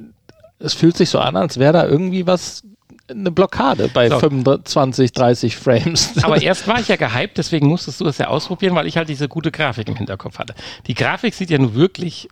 es 0.60 0.74
fühlt 0.74 0.98
sich 0.98 1.10
so 1.10 1.20
an, 1.20 1.36
als 1.36 1.58
wäre 1.58 1.74
da 1.74 1.88
irgendwie 1.88 2.26
was 2.26 2.64
eine 3.10 3.32
Blockade 3.32 3.90
bei 3.94 4.10
so. 4.10 4.20
25, 4.20 5.14
30 5.14 5.56
Frames. 5.56 6.14
Aber 6.24 6.42
erst 6.42 6.68
war 6.68 6.80
ich 6.80 6.88
ja 6.88 6.96
gehypt, 6.96 7.38
deswegen 7.38 7.68
musstest 7.68 8.02
du 8.02 8.06
das 8.06 8.18
ja 8.18 8.28
ausprobieren, 8.28 8.76
weil 8.76 8.88
ich 8.88 8.98
halt 8.98 9.10
diese 9.10 9.30
gute 9.30 9.52
Grafik 9.52 9.88
im 9.88 9.96
Hinterkopf 9.96 10.40
hatte. 10.40 10.56
Die 10.88 10.94
Grafik 10.94 11.34
sieht 11.34 11.50
ja 11.50 11.58
nun 11.58 11.76
wirklich 11.76 12.28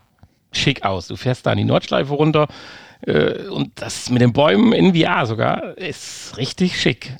schick 0.51 0.83
aus. 0.83 1.07
Du 1.07 1.15
fährst 1.15 1.45
da 1.45 1.51
an 1.51 1.57
die 1.57 1.63
Nordschleife 1.63 2.13
runter 2.13 2.47
äh, 3.01 3.47
und 3.47 3.71
das 3.75 4.09
mit 4.09 4.21
den 4.21 4.33
Bäumen 4.33 4.73
in 4.73 4.95
VR 4.95 5.25
sogar 5.25 5.77
ist 5.77 6.37
richtig 6.37 6.79
schick. 6.79 7.17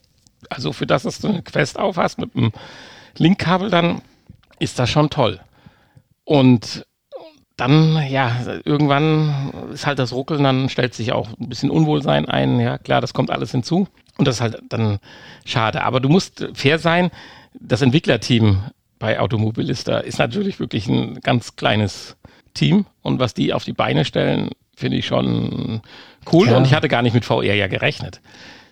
Also 0.50 0.74
für 0.74 0.88
das, 0.88 1.04
dass 1.04 1.20
du 1.20 1.30
eine 1.30 1.42
Quest 1.42 1.80
aufhast 1.80 2.20
mit 2.20 2.36
einem 2.36 2.52
Linkkabel, 3.18 3.70
dann 3.70 4.02
ist 4.60 4.80
das 4.80 4.90
schon 4.90 5.10
toll. 5.10 5.40
Und 6.24 6.86
dann, 7.58 8.06
ja, 8.10 8.36
irgendwann 8.66 9.52
ist 9.74 9.86
halt 9.86 10.00
das 10.00 10.12
Ruckeln, 10.12 10.44
dann 10.44 10.70
stellt 10.70 10.94
sich 10.94 11.14
auch 11.14 11.30
ein 11.40 11.48
bisschen 11.48 11.70
Unwohlsein 11.70 12.28
ein. 12.28 12.60
Ja, 12.60 12.78
klar, 12.78 13.00
das 13.00 13.14
kommt 13.14 13.32
alles 13.32 13.52
hinzu. 13.52 13.88
Und 14.18 14.28
das 14.28 14.36
ist 14.36 14.42
halt 14.42 14.62
dann 14.70 15.00
schade. 15.46 15.84
Aber 15.84 16.00
du 16.00 16.10
musst 16.10 16.48
fair 16.54 16.80
sein. 16.80 17.12
Das 17.54 17.82
Entwicklerteam 17.82 18.64
bei 19.00 19.20
Automobilista 19.20 20.00
ist 20.00 20.20
natürlich 20.20 20.60
wirklich 20.60 20.88
ein 20.88 21.22
ganz 21.22 21.56
kleines 21.56 22.18
Team. 22.54 22.86
Und 23.02 23.20
was 23.20 23.34
die 23.34 23.54
auf 23.54 23.64
die 23.64 23.74
Beine 23.74 24.04
stellen, 24.04 24.50
finde 24.76 24.98
ich 24.98 25.06
schon 25.06 25.82
cool. 26.32 26.50
Ja. 26.50 26.58
Und 26.58 26.66
ich 26.66 26.74
hatte 26.74 26.90
gar 26.90 27.02
nicht 27.02 27.14
mit 27.14 27.24
VR 27.24 27.54
ja 27.54 27.68
gerechnet. 27.68 28.22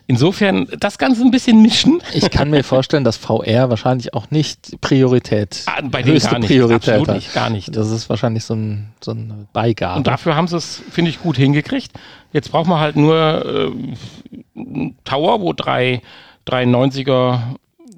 Insofern 0.06 0.68
das 0.80 0.97
Ganze 0.97 1.22
ein 1.22 1.32
bisschen 1.32 1.62
mischen. 1.62 2.01
Ich 2.14 2.30
kann 2.30 2.49
mir 2.49 2.64
vorstellen, 2.64 3.06
dass 3.06 3.16
VR 3.16 3.70
wahrscheinlich 3.70 4.14
auch 4.14 4.32
nicht 4.32 4.82
Priorität, 4.82 5.64
ah, 5.66 5.80
bei 5.82 6.04
höchste 6.04 6.32
gar 6.32 6.39
nicht, 6.39 6.49
Priorität 6.49 6.89
absolut 6.89 7.08
hat. 7.08 7.16
Nicht, 7.16 7.34
gar 7.34 7.49
nicht. 7.49 7.76
Das 7.76 7.89
ist 7.89 8.10
wahrscheinlich 8.10 8.43
so, 8.43 8.54
ein, 8.54 8.89
so 8.99 9.12
eine 9.12 9.47
Beigabe. 9.54 9.97
Und 9.97 10.08
dafür 10.08 10.36
haben 10.36 10.47
sie 10.47 10.58
es, 10.58 10.82
finde 10.91 11.10
ich, 11.10 11.22
gut 11.22 11.38
hingekriegt. 11.38 11.91
Jetzt 12.34 12.51
braucht 12.51 12.68
man 12.68 12.80
halt 12.80 12.97
nur 12.97 13.74
äh, 14.56 14.91
Tower, 15.06 15.39
wo 15.39 15.54
drei 15.54 16.01
93er 16.47 17.39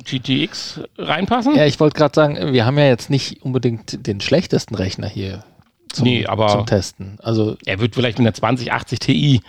GTX 0.04 0.82
reinpassen. 0.98 1.56
Ja, 1.56 1.66
ich 1.66 1.80
wollte 1.80 1.98
gerade 1.98 2.14
sagen, 2.14 2.54
wir 2.54 2.66
haben 2.66 2.78
ja 2.78 2.86
jetzt 2.86 3.10
nicht 3.10 3.44
unbedingt 3.44 4.06
den 4.06 4.22
schlechtesten 4.22 4.76
Rechner 4.76 5.08
hier 5.08 5.44
zum, 5.92 6.06
nee, 6.06 6.26
aber 6.26 6.50
zum 6.50 6.66
Testen. 6.66 7.18
Also 7.24 7.58
er 7.66 7.80
wird 7.80 7.96
vielleicht 7.96 8.20
mit 8.20 8.28
einer 8.28 8.34
2080 8.34 9.00
Ti 9.00 9.42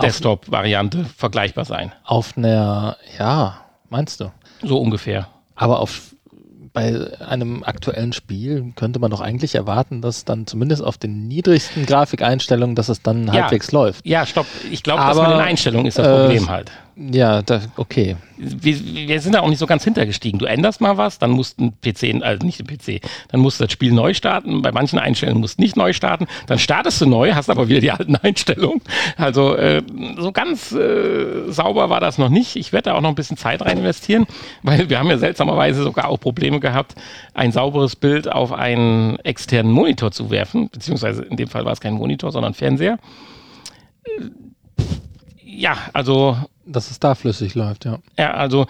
Desktop-Variante 0.00 1.04
vergleichbar 1.04 1.64
sein. 1.64 1.92
Auf 2.04 2.36
einer, 2.36 2.96
ja, 3.18 3.60
meinst 3.88 4.20
du? 4.20 4.32
So 4.62 4.78
ungefähr. 4.78 5.28
Aber 5.54 5.80
auf 5.80 6.14
bei 6.72 7.18
einem 7.20 7.64
aktuellen 7.64 8.12
Spiel 8.12 8.72
könnte 8.76 9.00
man 9.00 9.10
doch 9.10 9.20
eigentlich 9.20 9.54
erwarten, 9.54 10.02
dass 10.02 10.24
dann 10.24 10.46
zumindest 10.46 10.84
auf 10.84 10.98
den 10.98 11.26
niedrigsten 11.26 11.84
Grafikeinstellungen, 11.84 12.76
dass 12.76 12.88
es 12.88 13.02
dann 13.02 13.26
ja, 13.26 13.32
halbwegs 13.32 13.72
läuft. 13.72 14.06
Ja, 14.06 14.24
stopp. 14.24 14.46
Ich 14.70 14.82
glaube, 14.82 15.02
das 15.02 15.16
mit 15.16 15.26
den 15.26 15.40
Einstellungen 15.40 15.86
ist 15.86 15.98
das 15.98 16.06
Problem 16.06 16.44
äh, 16.44 16.48
halt. 16.48 16.70
Ja, 17.02 17.40
da, 17.40 17.62
okay. 17.76 18.16
Wir, 18.36 19.08
wir, 19.08 19.20
sind 19.22 19.34
da 19.34 19.40
auch 19.40 19.48
nicht 19.48 19.58
so 19.58 19.64
ganz 19.64 19.84
hintergestiegen. 19.84 20.38
Du 20.38 20.44
änderst 20.44 20.82
mal 20.82 20.98
was, 20.98 21.18
dann 21.18 21.30
musst 21.30 21.58
ein 21.58 21.72
PC, 21.80 22.22
also 22.22 22.44
nicht 22.44 22.60
ein 22.60 22.66
PC, 22.66 23.00
dann 23.28 23.40
musst 23.40 23.58
du 23.58 23.64
das 23.64 23.72
Spiel 23.72 23.92
neu 23.92 24.12
starten. 24.12 24.60
Bei 24.60 24.70
manchen 24.70 24.98
Einstellungen 24.98 25.40
musst 25.40 25.58
du 25.58 25.62
nicht 25.62 25.78
neu 25.78 25.94
starten. 25.94 26.26
Dann 26.46 26.58
startest 26.58 27.00
du 27.00 27.06
neu, 27.06 27.32
hast 27.32 27.48
aber 27.48 27.70
wieder 27.70 27.80
die 27.80 27.90
alten 27.90 28.16
Einstellungen. 28.22 28.82
Also 29.16 29.54
äh, 29.56 29.82
so 30.18 30.30
ganz 30.30 30.72
äh, 30.72 31.50
sauber 31.50 31.88
war 31.88 32.00
das 32.00 32.18
noch 32.18 32.28
nicht. 32.28 32.56
Ich 32.56 32.74
werde 32.74 32.90
da 32.90 32.96
auch 32.96 33.00
noch 33.00 33.08
ein 33.08 33.14
bisschen 33.14 33.38
Zeit 33.38 33.62
rein 33.62 33.78
investieren, 33.78 34.26
weil 34.62 34.90
wir 34.90 34.98
haben 34.98 35.08
ja 35.08 35.16
seltsamerweise 35.16 35.82
sogar 35.82 36.08
auch 36.08 36.20
Probleme 36.20 36.60
gehabt, 36.60 36.96
ein 37.32 37.50
sauberes 37.50 37.96
Bild 37.96 38.30
auf 38.30 38.52
einen 38.52 39.18
externen 39.20 39.72
Monitor 39.72 40.10
zu 40.10 40.30
werfen. 40.30 40.68
Beziehungsweise 40.68 41.22
in 41.22 41.38
dem 41.38 41.48
Fall 41.48 41.64
war 41.64 41.72
es 41.72 41.80
kein 41.80 41.94
Monitor, 41.94 42.30
sondern 42.30 42.52
Fernseher. 42.52 42.98
Ja, 45.42 45.78
also 45.94 46.36
dass 46.72 46.90
es 46.90 47.00
da 47.00 47.14
flüssig 47.14 47.54
läuft, 47.54 47.84
ja. 47.84 47.98
Ja, 48.18 48.32
also 48.32 48.66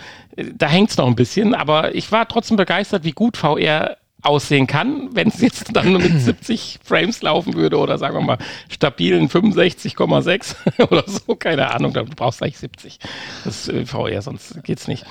da 0.55 0.69
hängt 0.69 0.91
es 0.91 0.97
noch 0.97 1.07
ein 1.07 1.17
bisschen, 1.17 1.55
aber 1.55 1.95
ich 1.95 2.11
war 2.13 2.27
trotzdem 2.29 2.57
begeistert, 2.57 3.05
wie 3.05 3.13
gut 3.13 3.37
VR 3.37 3.97
aussehen 4.23 4.67
kann, 4.67 5.11
wenn 5.15 5.29
es 5.29 5.41
jetzt 5.41 5.75
dann 5.75 5.93
nur 5.93 6.01
mit 6.01 6.21
70 6.21 6.81
Frames 6.83 7.23
laufen 7.23 7.55
würde 7.55 7.79
oder 7.79 7.99
sagen 7.99 8.15
wir 8.17 8.21
mal 8.21 8.39
stabilen 8.69 9.29
65,6 9.29 10.57
oder 10.91 11.05
so, 11.07 11.37
keine 11.37 11.71
Ahnung, 11.71 11.93
du 11.93 12.05
brauchst 12.05 12.43
eigentlich 12.43 12.59
70. 12.59 12.99
Das 13.45 13.69
ist 13.69 13.91
VR, 13.91 14.23
sonst 14.23 14.63
geht's 14.65 14.89
nicht. 14.89 15.05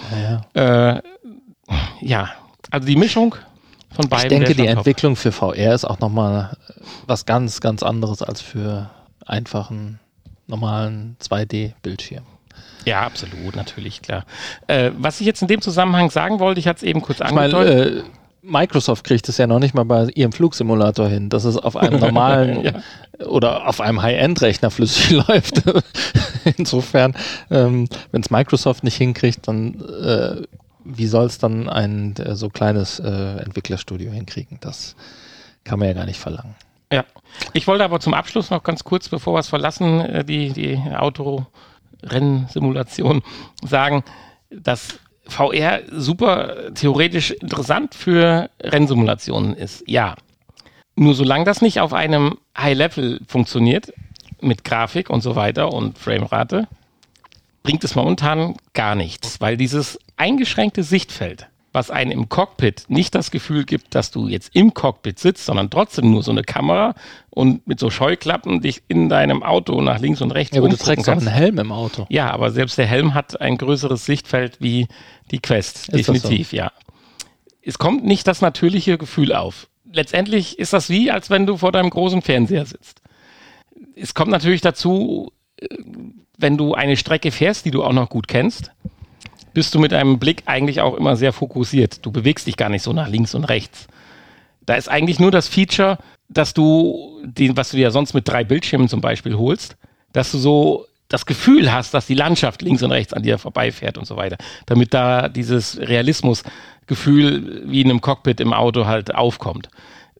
Ja, 0.55 0.95
äh, 0.95 1.01
ja. 2.01 2.29
also 2.71 2.87
die 2.87 2.95
Mischung 2.95 3.35
von 3.91 4.09
beiden. 4.09 4.41
Ich 4.41 4.47
denke, 4.47 4.55
die 4.55 4.67
Entwicklung 4.67 5.15
für 5.15 5.31
VR 5.31 5.73
ist 5.73 5.85
auch 5.85 5.99
nochmal 5.99 6.57
was 7.07 7.25
ganz, 7.25 7.61
ganz 7.61 7.83
anderes 7.83 8.21
als 8.21 8.41
für 8.41 8.89
einfachen 9.25 9.99
normalen 10.47 11.15
2D-Bildschirm. 11.21 12.23
Ja, 12.85 13.01
absolut, 13.01 13.55
natürlich, 13.55 14.01
klar. 14.01 14.25
Äh, 14.67 14.91
was 14.97 15.19
ich 15.19 15.27
jetzt 15.27 15.41
in 15.41 15.47
dem 15.47 15.61
Zusammenhang 15.61 16.09
sagen 16.09 16.39
wollte, 16.39 16.59
ich 16.59 16.67
hatte 16.67 16.77
es 16.77 16.83
eben 16.83 17.01
kurz 17.01 17.21
angedeutet. 17.21 18.03
Äh, 18.05 18.09
Microsoft 18.41 19.03
kriegt 19.03 19.27
es 19.27 19.37
ja 19.37 19.47
noch 19.47 19.59
nicht 19.59 19.73
mal 19.73 19.83
bei 19.83 20.07
ihrem 20.15 20.31
Flugsimulator 20.31 21.07
hin, 21.07 21.29
dass 21.29 21.43
es 21.43 21.57
auf 21.57 21.75
einem 21.75 21.99
normalen 21.99 22.63
ja. 22.63 23.27
oder 23.27 23.67
auf 23.67 23.81
einem 23.81 24.01
High-End-Rechner 24.01 24.71
flüssig 24.71 25.11
läuft. 25.27 25.61
Insofern, 26.57 27.15
ähm, 27.51 27.87
wenn 28.11 28.21
es 28.21 28.29
Microsoft 28.29 28.83
nicht 28.83 28.95
hinkriegt, 28.95 29.47
dann 29.47 29.81
äh, 29.81 30.41
wie 30.85 31.07
soll 31.07 31.25
es 31.25 31.37
dann 31.37 31.69
ein 31.69 32.15
äh, 32.17 32.35
so 32.35 32.49
kleines 32.49 32.99
äh, 32.99 33.37
Entwicklerstudio 33.43 34.11
hinkriegen? 34.11 34.57
Das 34.61 34.95
kann 35.63 35.79
man 35.79 35.89
ja 35.89 35.93
gar 35.93 36.05
nicht 36.05 36.19
verlangen. 36.19 36.55
Ja, 36.91 37.05
ich 37.53 37.67
wollte 37.67 37.83
aber 37.83 37.99
zum 37.99 38.13
Abschluss 38.13 38.49
noch 38.49 38.63
ganz 38.63 38.83
kurz, 38.83 39.09
bevor 39.09 39.35
wir 39.35 39.39
es 39.39 39.49
verlassen, 39.49 39.99
äh, 39.99 40.25
die, 40.25 40.51
die 40.51 40.81
Auto 40.95 41.45
Rennsimulation 42.03 43.21
sagen, 43.63 44.03
dass 44.49 44.99
VR 45.27 45.81
super 45.91 46.73
theoretisch 46.73 47.31
interessant 47.31 47.93
für 47.93 48.49
Rennsimulationen 48.61 49.55
ist. 49.55 49.83
Ja. 49.87 50.15
Nur 50.95 51.13
solange 51.13 51.45
das 51.45 51.61
nicht 51.61 51.79
auf 51.79 51.93
einem 51.93 52.37
High-Level 52.57 53.21
funktioniert, 53.27 53.93
mit 54.41 54.63
Grafik 54.63 55.09
und 55.09 55.21
so 55.21 55.35
weiter 55.35 55.73
und 55.73 55.97
Framerate, 55.97 56.67
bringt 57.63 57.83
es 57.83 57.95
momentan 57.95 58.55
gar 58.73 58.95
nichts, 58.95 59.41
weil 59.41 59.57
dieses 59.57 59.99
eingeschränkte 60.17 60.83
Sichtfeld 60.83 61.47
was 61.71 61.91
einem 61.91 62.11
im 62.11 62.29
Cockpit 62.29 62.85
nicht 62.87 63.13
das 63.13 63.31
Gefühl 63.31 63.63
gibt, 63.63 63.93
dass 63.93 64.11
du 64.11 64.27
jetzt 64.27 64.55
im 64.55 64.73
Cockpit 64.73 65.19
sitzt, 65.19 65.45
sondern 65.45 65.69
trotzdem 65.69 66.11
nur 66.11 66.23
so 66.23 66.31
eine 66.31 66.43
Kamera 66.43 66.95
und 67.29 67.67
mit 67.67 67.79
so 67.79 67.89
Scheuklappen 67.89 68.61
dich 68.61 68.81
in 68.87 69.09
deinem 69.09 69.43
Auto 69.43 69.79
nach 69.81 69.99
links 69.99 70.21
und 70.21 70.31
rechts 70.31 70.55
ja, 70.55 70.61
aber 70.61 70.69
du 70.69 70.77
trägst 70.77 71.05
kannst. 71.05 71.27
auch 71.27 71.27
einen 71.27 71.35
Helm 71.35 71.59
im 71.59 71.71
Auto. 71.71 72.07
Ja, 72.09 72.31
aber 72.31 72.51
selbst 72.51 72.77
der 72.77 72.87
Helm 72.87 73.13
hat 73.13 73.39
ein 73.39 73.57
größeres 73.57 74.05
Sichtfeld 74.05 74.57
wie 74.59 74.87
die 75.31 75.39
Quest. 75.39 75.89
Ist 75.89 76.07
definitiv, 76.07 76.49
so? 76.49 76.57
ja. 76.57 76.71
Es 77.61 77.77
kommt 77.77 78.03
nicht 78.03 78.27
das 78.27 78.41
natürliche 78.41 78.97
Gefühl 78.97 79.33
auf. 79.33 79.67
Letztendlich 79.91 80.57
ist 80.57 80.73
das 80.73 80.89
wie, 80.89 81.11
als 81.11 81.29
wenn 81.29 81.45
du 81.45 81.57
vor 81.57 81.71
deinem 81.71 81.89
großen 81.89 82.21
Fernseher 82.21 82.65
sitzt. 82.65 83.01
Es 83.95 84.13
kommt 84.13 84.31
natürlich 84.31 84.61
dazu, 84.61 85.31
äh, 85.57 85.67
wenn 86.37 86.57
du 86.57 86.73
eine 86.73 86.97
Strecke 86.97 87.31
fährst, 87.31 87.65
die 87.65 87.71
du 87.71 87.83
auch 87.83 87.93
noch 87.93 88.09
gut 88.09 88.27
kennst, 88.27 88.71
bist 89.59 89.75
du 89.75 89.79
mit 89.79 89.93
einem 89.93 90.19
Blick 90.19 90.43
eigentlich 90.45 90.79
auch 90.79 90.95
immer 90.95 91.17
sehr 91.17 91.33
fokussiert. 91.33 92.05
Du 92.05 92.11
bewegst 92.13 92.47
dich 92.47 92.55
gar 92.55 92.69
nicht 92.69 92.81
so 92.81 92.93
nach 92.93 93.09
links 93.09 93.35
und 93.35 93.43
rechts. 93.43 93.87
Da 94.65 94.75
ist 94.75 94.87
eigentlich 94.87 95.19
nur 95.19 95.31
das 95.31 95.49
Feature, 95.49 95.97
dass 96.29 96.53
du, 96.53 97.19
die, 97.25 97.57
was 97.57 97.71
du 97.71 97.75
dir 97.75 97.91
sonst 97.91 98.13
mit 98.13 98.25
drei 98.25 98.45
Bildschirmen 98.45 98.87
zum 98.87 99.01
Beispiel 99.01 99.35
holst, 99.35 99.75
dass 100.13 100.31
du 100.31 100.37
so 100.37 100.85
das 101.09 101.25
Gefühl 101.25 101.73
hast, 101.73 101.93
dass 101.93 102.07
die 102.07 102.13
Landschaft 102.13 102.61
links 102.61 102.83
und 102.83 102.91
rechts 102.91 103.11
an 103.11 103.21
dir 103.21 103.37
vorbeifährt 103.37 103.97
und 103.97 104.05
so 104.05 104.15
weiter. 104.15 104.37
Damit 104.65 104.93
da 104.93 105.27
dieses 105.27 105.77
Realismusgefühl 105.77 107.63
wie 107.65 107.81
in 107.81 107.89
einem 107.89 107.99
Cockpit 107.99 108.39
im 108.39 108.53
Auto 108.53 108.85
halt 108.85 109.13
aufkommt. 109.13 109.67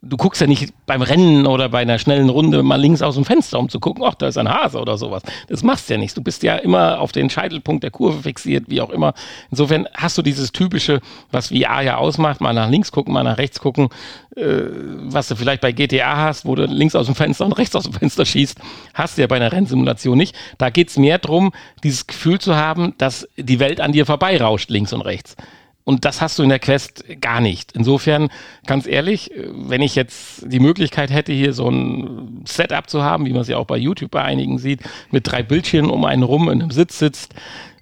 Du 0.01 0.17
guckst 0.17 0.39
ja 0.39 0.47
nicht 0.47 0.73
beim 0.85 1.01
Rennen 1.01 1.45
oder 1.45 1.69
bei 1.69 1.79
einer 1.79 1.99
schnellen 1.99 2.29
Runde 2.29 2.63
mal 2.63 2.79
links 2.79 3.01
aus 3.01 3.15
dem 3.15 3.25
Fenster, 3.25 3.59
um 3.59 3.69
zu 3.69 3.79
gucken, 3.79 4.03
ach, 4.05 4.15
da 4.15 4.27
ist 4.27 4.37
ein 4.37 4.49
Hase 4.49 4.79
oder 4.79 4.97
sowas. 4.97 5.23
Das 5.47 5.63
machst 5.63 5.89
du 5.89 5.93
ja 5.93 5.99
nicht. 5.99 6.15
Du 6.15 6.21
bist 6.21 6.43
ja 6.43 6.55
immer 6.55 6.99
auf 6.99 7.11
den 7.11 7.29
Scheitelpunkt 7.29 7.83
der 7.83 7.91
Kurve 7.91 8.21
fixiert, 8.23 8.65
wie 8.67 8.81
auch 8.81 8.89
immer. 8.89 9.13
Insofern 9.51 9.87
hast 9.95 10.17
du 10.17 10.21
dieses 10.21 10.51
typische, 10.51 11.01
was 11.31 11.49
VR 11.49 11.81
ja 11.81 11.97
ausmacht, 11.97 12.39
mal 12.39 12.53
nach 12.53 12.69
links 12.69 12.91
gucken, 12.91 13.13
mal 13.13 13.23
nach 13.23 13.37
rechts 13.37 13.59
gucken, 13.59 13.89
äh, 14.35 14.63
was 15.03 15.27
du 15.27 15.35
vielleicht 15.35 15.61
bei 15.61 15.71
GTA 15.71 16.17
hast, 16.17 16.45
wo 16.45 16.55
du 16.55 16.65
links 16.65 16.95
aus 16.95 17.07
dem 17.07 17.15
Fenster 17.15 17.45
und 17.45 17.53
rechts 17.53 17.75
aus 17.75 17.83
dem 17.83 17.93
Fenster 17.93 18.25
schießt, 18.25 18.59
hast 18.93 19.17
du 19.17 19.21
ja 19.21 19.27
bei 19.27 19.35
einer 19.35 19.51
Rennsimulation 19.51 20.17
nicht. 20.17 20.35
Da 20.57 20.69
geht 20.69 20.89
es 20.89 20.97
mehr 20.97 21.17
darum, 21.17 21.51
dieses 21.83 22.07
Gefühl 22.07 22.39
zu 22.39 22.55
haben, 22.55 22.93
dass 22.97 23.27
die 23.37 23.59
Welt 23.59 23.81
an 23.81 23.91
dir 23.91 24.05
vorbeirauscht, 24.05 24.69
links 24.69 24.93
und 24.93 25.01
rechts. 25.01 25.35
Und 25.83 26.05
das 26.05 26.21
hast 26.21 26.37
du 26.37 26.43
in 26.43 26.49
der 26.49 26.59
Quest 26.59 27.03
gar 27.19 27.41
nicht. 27.41 27.71
Insofern, 27.71 28.29
ganz 28.65 28.85
ehrlich, 28.85 29.31
wenn 29.35 29.81
ich 29.81 29.95
jetzt 29.95 30.43
die 30.45 30.59
Möglichkeit 30.59 31.09
hätte, 31.09 31.33
hier 31.33 31.53
so 31.53 31.67
ein 31.69 32.43
Setup 32.45 32.87
zu 32.89 33.01
haben, 33.01 33.25
wie 33.25 33.31
man 33.31 33.41
es 33.41 33.47
ja 33.47 33.57
auch 33.57 33.65
bei 33.65 33.77
YouTube 33.77 34.11
bei 34.11 34.21
einigen 34.21 34.59
sieht, 34.59 34.81
mit 35.09 35.25
drei 35.25 35.41
Bildschirmen 35.41 35.89
um 35.89 36.05
einen 36.05 36.23
rum 36.23 36.49
in 36.49 36.61
einem 36.61 36.71
Sitz 36.71 36.99
sitzt, 36.99 37.33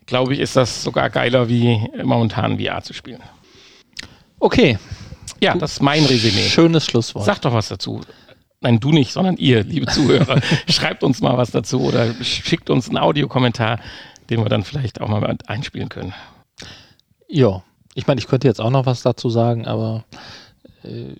glaube 0.06 0.34
ich, 0.34 0.40
ist 0.40 0.56
das 0.56 0.84
sogar 0.84 1.10
geiler, 1.10 1.50
wie 1.50 1.90
momentan 2.02 2.60
VR 2.60 2.82
zu 2.82 2.94
spielen. 2.94 3.22
Okay. 4.40 4.78
Ja, 5.42 5.56
das 5.56 5.74
ist 5.74 5.82
mein 5.82 6.06
Resümee. 6.06 6.48
Schönes 6.48 6.86
Schlusswort. 6.86 7.26
Sag 7.26 7.42
doch 7.42 7.54
was 7.54 7.68
dazu. 7.68 8.02
Nein, 8.62 8.80
du 8.80 8.92
nicht, 8.92 9.12
sondern 9.12 9.38
ihr, 9.38 9.64
liebe 9.64 9.86
Zuhörer. 9.86 10.42
Schreibt 10.70 11.04
uns 11.04 11.22
mal 11.22 11.38
was 11.38 11.52
dazu 11.52 11.82
oder 11.82 12.14
schickt 12.24 12.70
uns 12.70 12.88
einen 12.88 12.98
Audiokommentar, 12.98 13.80
den 14.30 14.40
wir 14.40 14.50
dann 14.50 14.64
vielleicht 14.64 15.00
auch 15.00 15.10
mal 15.10 15.38
einspielen 15.46 15.90
können. 15.90 16.14
Ja, 17.28 17.64
ich 17.98 18.06
meine, 18.06 18.20
ich 18.20 18.28
könnte 18.28 18.48
jetzt 18.48 18.62
auch 18.62 18.70
noch 18.70 18.86
was 18.86 19.02
dazu 19.02 19.32
sagen, 19.32 19.66
aber 19.66 20.04
äh, 20.84 21.16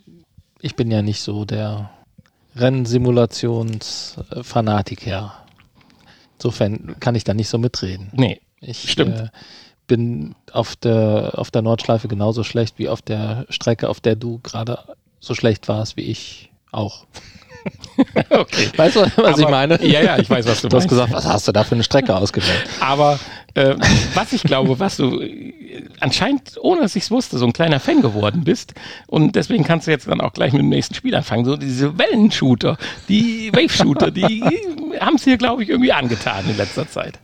ich 0.62 0.76
bin 0.76 0.92
ja 0.92 1.02
nicht 1.02 1.22
so 1.22 1.44
der 1.44 1.90
Rennsimulationsfanatiker. 2.56 5.34
Insofern 6.36 6.96
kann 7.00 7.16
ich 7.16 7.24
da 7.24 7.34
nicht 7.34 7.50
so 7.50 7.58
mitreden. 7.58 8.10
Nee, 8.12 8.42
ich 8.62 8.96
äh, 9.00 9.30
bin 9.88 10.36
auf 10.52 10.76
der, 10.76 11.32
auf 11.34 11.50
der 11.50 11.64
Nordschleife 11.64 12.08
genauso 12.08 12.44
schlecht 12.44 12.78
wie 12.78 12.90
auf 12.90 13.02
der 13.02 13.48
Strecke, 13.50 13.90
auf 13.90 14.00
der 14.00 14.16
du 14.16 14.38
gerade 14.44 14.78
so 15.20 15.34
schlecht 15.34 15.68
warst 15.68 15.98
wie 15.98 16.04
ich 16.04 16.52
auch. 16.72 17.08
okay. 18.30 18.70
Weißt 18.76 18.98
du, 18.98 19.02
was 19.02 19.18
Aber, 19.18 19.40
ich 19.40 19.50
meine? 19.50 19.84
Ja, 19.84 20.02
ja, 20.02 20.20
ich 20.20 20.30
weiß, 20.30 20.46
was 20.46 20.62
du. 20.62 20.70
Du 20.70 20.78
hast 20.78 20.88
gesagt, 20.88 21.12
was 21.12 21.26
hast 21.26 21.48
du 21.48 21.52
da 21.52 21.64
für 21.64 21.74
eine 21.74 21.84
Strecke 21.84 22.16
ausgewählt? 22.16 22.68
Aber 22.80 23.20
äh, 23.58 23.76
was 24.14 24.34
ich 24.34 24.44
glaube, 24.44 24.80
was 24.80 24.98
du 24.98 25.20
äh, 25.20 25.84
anscheinend, 26.00 26.58
ohne 26.62 26.82
dass 26.82 26.96
ich 26.96 27.04
es 27.04 27.12
wusste, 27.12 27.40
so 27.40 27.46
ein 27.46 27.54
kleiner 27.54 27.80
Fan 27.80 28.02
geworden 28.02 28.44
bist 28.44 28.76
und 29.08 29.36
deswegen 29.36 29.64
kannst 29.64 29.88
du 29.88 29.92
jetzt 29.92 30.08
dann 30.08 30.22
auch 30.22 30.34
gleich 30.34 30.54
mit 30.54 30.62
dem 30.62 30.70
nächsten 30.70 30.94
Spiel 30.94 31.16
anfangen. 31.16 31.44
So 31.44 31.58
diese 31.58 31.98
Wellenshooter, 31.98 32.78
die 33.10 33.52
Wave-Shooter, 33.52 34.12
die 34.12 34.44
haben 35.00 35.16
es 35.16 35.24
hier, 35.24 35.38
glaube 35.38 35.64
ich, 35.64 35.70
irgendwie 35.70 35.92
angetan 35.92 36.48
in 36.48 36.56
letzter 36.56 36.88
Zeit. 36.88 37.20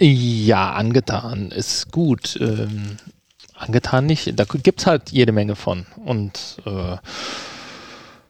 Ja, 0.00 0.72
angetan 0.72 1.50
ist 1.50 1.92
gut. 1.92 2.38
Ähm, 2.40 2.96
angetan 3.54 4.06
nicht. 4.06 4.38
Da 4.38 4.44
gibt 4.44 4.80
es 4.80 4.86
halt 4.86 5.10
jede 5.10 5.32
Menge 5.32 5.56
von. 5.56 5.86
Und 6.04 6.56
äh, 6.64 6.96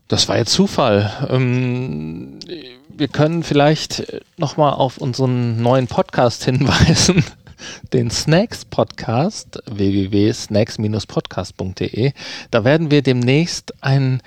das 0.09 0.29
war 0.29 0.37
jetzt 0.39 0.53
Zufall. 0.53 1.29
Ähm, 1.31 2.41
wir 2.89 3.07
können 3.09 3.43
vielleicht 3.43 4.23
nochmal 4.39 4.73
auf 4.73 4.97
unseren 4.99 5.63
neuen 5.63 5.87
Podcast 5.87 6.45
hinweisen, 6.45 7.23
den 7.93 8.11
Snacks 8.11 8.65
Podcast, 8.65 9.63
www.snacks-podcast.de. 9.67 12.13
Da 12.51 12.65
werden 12.65 12.91
wir 12.91 13.03
demnächst 13.03 13.85
ein 13.85 14.23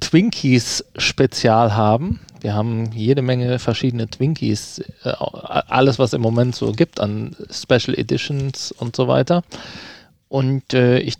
Twinkies-Spezial 0.00 1.76
haben. 1.76 2.18
Wir 2.40 2.54
haben 2.54 2.90
jede 2.92 3.22
Menge 3.22 3.58
verschiedene 3.58 4.08
Twinkies, 4.08 4.80
äh, 5.04 5.10
alles, 5.10 6.00
was 6.00 6.12
im 6.12 6.22
Moment 6.22 6.56
so 6.56 6.72
gibt 6.72 6.98
an 6.98 7.36
Special 7.50 7.96
Editions 7.96 8.72
und 8.72 8.96
so 8.96 9.06
weiter. 9.08 9.42
Und 10.28 10.74
äh, 10.74 10.98
ich 10.98 11.14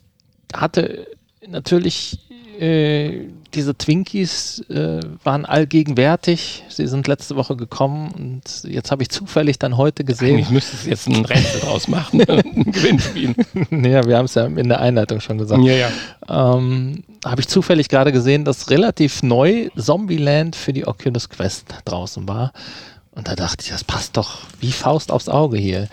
hatte 0.53 1.07
natürlich 1.47 2.19
äh, 2.61 3.29
diese 3.55 3.75
Twinkies 3.75 4.61
äh, 4.69 5.01
waren 5.25 5.45
allgegenwärtig. 5.45 6.65
Sie 6.69 6.87
sind 6.87 7.09
letzte 7.09 7.35
Woche 7.37 7.57
gekommen 7.57 8.13
und 8.13 8.71
jetzt 8.71 8.91
habe 8.91 9.03
ich 9.03 9.09
zufällig 9.09 9.59
dann 9.59 9.77
heute 9.77 10.05
gesehen. 10.05 10.39
Ich 10.39 10.51
müsste 10.51 10.77
es 10.77 10.87
jetzt 10.87 11.09
ein 11.09 11.25
Rätsel 11.25 11.61
draus 11.61 11.89
machen, 11.89 12.21
ein 12.29 12.71
Gewinnspiel. 12.71 13.35
ja, 13.71 14.07
wir 14.07 14.19
haben 14.19 14.27
es 14.27 14.35
ja 14.35 14.45
in 14.45 14.69
der 14.69 14.81
Einleitung 14.81 15.21
schon 15.21 15.39
gesagt. 15.39 15.63
Ja, 15.63 15.73
ja. 15.73 15.89
Ähm, 16.29 17.03
habe 17.25 17.41
ich 17.41 17.49
zufällig 17.49 17.89
gerade 17.89 18.13
gesehen, 18.13 18.45
dass 18.45 18.71
relativ 18.71 19.23
neu 19.23 19.71
Zombieland 19.77 20.55
für 20.55 20.73
die 20.73 20.87
Oculus 20.87 21.29
Quest 21.29 21.67
draußen 21.87 22.29
war. 22.29 22.53
Und 23.13 23.27
da 23.27 23.35
dachte 23.35 23.65
ich, 23.65 23.71
das 23.71 23.85
passt 23.85 24.17
doch 24.17 24.43
wie 24.61 24.73
Faust 24.73 25.11
aufs 25.11 25.29
Auge 25.29 25.59
hier. 25.59 25.89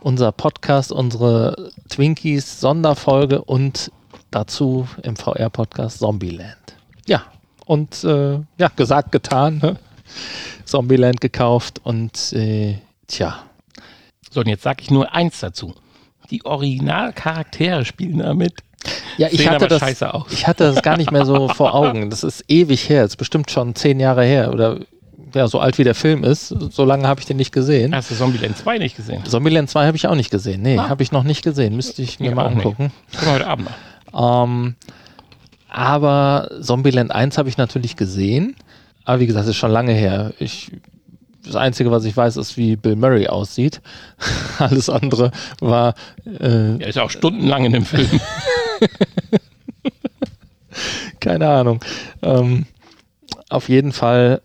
Unser 0.00 0.30
Podcast, 0.30 0.92
unsere 0.92 1.72
Twinkies 1.88 2.60
Sonderfolge 2.60 3.42
und 3.42 3.90
dazu 4.36 4.86
im 5.02 5.16
VR-Podcast 5.16 5.98
Zombieland. 5.98 6.76
Ja, 7.06 7.24
und 7.64 8.04
äh, 8.04 8.38
ja, 8.58 8.68
gesagt, 8.76 9.10
getan. 9.12 9.60
Ne? 9.62 9.76
Zombieland 10.64 11.20
gekauft 11.20 11.80
und 11.82 12.32
äh, 12.34 12.76
tja. 13.06 13.38
So, 14.30 14.40
und 14.40 14.48
jetzt 14.48 14.62
sage 14.62 14.82
ich 14.82 14.90
nur 14.90 15.14
eins 15.14 15.40
dazu. 15.40 15.74
Die 16.30 16.44
Originalcharaktere 16.44 17.84
spielen 17.84 18.18
damit. 18.18 18.52
Ja, 19.16 19.28
ich 19.30 19.48
hatte, 19.48 19.68
das, 19.68 19.82
ich 20.30 20.46
hatte 20.46 20.72
das 20.72 20.82
gar 20.82 20.96
nicht 20.96 21.10
mehr 21.10 21.24
so 21.24 21.48
vor 21.54 21.74
Augen. 21.74 22.10
Das 22.10 22.22
ist 22.22 22.44
ewig 22.48 22.88
her. 22.88 23.02
Das 23.02 23.12
ist 23.12 23.16
bestimmt 23.16 23.50
schon 23.50 23.74
zehn 23.74 23.98
Jahre 23.98 24.24
her 24.24 24.52
oder 24.52 24.80
ja, 25.34 25.48
so 25.48 25.60
alt 25.60 25.78
wie 25.78 25.84
der 25.84 25.94
Film 25.94 26.24
ist. 26.24 26.48
So 26.48 26.84
lange 26.84 27.08
habe 27.08 27.20
ich 27.20 27.26
den 27.26 27.38
nicht 27.38 27.52
gesehen. 27.52 27.94
Hast 27.94 28.10
du 28.10 28.14
Zombieland 28.14 28.56
2 28.58 28.78
nicht 28.78 28.96
gesehen? 28.96 29.24
Zombieland 29.24 29.70
2 29.70 29.86
habe 29.86 29.96
ich 29.96 30.06
auch 30.06 30.14
nicht 30.14 30.30
gesehen. 30.30 30.62
Nee, 30.62 30.78
ah. 30.78 30.88
habe 30.88 31.02
ich 31.02 31.10
noch 31.10 31.24
nicht 31.24 31.42
gesehen. 31.42 31.74
Müsste 31.74 32.02
ich 32.02 32.20
mir 32.20 32.30
ich 32.30 32.34
mal 32.34 32.46
angucken. 32.46 32.92
Können 33.12 33.26
wir 33.26 33.32
heute 33.32 33.46
Abend 33.46 33.64
machen. 33.66 33.76
Ähm, 34.16 34.76
aber 35.68 36.50
Zombieland 36.60 37.10
1 37.10 37.38
habe 37.38 37.48
ich 37.48 37.58
natürlich 37.58 37.96
gesehen. 37.96 38.56
Aber 39.04 39.20
wie 39.20 39.26
gesagt, 39.26 39.44
das 39.44 39.50
ist 39.50 39.56
schon 39.56 39.70
lange 39.70 39.92
her. 39.92 40.32
Ich, 40.38 40.72
das 41.44 41.54
Einzige, 41.54 41.90
was 41.90 42.04
ich 42.04 42.16
weiß, 42.16 42.36
ist, 42.36 42.56
wie 42.56 42.76
Bill 42.76 42.96
Murray 42.96 43.28
aussieht. 43.28 43.80
Alles 44.58 44.88
andere 44.88 45.30
war. 45.60 45.94
Äh, 46.24 46.78
er 46.78 46.88
ist 46.88 46.98
auch 46.98 47.10
stundenlang 47.10 47.66
in 47.66 47.72
dem 47.72 47.84
Film. 47.84 48.08
Keine 51.20 51.48
Ahnung. 51.48 51.84
Ähm, 52.22 52.66
auf 53.48 53.68
jeden 53.68 53.92
Fall. 53.92 54.40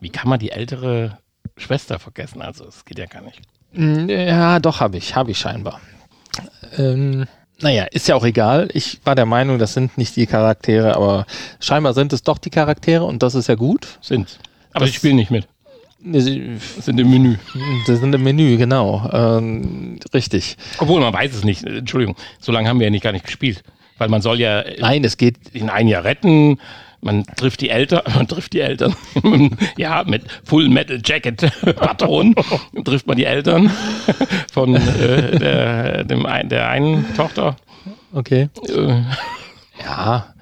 Wie 0.00 0.10
kann 0.10 0.30
man 0.30 0.38
die 0.38 0.50
ältere 0.50 1.18
Schwester 1.56 1.98
vergessen? 1.98 2.40
Also, 2.40 2.64
es 2.66 2.84
geht 2.86 2.98
ja 2.98 3.06
gar 3.06 3.22
nicht. 3.22 3.42
Ja, 3.72 4.58
doch, 4.60 4.80
habe 4.80 4.96
ich. 4.96 5.14
Habe 5.14 5.30
ich 5.30 5.38
scheinbar. 5.38 5.80
Ähm, 6.76 7.26
naja, 7.62 7.84
ist 7.84 8.08
ja 8.08 8.14
auch 8.14 8.24
egal. 8.24 8.68
Ich 8.72 9.00
war 9.04 9.14
der 9.14 9.26
Meinung, 9.26 9.58
das 9.58 9.74
sind 9.74 9.98
nicht 9.98 10.16
die 10.16 10.26
Charaktere, 10.26 10.96
aber 10.96 11.26
scheinbar 11.60 11.94
sind 11.94 12.12
es 12.12 12.22
doch 12.22 12.38
die 12.38 12.50
Charaktere 12.50 13.04
und 13.04 13.22
das 13.22 13.34
ist 13.34 13.48
ja 13.48 13.54
gut. 13.54 13.98
Sind. 14.00 14.38
Aber 14.72 14.84
das, 14.84 14.90
sie 14.90 14.96
spielen 14.96 15.16
nicht 15.16 15.30
mit. 15.30 15.46
Sie 16.02 16.58
sind 16.78 16.98
im 16.98 17.10
Menü. 17.10 17.36
Sie 17.86 17.96
sind 17.96 18.14
im 18.14 18.22
Menü, 18.22 18.56
genau. 18.56 19.08
Ähm, 19.12 19.98
richtig. 20.14 20.56
Obwohl 20.78 21.00
man 21.00 21.12
weiß 21.12 21.34
es 21.34 21.44
nicht. 21.44 21.64
Entschuldigung, 21.64 22.16
so 22.40 22.52
lange 22.52 22.68
haben 22.68 22.78
wir 22.78 22.86
ja 22.86 22.90
nicht 22.90 23.02
gar 23.02 23.12
nicht 23.12 23.26
gespielt. 23.26 23.62
Weil 23.98 24.08
man 24.08 24.22
soll 24.22 24.40
ja 24.40 24.64
Nein, 24.78 25.04
es 25.04 25.18
geht 25.18 25.36
in 25.52 25.68
ein 25.68 25.86
Jahr 25.86 26.04
retten. 26.04 26.58
Man 27.02 27.24
trifft 27.36 27.60
die 27.60 27.70
Eltern, 27.70 28.02
man 28.14 28.28
trifft 28.28 28.52
die 28.52 28.60
Eltern, 28.60 28.94
ja, 29.76 30.04
mit 30.06 30.24
Full 30.44 30.68
Metal 30.68 31.00
Jacket 31.04 31.50
Patronen 31.76 32.34
trifft 32.84 33.06
man 33.06 33.16
die 33.16 33.24
Eltern 33.24 33.70
von 34.52 34.74
äh, 34.74 35.38
der, 35.38 36.04
dem 36.04 36.26
ein, 36.26 36.48
der 36.48 36.68
einen 36.68 37.14
Tochter. 37.14 37.56
Okay. 38.12 38.48
Äh. 38.68 39.02
Ja, 39.82 40.34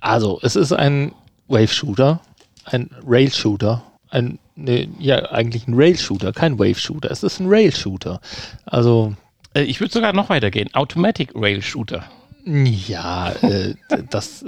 also 0.00 0.38
es 0.42 0.56
ist 0.56 0.72
ein 0.72 1.12
Wave-Shooter, 1.48 2.20
ein 2.64 2.90
Rail-Shooter, 3.06 3.82
ein, 4.10 4.38
ne, 4.56 4.88
ja, 4.98 5.30
eigentlich 5.30 5.66
ein 5.66 5.74
Rail-Shooter, 5.74 6.32
kein 6.32 6.58
Wave-Shooter. 6.58 7.10
Es 7.10 7.22
ist 7.22 7.40
ein 7.40 7.48
Rail-Shooter. 7.48 8.20
Also. 8.66 9.14
Äh, 9.54 9.62
ich 9.62 9.80
würde 9.80 9.92
sogar 9.92 10.12
noch 10.12 10.28
weitergehen. 10.28 10.68
Automatic 10.74 11.30
Rail-Shooter. 11.34 12.04
Ja, 12.44 13.32
äh, 13.42 13.74
das 14.10 14.44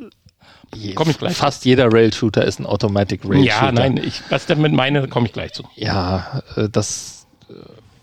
Komme 0.95 1.13
ich 1.13 1.19
gleich 1.19 1.37
Fast 1.37 1.63
zu. 1.63 1.69
jeder 1.69 1.93
Rail-Shooter 1.93 2.45
ist 2.45 2.59
ein 2.61 2.67
Automatic 2.67 3.23
Rail-Shooter. 3.25 3.67
Ja, 3.67 3.73
nein, 3.73 3.97
ich, 3.97 4.21
was 4.29 4.47
damit 4.47 4.73
meine, 4.73 5.09
komme 5.09 5.27
ich 5.27 5.33
gleich 5.33 5.53
zu. 5.55 5.65
Ja, 5.77 6.43
äh, 6.57 6.69
das 6.69 7.27
äh, 7.49 7.55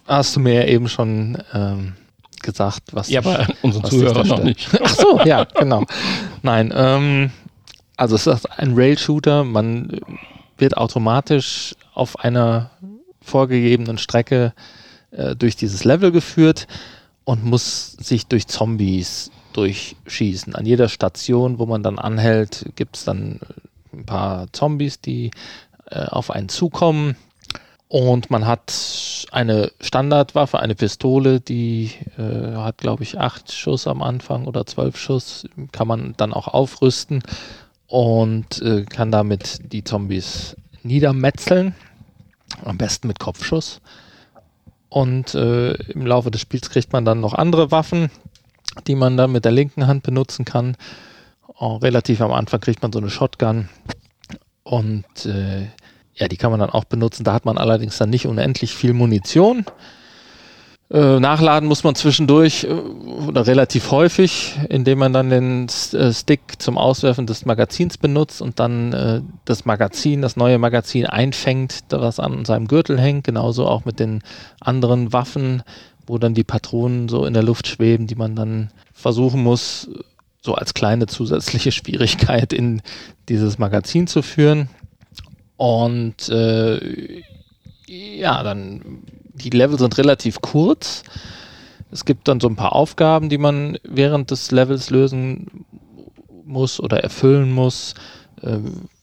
hast 0.07 0.35
du 0.35 0.39
mir 0.39 0.53
ja 0.53 0.67
eben 0.67 0.89
schon 0.89 1.37
ähm, 1.53 1.93
gesagt, 2.41 2.83
was. 2.91 3.09
Ja, 3.09 3.19
aber 3.21 3.47
unsere 3.61 3.87
Zuhörer 3.87 4.23
noch 4.23 4.43
nicht. 4.43 4.69
Ach 4.83 4.89
so, 4.89 5.21
ja, 5.25 5.43
genau. 5.43 5.83
Nein, 6.41 6.73
ähm, 6.75 7.31
also 7.97 8.15
es 8.15 8.25
ist 8.25 8.59
ein 8.59 8.73
Rail-Shooter. 8.73 9.43
Man 9.43 9.99
wird 10.57 10.77
automatisch 10.77 11.75
auf 11.93 12.19
einer 12.19 12.71
vorgegebenen 13.21 13.97
Strecke 13.97 14.53
äh, 15.11 15.35
durch 15.35 15.55
dieses 15.55 15.83
Level 15.83 16.11
geführt 16.11 16.67
und 17.23 17.43
muss 17.43 17.93
sich 17.93 18.27
durch 18.27 18.47
Zombies 18.47 19.31
durchschießen. 19.55 20.55
An 20.55 20.65
jeder 20.65 20.89
Station, 20.89 21.59
wo 21.59 21.65
man 21.65 21.83
dann 21.83 21.99
anhält, 21.99 22.65
gibt 22.75 22.97
es 22.97 23.05
dann 23.05 23.39
ein 23.93 24.05
paar 24.05 24.51
Zombies, 24.51 24.99
die 24.99 25.31
äh, 25.89 26.05
auf 26.05 26.31
einen 26.31 26.49
zukommen. 26.49 27.15
Und 27.87 28.31
man 28.31 28.47
hat 28.47 28.73
eine 29.31 29.71
Standardwaffe, 29.79 30.59
eine 30.59 30.75
Pistole, 30.75 31.39
die 31.39 31.91
äh, 32.17 32.55
hat, 32.55 32.79
glaube 32.79 33.03
ich, 33.03 33.19
acht 33.19 33.51
Schuss 33.51 33.87
am 33.87 34.01
Anfang 34.01 34.45
oder 34.47 34.65
zwölf 34.65 34.97
Schuss. 34.97 35.47
Kann 35.71 35.87
man 35.87 36.13
dann 36.17 36.33
auch 36.33 36.47
aufrüsten 36.47 37.23
und 37.87 38.61
äh, 38.61 38.83
kann 38.83 39.11
damit 39.11 39.71
die 39.71 39.83
Zombies 39.83 40.57
niedermetzeln. 40.83 41.75
Am 42.63 42.77
besten 42.77 43.07
mit 43.07 43.19
Kopfschuss. 43.19 43.81
Und 44.89 45.35
äh, 45.35 45.73
im 45.73 46.05
Laufe 46.05 46.31
des 46.31 46.41
Spiels 46.41 46.69
kriegt 46.69 46.93
man 46.93 47.05
dann 47.05 47.19
noch 47.19 47.33
andere 47.33 47.69
Waffen, 47.69 48.09
die 48.87 48.95
man 48.95 49.17
dann 49.17 49.31
mit 49.31 49.45
der 49.45 49.51
linken 49.51 49.87
Hand 49.87 50.03
benutzen 50.03 50.45
kann. 50.45 50.75
Oh, 51.57 51.77
relativ 51.77 52.21
am 52.21 52.31
Anfang 52.31 52.59
kriegt 52.59 52.81
man 52.81 52.91
so 52.91 52.99
eine 52.99 53.09
Shotgun. 53.09 53.69
Und 54.63 55.25
äh, 55.25 55.67
ja, 56.15 56.27
die 56.27 56.37
kann 56.37 56.51
man 56.51 56.59
dann 56.59 56.69
auch 56.69 56.85
benutzen. 56.85 57.23
Da 57.23 57.33
hat 57.33 57.45
man 57.45 57.57
allerdings 57.57 57.97
dann 57.97 58.09
nicht 58.09 58.27
unendlich 58.27 58.73
viel 58.73 58.93
Munition. 58.93 59.65
Äh, 60.91 61.19
nachladen 61.19 61.67
muss 61.67 61.83
man 61.83 61.95
zwischendurch 61.95 62.65
äh, 62.65 62.67
oder 62.67 63.47
relativ 63.47 63.89
häufig, 63.89 64.55
indem 64.69 64.99
man 64.99 65.13
dann 65.13 65.31
den 65.31 65.67
äh, 65.93 66.13
Stick 66.13 66.61
zum 66.61 66.77
Auswerfen 66.77 67.25
des 67.25 67.43
Magazins 67.45 67.97
benutzt 67.97 68.39
und 68.39 68.59
dann 68.59 69.25
das 69.45 69.65
Magazin, 69.65 70.21
das 70.21 70.35
neue 70.35 70.59
Magazin 70.59 71.07
einfängt, 71.07 71.85
was 71.89 72.19
an 72.19 72.45
seinem 72.45 72.67
Gürtel 72.67 72.99
hängt. 72.99 73.23
Genauso 73.23 73.67
auch 73.67 73.85
mit 73.85 73.99
den 73.99 74.21
anderen 74.61 75.11
Waffen, 75.11 75.63
wo 76.07 76.17
dann 76.17 76.33
die 76.33 76.43
Patronen 76.43 77.09
so 77.09 77.25
in 77.25 77.33
der 77.33 77.43
Luft 77.43 77.67
schweben, 77.67 78.07
die 78.07 78.15
man 78.15 78.35
dann 78.35 78.71
versuchen 78.93 79.43
muss, 79.43 79.89
so 80.41 80.55
als 80.55 80.73
kleine 80.73 81.07
zusätzliche 81.07 81.71
Schwierigkeit 81.73 82.53
in 82.53 82.81
dieses 83.29 83.57
Magazin 83.57 84.07
zu 84.07 84.21
führen. 84.21 84.69
Und 85.57 86.29
äh, 86.29 87.21
ja, 87.87 88.43
dann 88.43 89.03
die 89.33 89.49
Level 89.49 89.77
sind 89.77 89.97
relativ 89.97 90.41
kurz. 90.41 91.03
Es 91.91 92.05
gibt 92.05 92.27
dann 92.27 92.39
so 92.39 92.47
ein 92.47 92.55
paar 92.55 92.73
Aufgaben, 92.73 93.29
die 93.29 93.37
man 93.37 93.77
während 93.83 94.31
des 94.31 94.51
Levels 94.51 94.89
lösen 94.89 95.65
muss 96.45 96.79
oder 96.79 97.03
erfüllen 97.03 97.51
muss. 97.51 97.93
Äh, 98.41 98.57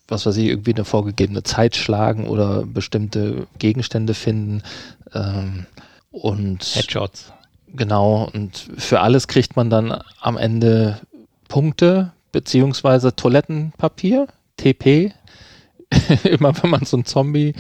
was 0.09 0.27
weiß 0.27 0.37
ich, 0.37 0.47
irgendwie 0.47 0.75
eine 0.75 0.85
vorgegebene 0.85 1.43
Zeit 1.43 1.75
schlagen 1.75 2.29
oder 2.29 2.65
bestimmte 2.67 3.47
Gegenstände 3.59 4.15
finden. 4.15 4.63
Ähm, 5.15 5.67
und 6.13 6.63
Headshots. 6.63 7.33
Genau, 7.75 8.31
und 8.33 8.69
für 8.77 9.01
alles 9.01 9.27
kriegt 9.29 9.57
man 9.57 9.71
dann 9.71 9.99
am 10.21 10.37
Ende 10.37 11.01
Punkte 11.49 12.13
beziehungsweise 12.31 13.17
Toilettenpapier, 13.17 14.29
TP. 14.57 15.13
Immer 16.25 16.55
wenn 16.63 16.71
man 16.71 16.85
so 16.85 16.97
einen 16.97 17.05
Zombie 17.05 17.55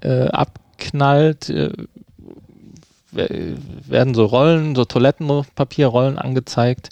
äh, 0.00 0.28
abknallt, 0.28 1.48
äh, 1.50 1.72
werden 3.12 4.14
so 4.14 4.24
Rollen, 4.24 4.74
so 4.74 4.84
Toilettenpapierrollen 4.84 6.18
angezeigt, 6.18 6.90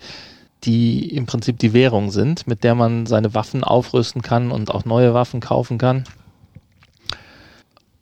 die 0.65 1.15
im 1.15 1.27
Prinzip 1.27 1.59
die 1.59 1.73
Währung 1.73 2.11
sind, 2.11 2.47
mit 2.47 2.65
der 2.65 2.75
man 2.75 3.07
seine 3.07 3.35
Waffen 3.35 3.63
aufrüsten 3.63 4.23
kann 4.23 4.51
und 4.51 4.71
auch 4.73 4.85
neue 4.85 5.15
Waffen 5.15 5.41
kaufen 5.41 5.79
kann. 5.79 6.05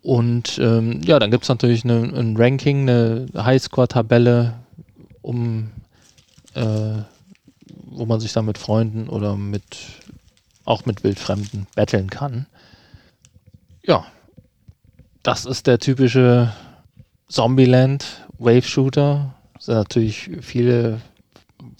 Und 0.06 0.60
ähm, 0.60 1.00
ja, 1.02 1.18
dann 1.18 1.32
gibt 1.32 1.42
es 1.42 1.48
natürlich 1.48 1.82
eine, 1.82 1.96
ein 1.96 2.36
Ranking, 2.36 2.88
eine 2.88 3.26
Highscore-Tabelle, 3.34 4.52
um 5.20 5.72
äh, 6.54 7.02
wo 7.86 8.06
man 8.06 8.20
sich 8.20 8.32
dann 8.32 8.44
mit 8.44 8.56
Freunden 8.56 9.08
oder 9.08 9.34
mit 9.34 9.64
auch 10.64 10.86
mit 10.86 11.02
Wildfremden 11.02 11.66
betteln 11.74 12.08
kann. 12.08 12.46
Ja, 13.84 14.06
das 15.24 15.44
ist 15.44 15.66
der 15.66 15.80
typische 15.80 16.52
Zombieland 17.26 18.28
Wave 18.38 18.62
Shooter. 18.62 19.34
Es 19.58 19.64
sind 19.64 19.74
natürlich 19.74 20.30
viele 20.40 21.00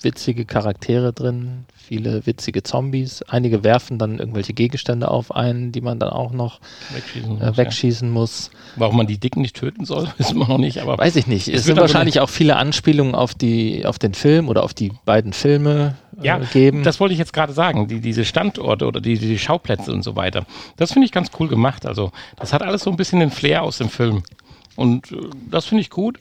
witzige 0.02 0.46
Charaktere 0.46 1.12
drin, 1.12 1.64
viele 1.87 2.26
witzige 2.26 2.62
Zombies. 2.62 3.22
Einige 3.22 3.62
werfen 3.62 3.99
dann 3.99 4.18
irgendwelche 4.18 4.53
Gegenstände 4.53 5.09
auf 5.09 5.34
einen, 5.34 5.70
die 5.70 5.80
man 5.80 5.99
dann 5.99 6.11
auch 6.11 6.32
noch 6.32 6.61
wegschießen, 6.93 7.41
äh, 7.41 7.47
muss, 7.47 7.57
wegschießen 7.57 8.09
ja. 8.09 8.14
muss. 8.14 8.51
Warum 8.74 8.97
man 8.97 9.07
die 9.07 9.18
Dicken 9.18 9.41
nicht 9.41 9.57
töten 9.57 9.84
soll, 9.84 10.09
wissen 10.18 10.39
wir 10.39 10.49
noch 10.49 10.59
nicht. 10.59 10.82
Aber 10.82 10.99
Weiß 10.99 11.14
ich 11.16 11.26
nicht. 11.26 11.49
Es 11.49 11.64
sind 11.64 11.78
wahrscheinlich 11.78 12.20
auch 12.20 12.28
viele 12.28 12.57
Anspielungen 12.57 13.14
auf, 13.14 13.34
die, 13.34 13.87
auf 13.87 13.99
den 13.99 14.14
Film 14.14 14.49
oder 14.49 14.64
auf 14.64 14.74
die 14.74 14.93
beiden 15.05 15.32
Filme 15.32 15.97
äh, 16.20 16.26
ja, 16.26 16.39
geben. 16.39 16.82
Das 16.82 16.99
wollte 16.99 17.12
ich 17.12 17.18
jetzt 17.18 17.32
gerade 17.32 17.53
sagen. 17.53 17.87
Die, 17.87 18.01
diese 18.01 18.24
Standorte 18.24 18.87
oder 18.87 19.01
die, 19.01 19.18
die 19.18 19.39
Schauplätze 19.39 19.93
und 19.93 20.03
so 20.03 20.16
weiter. 20.16 20.45
Das 20.76 20.93
finde 20.93 21.07
ich 21.07 21.12
ganz 21.12 21.30
cool 21.39 21.47
gemacht. 21.47 21.87
Also, 21.87 22.11
das 22.37 22.53
hat 22.53 22.62
alles 22.62 22.82
so 22.82 22.91
ein 22.91 22.97
bisschen 22.97 23.20
den 23.20 23.30
Flair 23.30 23.62
aus 23.62 23.78
dem 23.78 23.91
Film. 23.91 24.24
Und 24.74 25.12
äh, 25.12 25.16
das 25.51 25.66
finde 25.66 25.82
ich 25.82 25.91
gut. 25.91 26.18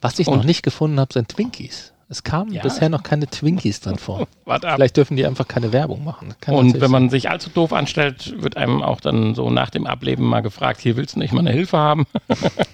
Was 0.00 0.18
ich 0.18 0.28
und 0.28 0.36
noch 0.36 0.44
nicht 0.44 0.62
gefunden 0.62 1.00
habe, 1.00 1.12
sind 1.12 1.30
Twinkies. 1.30 1.93
Es 2.14 2.22
kamen 2.22 2.52
ja. 2.52 2.62
bisher 2.62 2.88
noch 2.88 3.02
keine 3.02 3.26
Twinkies 3.26 3.80
dran 3.80 3.98
vor. 3.98 4.28
Vielleicht 4.60 4.96
dürfen 4.96 5.16
die 5.16 5.26
einfach 5.26 5.48
keine 5.48 5.72
Werbung 5.72 6.04
machen. 6.04 6.32
und 6.46 6.80
wenn 6.80 6.90
man 6.92 7.10
sich 7.10 7.28
allzu 7.28 7.50
doof 7.50 7.72
anstellt, 7.72 8.40
wird 8.40 8.56
einem 8.56 8.82
auch 8.82 9.00
dann 9.00 9.34
so 9.34 9.50
nach 9.50 9.68
dem 9.68 9.84
Ableben 9.84 10.24
mal 10.24 10.40
gefragt, 10.40 10.80
hier 10.80 10.96
willst 10.96 11.16
du 11.16 11.18
nicht 11.18 11.32
mal 11.32 11.40
eine 11.40 11.50
Hilfe 11.50 11.76
haben? 11.76 12.06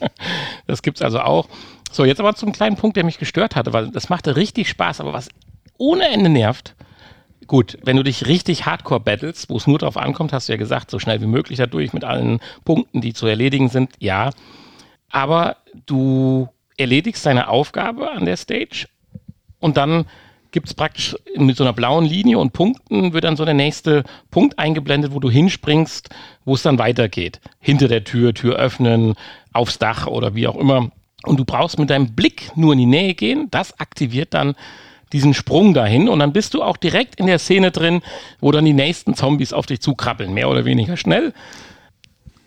das 0.67 0.83
gibt 0.83 0.99
es 0.99 1.03
also 1.03 1.21
auch. 1.21 1.49
So, 1.91 2.05
jetzt 2.05 2.21
aber 2.21 2.35
zum 2.35 2.53
kleinen 2.53 2.77
Punkt, 2.77 2.99
der 2.99 3.05
mich 3.05 3.19
gestört 3.19 3.57
hatte, 3.57 3.73
weil 3.73 3.91
das 3.91 4.11
machte 4.11 4.37
richtig 4.37 4.69
Spaß, 4.69 5.01
aber 5.01 5.15
was 5.15 5.31
ohne 5.79 6.07
Ende 6.09 6.29
nervt, 6.29 6.75
gut, 7.47 7.79
wenn 7.83 7.97
du 7.97 8.03
dich 8.03 8.27
richtig 8.27 8.67
hardcore 8.67 9.01
battlest, 9.01 9.49
wo 9.49 9.57
es 9.57 9.67
nur 9.67 9.79
darauf 9.79 9.97
ankommt, 9.97 10.35
hast 10.35 10.51
du 10.51 10.53
ja 10.53 10.59
gesagt, 10.59 10.91
so 10.91 10.99
schnell 10.99 11.23
wie 11.23 11.27
möglich 11.27 11.57
dadurch 11.57 11.95
mit 11.95 12.05
allen 12.05 12.41
Punkten, 12.67 13.01
die 13.01 13.15
zu 13.15 13.27
erledigen 13.27 13.71
sind, 13.71 13.91
ja. 14.01 14.33
Aber 15.09 15.57
du 15.87 16.51
erledigst 16.77 17.25
deine 17.25 17.49
Aufgabe 17.49 18.11
an 18.11 18.27
der 18.27 18.37
Stage 18.37 18.87
und 19.61 19.77
dann 19.77 20.07
gibt 20.53 20.67
es 20.67 20.75
praktisch 20.75 21.17
mit 21.37 21.57
so 21.57 21.65
einer 21.65 21.73
blauen 21.73 22.05
Linie 22.05 22.39
und 22.39 22.53
Punkten 22.53 23.13
wird 23.13 23.25
dann 23.25 23.37
so 23.37 23.45
der 23.45 23.55
nächste 23.55 24.05
Punkt 24.31 24.59
eingeblendet, 24.59 25.13
wo 25.13 25.21
du 25.21 25.31
hinspringst, 25.31 26.09
wo 26.45 26.55
es 26.55 26.63
dann 26.63 26.79
weitergeht. 26.79 27.41
Hinter 27.61 27.89
der 27.89 28.05
Tür, 28.05 28.35
Tür 28.35 28.57
öffnen, 28.57 29.15
aufs 29.53 29.79
Dach 29.79 30.07
oder 30.07 30.35
wie 30.35 30.49
auch 30.49 30.57
immer. 30.57 30.91
Und 31.23 31.39
du 31.39 31.45
brauchst 31.45 31.79
mit 31.79 31.91
deinem 31.91 32.15
Blick 32.15 32.51
nur 32.57 32.73
in 32.73 32.79
die 32.81 32.87
Nähe 32.87 33.15
gehen. 33.15 33.49
Das 33.51 33.79
aktiviert 33.79 34.35
dann 34.35 34.55
diesen 35.13 35.35
Sprung 35.35 35.75
dahin 35.75 36.09
und 36.09 36.21
dann 36.21 36.33
bist 36.33 36.55
du 36.55 36.63
auch 36.63 36.77
direkt 36.77 37.17
in 37.17 37.27
der 37.27 37.39
Szene 37.39 37.71
drin, 37.71 38.01
wo 38.41 38.53
dann 38.53 38.65
die 38.65 38.73
nächsten 38.73 39.15
Zombies 39.15 39.53
auf 39.53 39.67
dich 39.67 39.81
zukrabbeln, 39.81 40.33
mehr 40.33 40.49
oder 40.49 40.65
weniger 40.65 40.97
schnell. 40.97 41.33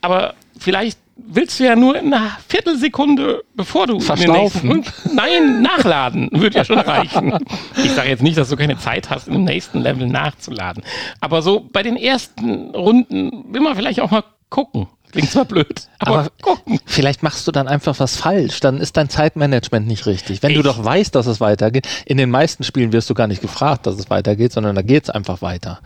Aber 0.01 0.33
vielleicht 0.57 0.97
willst 1.15 1.59
du 1.59 1.65
ja 1.65 1.75
nur 1.75 1.97
in 1.97 2.13
einer 2.13 2.31
Viertelsekunde, 2.47 3.43
bevor 3.55 3.87
du 3.87 3.99
Verschlaufen. 3.99 4.69
den 4.69 4.77
nächsten 4.77 5.15
Nein, 5.15 5.61
nachladen 5.61 6.29
würde 6.31 6.57
ja 6.57 6.65
schon 6.65 6.79
reichen. 6.79 7.33
Ich 7.83 7.91
sage 7.91 8.09
jetzt 8.09 8.23
nicht, 8.23 8.37
dass 8.37 8.49
du 8.49 8.55
keine 8.55 8.77
Zeit 8.77 9.09
hast, 9.09 9.27
im 9.27 9.43
nächsten 9.43 9.79
Level 9.79 10.07
nachzuladen. 10.07 10.83
Aber 11.19 11.41
so 11.41 11.67
bei 11.71 11.83
den 11.83 11.97
ersten 11.97 12.71
Runden 12.71 13.53
will 13.53 13.61
man 13.61 13.75
vielleicht 13.75 13.99
auch 13.99 14.11
mal 14.11 14.23
gucken. 14.49 14.87
Klingt 15.11 15.29
zwar 15.29 15.45
blöd, 15.45 15.87
aber, 15.99 16.19
aber 16.19 16.29
gucken. 16.41 16.79
Vielleicht 16.85 17.21
machst 17.21 17.47
du 17.47 17.51
dann 17.51 17.67
einfach 17.67 17.99
was 17.99 18.15
falsch. 18.15 18.59
Dann 18.61 18.77
ist 18.79 18.97
dein 18.97 19.09
Zeitmanagement 19.09 19.85
nicht 19.85 20.07
richtig. 20.07 20.41
Wenn 20.41 20.51
Echt? 20.51 20.59
du 20.59 20.63
doch 20.63 20.83
weißt, 20.83 21.13
dass 21.13 21.27
es 21.27 21.39
weitergeht, 21.39 21.87
in 22.05 22.17
den 22.17 22.31
meisten 22.31 22.63
Spielen 22.63 22.91
wirst 22.93 23.11
du 23.11 23.13
gar 23.13 23.27
nicht 23.27 23.41
gefragt, 23.41 23.85
dass 23.85 23.95
es 23.99 24.09
weitergeht, 24.09 24.53
sondern 24.53 24.75
da 24.75 24.81
geht 24.81 25.03
es 25.03 25.09
einfach 25.11 25.43
weiter. 25.43 25.81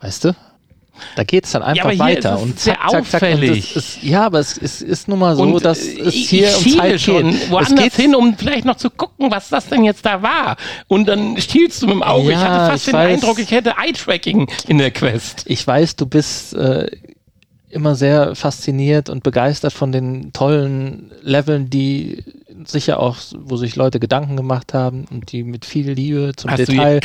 Weißt 0.00 0.24
du? 0.24 0.36
Da 1.16 1.24
geht 1.24 1.44
es 1.44 1.52
dann 1.52 1.62
einfach 1.62 1.92
ja, 1.92 1.98
weiter. 1.98 2.38
und 2.38 2.58
zack, 2.58 2.78
sehr 2.80 2.90
zack, 2.90 3.00
auffällig. 3.00 3.68
Zack, 3.68 3.76
ist, 3.76 4.02
ja, 4.02 4.26
aber 4.26 4.38
es, 4.38 4.56
es, 4.56 4.82
ist 4.82 5.08
nun 5.08 5.18
mal 5.18 5.36
so, 5.36 5.42
und 5.42 5.64
dass 5.64 5.78
es 5.78 6.14
hier 6.14 6.48
ich 6.48 6.66
um 6.66 6.78
Zeit 6.78 7.00
schon 7.00 7.30
geht. 7.30 7.50
woanders 7.50 7.82
geht 7.82 7.94
hin, 7.94 8.14
um 8.14 8.36
vielleicht 8.36 8.64
noch 8.64 8.76
zu 8.76 8.90
gucken, 8.90 9.30
was 9.30 9.48
das 9.48 9.68
denn 9.68 9.84
jetzt 9.84 10.04
da 10.06 10.22
war. 10.22 10.56
Und 10.88 11.06
dann 11.06 11.36
stielst 11.38 11.82
du 11.82 11.86
mit 11.86 11.96
dem 11.96 12.02
Auge. 12.02 12.32
Ja, 12.32 12.38
ich 12.38 12.44
hatte 12.44 12.70
fast 12.72 12.86
ich 12.86 12.92
den 12.92 12.94
weiß, 12.94 13.14
Eindruck, 13.14 13.38
ich 13.38 13.50
hätte 13.50 13.74
Eye-Tracking 13.82 14.50
in 14.68 14.78
der 14.78 14.90
Quest. 14.90 15.44
Ich 15.46 15.66
weiß, 15.66 15.96
du 15.96 16.06
bist 16.06 16.54
äh, 16.54 16.86
immer 17.70 17.94
sehr 17.94 18.34
fasziniert 18.34 19.08
und 19.08 19.22
begeistert 19.22 19.72
von 19.72 19.92
den 19.92 20.32
tollen 20.32 21.10
Leveln, 21.22 21.70
die 21.70 22.24
sicher 22.66 23.00
auch, 23.00 23.16
wo 23.38 23.56
sich 23.56 23.76
Leute 23.76 24.00
Gedanken 24.00 24.36
gemacht 24.36 24.74
haben 24.74 25.04
und 25.10 25.32
die 25.32 25.42
mit 25.42 25.64
viel 25.64 25.90
Liebe 25.90 26.32
zum 26.36 26.50
Hast 26.50 26.68
Detail 26.68 27.00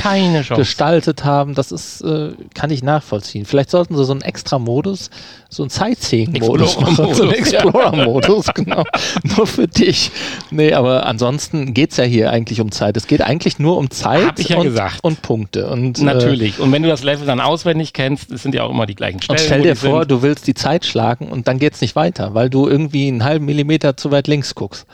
gestaltet 0.55 1.23
haben. 1.23 1.55
Das 1.55 1.71
ist, 1.71 2.01
äh, 2.01 2.31
kann 2.53 2.69
ich 2.69 2.83
nachvollziehen. 2.83 3.45
Vielleicht 3.45 3.69
sollten 3.69 3.95
sie 3.95 4.05
so 4.05 4.11
einen 4.11 4.21
extra 4.21 4.59
Modus, 4.59 5.09
so 5.49 5.63
einen 5.63 5.69
Sightseeing-Modus 5.69 6.79
machen. 6.79 7.13
So 7.13 7.23
einen 7.23 7.31
Explorer-Modus, 7.33 8.47
genau. 8.53 8.83
nur 9.35 9.47
für 9.47 9.67
dich. 9.67 10.11
Nee, 10.51 10.73
aber 10.73 11.05
ansonsten 11.05 11.73
geht 11.73 11.91
es 11.91 11.97
ja 11.97 12.03
hier 12.03 12.31
eigentlich 12.31 12.61
um 12.61 12.71
Zeit. 12.71 12.97
Es 12.97 13.07
geht 13.07 13.21
eigentlich 13.21 13.59
nur 13.59 13.77
um 13.77 13.89
Zeit 13.89 14.39
ja 14.39 14.57
und, 14.57 14.63
gesagt. 14.63 15.03
und 15.03 15.21
Punkte. 15.21 15.67
Und, 15.69 16.01
Natürlich. 16.01 16.59
Äh, 16.59 16.61
und 16.61 16.71
wenn 16.71 16.83
du 16.83 16.89
das 16.89 17.03
Level 17.03 17.25
dann 17.25 17.41
auswendig 17.41 17.93
kennst, 17.93 18.31
es 18.31 18.43
sind 18.43 18.55
ja 18.55 18.63
auch 18.63 18.71
immer 18.71 18.85
die 18.85 18.95
gleichen 18.95 19.21
Stellen. 19.21 19.39
Und 19.39 19.45
stell 19.45 19.61
dir 19.61 19.75
vor, 19.75 20.01
sind. 20.01 20.11
du 20.11 20.21
willst 20.21 20.47
die 20.47 20.53
Zeit 20.53 20.85
schlagen 20.85 21.27
und 21.27 21.47
dann 21.47 21.59
geht 21.59 21.73
es 21.73 21.81
nicht 21.81 21.95
weiter, 21.95 22.33
weil 22.33 22.49
du 22.49 22.67
irgendwie 22.67 23.07
einen 23.07 23.23
halben 23.23 23.45
Millimeter 23.45 23.97
zu 23.97 24.11
weit 24.11 24.27
links 24.27 24.55
guckst 24.55 24.85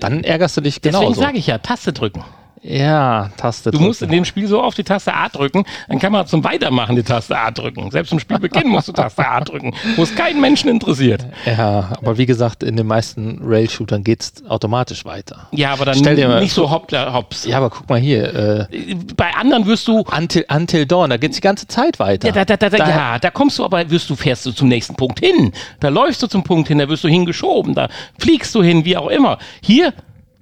dann 0.00 0.24
ärgerst 0.24 0.56
du 0.56 0.60
dich 0.60 0.80
genauso. 0.80 1.08
Deswegen 1.08 1.26
sage 1.26 1.38
ich 1.38 1.46
ja, 1.46 1.58
Taste 1.58 1.92
drücken. 1.92 2.24
Ja, 2.62 3.30
Taste 3.36 3.70
Du 3.70 3.78
musst 3.80 4.02
in 4.02 4.10
dem 4.10 4.24
Spiel 4.24 4.46
so 4.46 4.62
auf 4.62 4.74
die 4.74 4.84
Taste 4.84 5.14
A 5.14 5.28
drücken, 5.28 5.64
dann 5.88 5.98
kann 5.98 6.12
man 6.12 6.26
zum 6.26 6.42
Weitermachen 6.44 6.96
die 6.96 7.02
Taste 7.02 7.36
A 7.38 7.50
drücken. 7.50 7.90
Selbst 7.90 8.10
zum 8.10 8.18
Spielbeginn 8.18 8.68
musst 8.68 8.88
du 8.88 8.92
Taste 8.92 9.26
A 9.26 9.40
drücken, 9.40 9.74
wo 9.96 10.02
es 10.02 10.14
keinen 10.14 10.40
Menschen 10.40 10.68
interessiert. 10.68 11.24
Ja, 11.46 11.90
aber 11.96 12.18
wie 12.18 12.26
gesagt, 12.26 12.62
in 12.62 12.76
den 12.76 12.86
meisten 12.86 13.40
Rail-Shootern 13.44 14.04
geht 14.04 14.22
es 14.22 14.32
automatisch 14.48 15.04
weiter. 15.04 15.48
Ja, 15.52 15.72
aber 15.72 15.84
dann 15.84 15.94
Stell 15.96 16.16
dir 16.16 16.28
mal 16.28 16.40
nicht 16.40 16.52
so 16.52 16.70
hoppla 16.70 17.12
hops. 17.12 17.44
Ja, 17.44 17.58
aber 17.58 17.70
guck 17.70 17.88
mal 17.88 17.98
hier, 17.98 18.34
äh, 18.70 18.94
Bei 19.16 19.34
anderen 19.34 19.66
wirst 19.66 19.86
du 19.88 20.04
Until, 20.16 20.44
Until 20.48 20.86
Dawn, 20.86 21.10
da 21.10 21.16
geht 21.16 21.30
es 21.30 21.36
die 21.36 21.42
ganze 21.42 21.66
Zeit 21.68 21.98
weiter. 21.98 22.28
Ja, 22.28 22.32
da, 22.34 22.44
da, 22.44 22.56
da, 22.56 22.68
da, 22.70 22.76
Da- 22.78 22.88
ja, 22.88 23.18
da 23.18 23.30
kommst 23.30 23.58
du 23.58 23.64
aber, 23.64 23.88
wirst 23.90 24.10
du, 24.10 24.16
fährst 24.16 24.44
du 24.46 24.52
zum 24.52 24.68
nächsten 24.68 24.94
Punkt 24.96 25.20
hin. 25.20 25.52
Da 25.80 25.88
läufst 25.88 26.22
du 26.22 26.26
zum 26.26 26.42
Punkt 26.42 26.68
hin, 26.68 26.78
da 26.78 26.88
wirst 26.88 27.04
du 27.04 27.08
hingeschoben, 27.08 27.74
da 27.74 27.88
fliegst 28.18 28.54
du 28.54 28.62
hin, 28.62 28.84
wie 28.84 28.96
auch 28.96 29.08
immer. 29.08 29.38
Hier, 29.62 29.92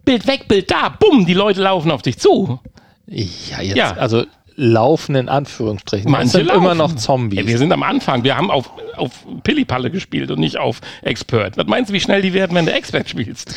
Bild 0.07 0.27
weg, 0.27 0.49
Bild 0.49 0.71
da, 0.71 0.89
bumm, 0.89 1.27
die 1.27 1.35
Leute 1.35 1.61
laufen 1.61 1.91
auf 1.91 2.01
dich 2.01 2.17
zu. 2.19 2.59
Ja, 3.07 3.61
jetzt, 3.61 3.77
Ja. 3.77 3.93
also 3.93 4.25
laufen 4.55 5.15
in 5.17 5.29
Anführungsstrichen. 5.29 6.11
Manche 6.11 6.29
sind 6.39 6.47
laufen. 6.47 6.63
immer 6.63 6.75
noch 6.75 6.97
Zombies. 6.97 7.39
Ja, 7.41 7.47
wir 7.47 7.59
sind 7.59 7.71
am 7.73 7.83
Anfang, 7.83 8.25
wir 8.25 8.37
haben 8.39 8.51
auf, 8.51 8.71
auf 8.97 9.27
Pillipalle 9.43 9.91
gespielt 9.91 10.31
und 10.31 10.39
nicht 10.41 10.57
auf 10.57 10.81
Expert. 11.03 11.59
Was 11.59 11.67
meinst 11.67 11.91
du, 11.91 11.95
wie 11.95 12.01
schnell 12.01 12.23
die 12.23 12.33
werden, 12.33 12.55
wenn 12.57 12.65
du 12.65 12.73
Expert 12.73 13.07
spielst? 13.11 13.55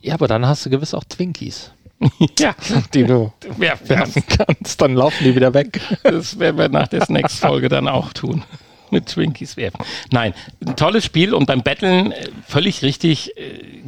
ja, 0.00 0.14
aber 0.14 0.26
dann 0.28 0.46
hast 0.46 0.64
du 0.64 0.70
gewiss 0.70 0.94
auch 0.94 1.04
Twinkies, 1.04 1.72
ja, 2.38 2.54
die 2.94 3.04
du 3.04 3.30
ja, 3.60 3.74
werfen 3.86 4.22
kannst. 4.26 4.80
Dann 4.80 4.94
laufen 4.94 5.22
die 5.22 5.34
wieder 5.36 5.52
weg. 5.52 5.78
Das 6.02 6.38
werden 6.38 6.56
wir 6.56 6.70
nach 6.70 6.88
der 6.88 7.04
Snacks-Folge 7.04 7.68
dann 7.68 7.86
auch 7.86 8.14
tun. 8.14 8.42
Mit 8.90 9.06
Twinkies 9.06 9.56
werfen. 9.56 9.84
Nein, 10.10 10.34
ein 10.66 10.76
tolles 10.76 11.04
Spiel 11.04 11.34
und 11.34 11.46
beim 11.46 11.62
Battlen 11.62 12.12
äh, 12.12 12.28
völlig 12.46 12.82
richtig 12.82 13.32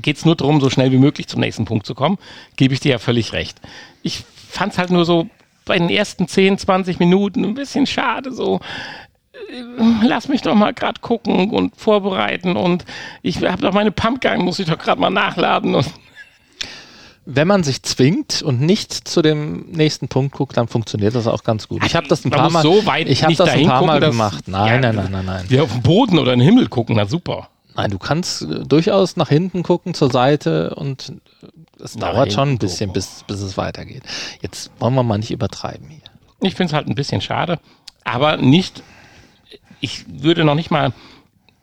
geht 0.01 0.17
es 0.17 0.25
nur 0.25 0.37
darum, 0.37 0.61
so 0.61 0.71
schnell 0.71 0.93
wie 0.93 0.99
möglich 0.99 1.29
zum 1.29 1.41
nächsten 1.41 1.65
Punkt 1.65 1.87
zu 1.87 1.95
kommen. 1.95 2.19
Gebe 2.57 2.75
ich 2.75 2.81
dir 2.81 2.93
ja 2.93 2.99
völlig 2.99 3.33
recht. 3.33 3.61
Ich 4.03 4.25
fand 4.49 4.73
es 4.73 4.79
halt 4.79 4.91
nur 4.91 5.05
so 5.05 5.29
bei 5.65 5.79
den 5.79 5.89
ersten 5.89 6.29
10, 6.29 6.59
20 6.59 6.99
Minuten 6.99 7.45
ein 7.45 7.55
bisschen 7.55 7.87
schade, 7.87 8.33
so 8.33 8.61
äh, 9.33 9.63
lass 10.07 10.29
mich 10.29 10.43
doch 10.43 10.55
mal 10.55 10.75
gerade 10.75 11.01
gucken 11.01 11.51
und 11.51 11.77
vorbereiten 11.77 12.57
und 12.57 12.85
ich 13.23 13.43
habe 13.43 13.63
doch 13.63 13.73
meine 13.73 13.93
Pumpgun, 13.93 14.45
muss 14.45 14.59
ich 14.59 14.67
doch 14.67 14.79
gerade 14.79 15.01
mal 15.01 15.11
nachladen 15.11 15.75
und 15.75 15.87
Wenn 17.25 17.47
man 17.47 17.63
sich 17.63 17.83
zwingt 17.83 18.43
und 18.43 18.61
nicht 18.61 18.93
zu 18.93 19.23
dem 19.23 19.67
nächsten 19.71 20.09
Punkt 20.09 20.35
guckt, 20.35 20.57
dann 20.57 20.67
funktioniert 20.67 21.15
das 21.15 21.29
auch 21.29 21.45
ganz 21.45 21.69
gut. 21.69 21.85
Ich 21.85 21.95
habe 21.95 22.09
das 22.09 22.25
ein 22.25 22.31
paar 22.31 22.51
Mal, 22.51 22.63
so 22.63 22.85
weit 22.85 23.09
ich 23.09 23.23
habe 23.23 23.35
das 23.35 23.49
ein 23.49 23.67
paar 23.67 23.85
Mal 23.87 24.01
gemacht. 24.01 24.49
Nein, 24.49 24.83
Ja, 24.83 24.93
nein, 24.93 24.97
nein, 24.97 25.13
nein, 25.13 25.25
nein. 25.27 25.45
wir 25.49 25.63
auf 25.63 25.71
den 25.73 25.83
Boden 25.83 26.19
oder 26.19 26.33
in 26.33 26.41
den 26.41 26.49
Himmel 26.49 26.69
gucken, 26.69 26.97
na 26.97 27.07
super. 27.07 27.49
Nein, 27.77 27.91
du 27.91 27.99
kannst 27.99 28.43
äh, 28.43 28.65
durchaus 28.67 29.17
nach 29.17 29.29
hinten 29.29 29.63
gucken, 29.63 29.95
zur 29.95 30.11
Seite 30.11 30.75
und 30.75 31.13
es 31.81 31.95
dauert 31.95 32.33
schon 32.33 32.51
ein 32.51 32.59
bisschen, 32.59 32.89
gucken. 32.89 32.95
bis, 32.95 33.25
bis 33.27 33.41
es 33.41 33.57
weitergeht. 33.57 34.03
Jetzt 34.41 34.71
wollen 34.81 34.95
wir 34.95 35.03
mal 35.05 35.19
nicht 35.19 35.31
übertreiben 35.31 35.89
hier. 35.89 36.01
Ich 36.41 36.55
finde 36.57 36.71
es 36.71 36.75
halt 36.75 36.89
ein 36.89 36.95
bisschen 36.97 37.21
schade, 37.21 37.61
aber 38.05 38.37
nicht, 38.37 38.83
ich 39.81 40.05
würde 40.09 40.45
noch 40.45 40.57
nicht 40.57 40.71
mal 40.73 40.93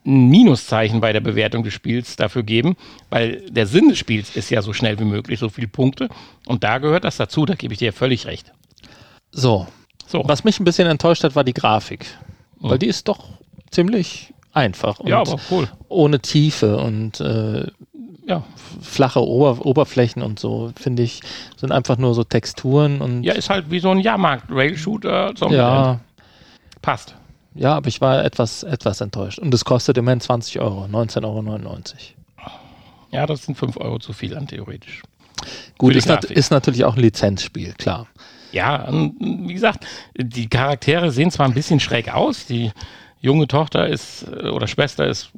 ein 0.09 0.27
Minuszeichen 0.29 0.99
bei 0.99 1.13
der 1.13 1.19
Bewertung 1.21 1.63
des 1.63 1.73
Spiels 1.73 2.15
dafür 2.15 2.43
geben, 2.43 2.75
weil 3.09 3.41
der 3.49 3.67
Sinn 3.67 3.89
des 3.89 3.97
Spiels 3.99 4.35
ist 4.35 4.49
ja 4.49 4.61
so 4.61 4.73
schnell 4.73 4.99
wie 4.99 5.05
möglich, 5.05 5.39
so 5.39 5.49
viele 5.49 5.67
Punkte. 5.67 6.09
Und 6.47 6.63
da 6.63 6.79
gehört 6.79 7.03
das 7.03 7.17
dazu, 7.17 7.45
da 7.45 7.53
gebe 7.55 7.73
ich 7.73 7.79
dir 7.79 7.93
völlig 7.93 8.25
recht. 8.25 8.51
So, 9.31 9.67
So, 10.07 10.23
was 10.25 10.43
mich 10.43 10.59
ein 10.59 10.63
bisschen 10.65 10.87
enttäuscht 10.87 11.23
hat, 11.23 11.35
war 11.35 11.43
die 11.43 11.53
Grafik. 11.53 12.05
Weil 12.59 12.79
die 12.79 12.87
ist 12.87 13.07
doch 13.07 13.29
ziemlich 13.71 14.33
einfach 14.51 14.99
und 14.99 15.07
ja, 15.07 15.21
aber 15.21 15.37
cool. 15.51 15.67
ohne 15.87 16.19
Tiefe 16.19 16.77
und 16.77 17.21
äh, 17.21 17.67
Ja. 18.27 18.43
flache 18.81 19.21
Ober 19.25 19.65
Oberflächen 19.65 20.21
und 20.23 20.39
so, 20.39 20.71
finde 20.75 21.03
ich, 21.03 21.21
sind 21.55 21.71
einfach 21.71 21.97
nur 21.97 22.13
so 22.15 22.23
Texturen 22.23 22.99
und 23.01 23.23
ja, 23.23 23.33
ist 23.33 23.49
halt 23.49 23.69
wie 23.71 23.79
so 23.79 23.91
ein 23.91 23.99
Jahrmarkt-Rail-Shooter. 23.99 25.33
Ja, 25.51 25.99
Passt. 26.81 27.15
Ja, 27.55 27.75
aber 27.75 27.87
ich 27.87 28.01
war 28.01 28.23
etwas, 28.23 28.63
etwas 28.63 29.01
enttäuscht. 29.01 29.39
Und 29.39 29.53
es 29.53 29.65
kostet 29.65 29.97
immerhin 29.97 30.21
20 30.21 30.59
Euro, 30.59 30.85
19,99 30.85 31.23
Euro. 31.25 31.77
Ja, 33.11 33.25
das 33.25 33.43
sind 33.43 33.57
5 33.57 33.77
Euro 33.77 33.99
zu 33.99 34.13
viel 34.13 34.37
an 34.37 34.47
theoretisch. 34.47 35.01
Gut, 35.77 35.95
ist, 35.95 36.07
nat 36.07 36.25
ist 36.25 36.51
natürlich 36.51 36.83
auch 36.83 36.95
ein 36.95 37.01
Lizenzspiel, 37.01 37.73
klar. 37.73 38.07
Ja, 38.51 38.83
und 38.87 39.15
wie 39.19 39.53
gesagt, 39.53 39.85
die 40.15 40.47
Charaktere 40.47 41.11
sehen 41.11 41.31
zwar 41.31 41.45
ein 41.45 41.53
bisschen 41.53 41.79
schräg 41.79 42.13
aus. 42.13 42.45
Die 42.45 42.71
junge 43.21 43.47
Tochter 43.47 43.87
ist 43.87 44.23
äh, 44.27 44.49
oder 44.49 44.67
Schwester 44.67 45.07
ist 45.07 45.31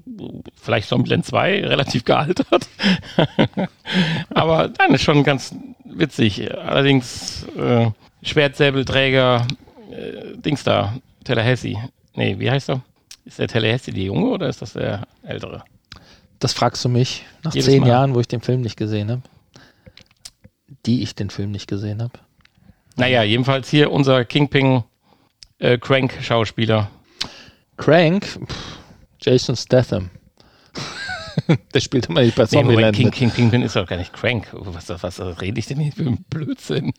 vielleicht 0.55 0.88
Zombieland 0.88 1.26
2 1.26 1.66
relativ 1.68 2.05
gealtert. 2.05 2.68
Aber 4.30 4.70
dann 4.70 4.93
ist 4.93 5.03
schon 5.03 5.24
ganz 5.24 5.55
witzig. 5.84 6.51
Allerdings 6.53 7.45
äh, 7.57 7.88
Schwertsäbelträger, 8.24 9.47
äh, 9.91 10.38
Dings 10.38 10.64
da, 10.64 10.93
Tallahassee. 11.24 11.78
Nee, 12.16 12.38
wie 12.39 12.49
heißt 12.51 12.70
er? 12.70 12.82
Ist 13.26 13.39
der 13.39 13.47
Tallahassee 13.47 13.91
die 13.91 14.05
Junge 14.05 14.26
oder 14.28 14.49
ist 14.49 14.62
das 14.62 14.74
der 14.74 15.07
Ältere? 15.24 15.64
Das 16.39 16.53
fragst 16.53 16.84
du 16.84 16.89
mich 16.89 17.24
nach 17.43 17.53
Jedes 17.53 17.68
zehn 17.70 17.82
Mal. 17.82 17.89
Jahren, 17.89 18.16
wo 18.16 18.20
ich 18.20 18.28
den 18.28 18.41
Film 18.41 18.62
nicht 18.62 18.78
gesehen 18.78 19.12
habe. 19.12 19.22
Die 20.86 21.03
ich 21.03 21.14
den 21.16 21.30
Film 21.30 21.51
nicht 21.51 21.68
gesehen 21.68 22.01
habe. 22.01 22.14
Naja, 22.95 23.24
jedenfalls 23.24 23.70
hier 23.70 23.91
unser 23.91 24.26
Kingpin 24.26 24.84
äh, 25.59 25.78
Crank-Schauspieler. 25.78 26.89
Crank, 27.78 28.26
pff, 28.26 28.78
Jason 29.22 29.55
Statham. 29.55 30.09
Der 31.74 31.80
spielt 31.80 32.07
immer 32.07 32.22
nicht 32.22 32.36
bei 32.36 32.43
Nee, 32.43 32.49
Zombieland 32.49 32.95
King, 32.95 33.05
mit. 33.05 33.14
King, 33.16 33.32
Kingpin 33.32 33.62
ist 33.62 33.76
doch 33.76 33.88
gar 33.88 33.97
nicht 33.97 34.12
Crank. 34.14 34.47
Was, 34.51 34.89
was 34.89 35.20
rede 35.41 35.59
ich 35.59 35.68
denn 35.68 35.80
hier 35.80 35.91
für 35.91 36.01
einen 36.01 36.24
Blödsinn? 36.30 36.91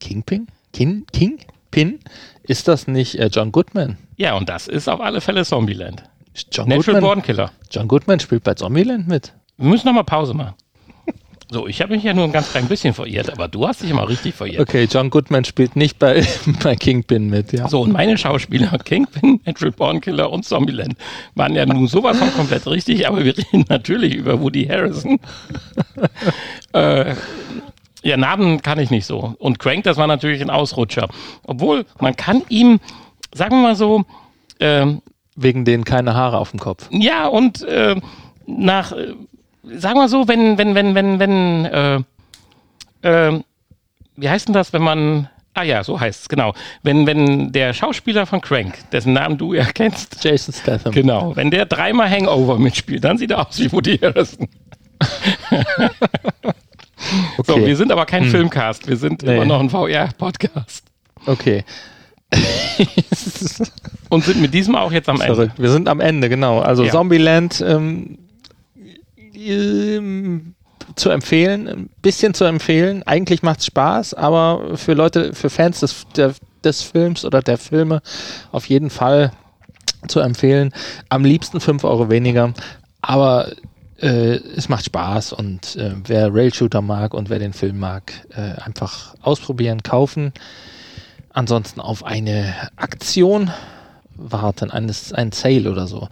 Kingpin? 0.00 0.48
King? 0.72 1.06
King? 1.12 1.38
Pin? 1.70 2.00
Ist 2.42 2.68
das 2.68 2.86
nicht 2.88 3.14
äh, 3.18 3.28
John 3.32 3.52
Goodman? 3.52 3.96
Ja, 4.18 4.34
und 4.34 4.48
das 4.48 4.66
ist 4.66 4.88
auf 4.88 5.00
alle 5.00 5.20
Fälle 5.20 5.44
Zombieland. 5.44 6.02
John 6.52 6.68
Natural 6.68 6.94
Goodman, 6.94 7.00
Born 7.00 7.22
Killer. 7.22 7.52
John 7.70 7.88
Goodman 7.88 8.20
spielt 8.20 8.42
bei 8.42 8.54
Zombieland 8.54 9.06
mit. 9.08 9.32
Wir 9.56 9.68
müssen 9.68 9.86
nochmal 9.86 10.04
Pause 10.04 10.34
machen. 10.34 10.54
So, 11.50 11.66
ich 11.66 11.80
habe 11.80 11.94
mich 11.94 12.04
ja 12.04 12.12
nur 12.12 12.24
ein 12.24 12.32
ganz 12.32 12.50
klein 12.50 12.66
bisschen 12.68 12.92
verirrt, 12.92 13.30
aber 13.32 13.48
du 13.48 13.66
hast 13.66 13.82
dich 13.82 13.88
immer 13.88 14.06
richtig 14.06 14.34
verirrt. 14.34 14.60
Okay, 14.60 14.84
John 14.84 15.08
Goodman 15.08 15.46
spielt 15.46 15.76
nicht 15.76 15.98
bei, 15.98 16.22
bei 16.62 16.76
Kingpin 16.76 17.30
mit, 17.30 17.54
ja. 17.54 17.66
So, 17.68 17.80
und 17.80 17.90
meine 17.90 18.18
Schauspieler, 18.18 18.76
Kingpin, 18.84 19.40
Natural 19.46 19.72
Born 19.72 20.02
Killer 20.02 20.30
und 20.30 20.44
Zombieland, 20.44 20.96
waren 21.36 21.54
ja 21.54 21.64
nun 21.64 21.86
sowas 21.86 22.18
von 22.18 22.30
komplett 22.34 22.66
richtig, 22.66 23.08
aber 23.08 23.24
wir 23.24 23.38
reden 23.38 23.64
natürlich 23.70 24.14
über 24.14 24.42
Woody 24.42 24.66
Harrison. 24.66 25.18
äh, 26.74 27.14
ja, 28.02 28.16
Namen 28.18 28.60
kann 28.60 28.78
ich 28.78 28.90
nicht 28.90 29.06
so. 29.06 29.34
Und 29.38 29.58
Crank, 29.58 29.84
das 29.84 29.96
war 29.96 30.06
natürlich 30.06 30.42
ein 30.42 30.50
Ausrutscher. 30.50 31.08
Obwohl, 31.44 31.86
man 31.98 32.14
kann 32.14 32.42
ihm, 32.50 32.78
sagen 33.34 33.56
wir 33.56 33.62
mal 33.62 33.76
so, 33.76 34.04
ähm, 34.60 35.02
Wegen 35.36 35.64
denen 35.64 35.84
keine 35.84 36.14
Haare 36.14 36.38
auf 36.38 36.50
dem 36.50 36.58
Kopf. 36.60 36.88
ja, 36.90 37.26
und 37.28 37.62
äh, 37.62 37.96
nach, 38.46 38.92
äh, 38.92 39.14
sagen 39.62 39.98
wir 40.00 40.08
so, 40.08 40.26
wenn, 40.26 40.58
wenn, 40.58 40.74
wenn, 40.74 40.94
wenn, 40.94 41.18
wenn, 41.20 41.64
äh, 41.66 42.00
äh, 43.02 43.40
wie 44.16 44.28
heißt 44.28 44.48
denn 44.48 44.52
das, 44.54 44.72
wenn 44.72 44.82
man, 44.82 45.28
ah 45.54 45.62
ja, 45.62 45.84
so 45.84 46.00
heißt 46.00 46.22
es, 46.22 46.28
genau. 46.28 46.54
Wenn, 46.82 47.06
wenn 47.06 47.52
der 47.52 47.72
Schauspieler 47.72 48.26
von 48.26 48.40
Crank, 48.40 48.74
dessen 48.90 49.12
Namen 49.12 49.38
du 49.38 49.54
ja 49.54 49.64
kennst, 49.64 50.24
Jason 50.24 50.52
Statham. 50.54 50.92
genau, 50.92 51.36
wenn 51.36 51.50
der 51.52 51.66
dreimal 51.66 52.10
Hangover 52.10 52.58
mitspielt, 52.58 53.04
dann 53.04 53.16
sieht 53.18 53.30
er 53.30 53.46
aus 53.46 53.58
wie 53.60 53.70
Woody 53.70 53.96
Harrison. 53.98 54.48
So, 57.46 57.54
Okay. 57.54 57.66
wir 57.66 57.76
sind 57.76 57.92
aber 57.92 58.06
kein 58.06 58.24
Filmcast, 58.24 58.88
wir 58.88 58.96
sind 58.96 59.22
Nee. 59.22 59.36
immer 59.36 59.44
noch 59.44 59.60
ein 59.60 59.70
VR-Podcast. 59.70 60.82
Okay. 61.26 61.64
Und 64.10 64.24
sind 64.24 64.40
mit 64.40 64.54
diesem 64.54 64.74
auch 64.74 64.92
jetzt 64.92 65.08
am 65.08 65.20
Ende. 65.20 65.34
Verrückt. 65.34 65.58
Wir 65.58 65.70
sind 65.70 65.88
am 65.88 66.00
Ende, 66.00 66.28
genau. 66.28 66.60
Also 66.60 66.84
Ja. 66.84 66.92
Zombieland 66.92 67.62
ähm, 67.66 68.18
ähm, 69.34 70.54
zu 70.96 71.10
empfehlen, 71.10 71.68
ein 71.68 71.90
bisschen 72.02 72.34
zu 72.34 72.44
empfehlen. 72.44 73.02
Eigentlich 73.04 73.42
macht 73.42 73.60
es 73.60 73.66
Spaß, 73.66 74.14
aber 74.14 74.76
für 74.76 74.94
Leute, 74.94 75.34
für 75.34 75.50
Fans 75.50 75.80
des, 75.80 76.06
der, 76.16 76.34
des 76.64 76.82
Films 76.82 77.24
oder 77.24 77.42
der 77.42 77.58
Filme 77.58 78.02
auf 78.52 78.66
jeden 78.66 78.90
Fall 78.90 79.32
zu 80.06 80.20
empfehlen. 80.20 80.72
Am 81.08 81.24
liebsten 81.24 81.60
5 81.60 81.84
Euro 81.84 82.10
weniger, 82.10 82.52
aber 83.00 83.52
äh, 84.00 84.36
es 84.56 84.68
macht 84.68 84.84
Spaß 84.84 85.32
und 85.32 85.76
äh, 85.76 85.94
wer 86.06 86.32
Rail-Shooter 86.32 86.82
mag 86.82 87.14
und 87.14 87.30
wer 87.30 87.38
den 87.38 87.52
Film 87.52 87.78
mag, 87.78 88.12
äh, 88.30 88.60
einfach 88.62 89.14
ausprobieren, 89.20 89.82
kaufen. 89.82 90.32
Ansonsten 91.38 91.80
auf 91.80 92.04
eine 92.04 92.52
Aktion 92.74 93.52
warten, 94.16 94.72
eines, 94.72 95.12
ein 95.12 95.30
Sale 95.30 95.70
oder 95.70 95.86
so. 95.86 96.08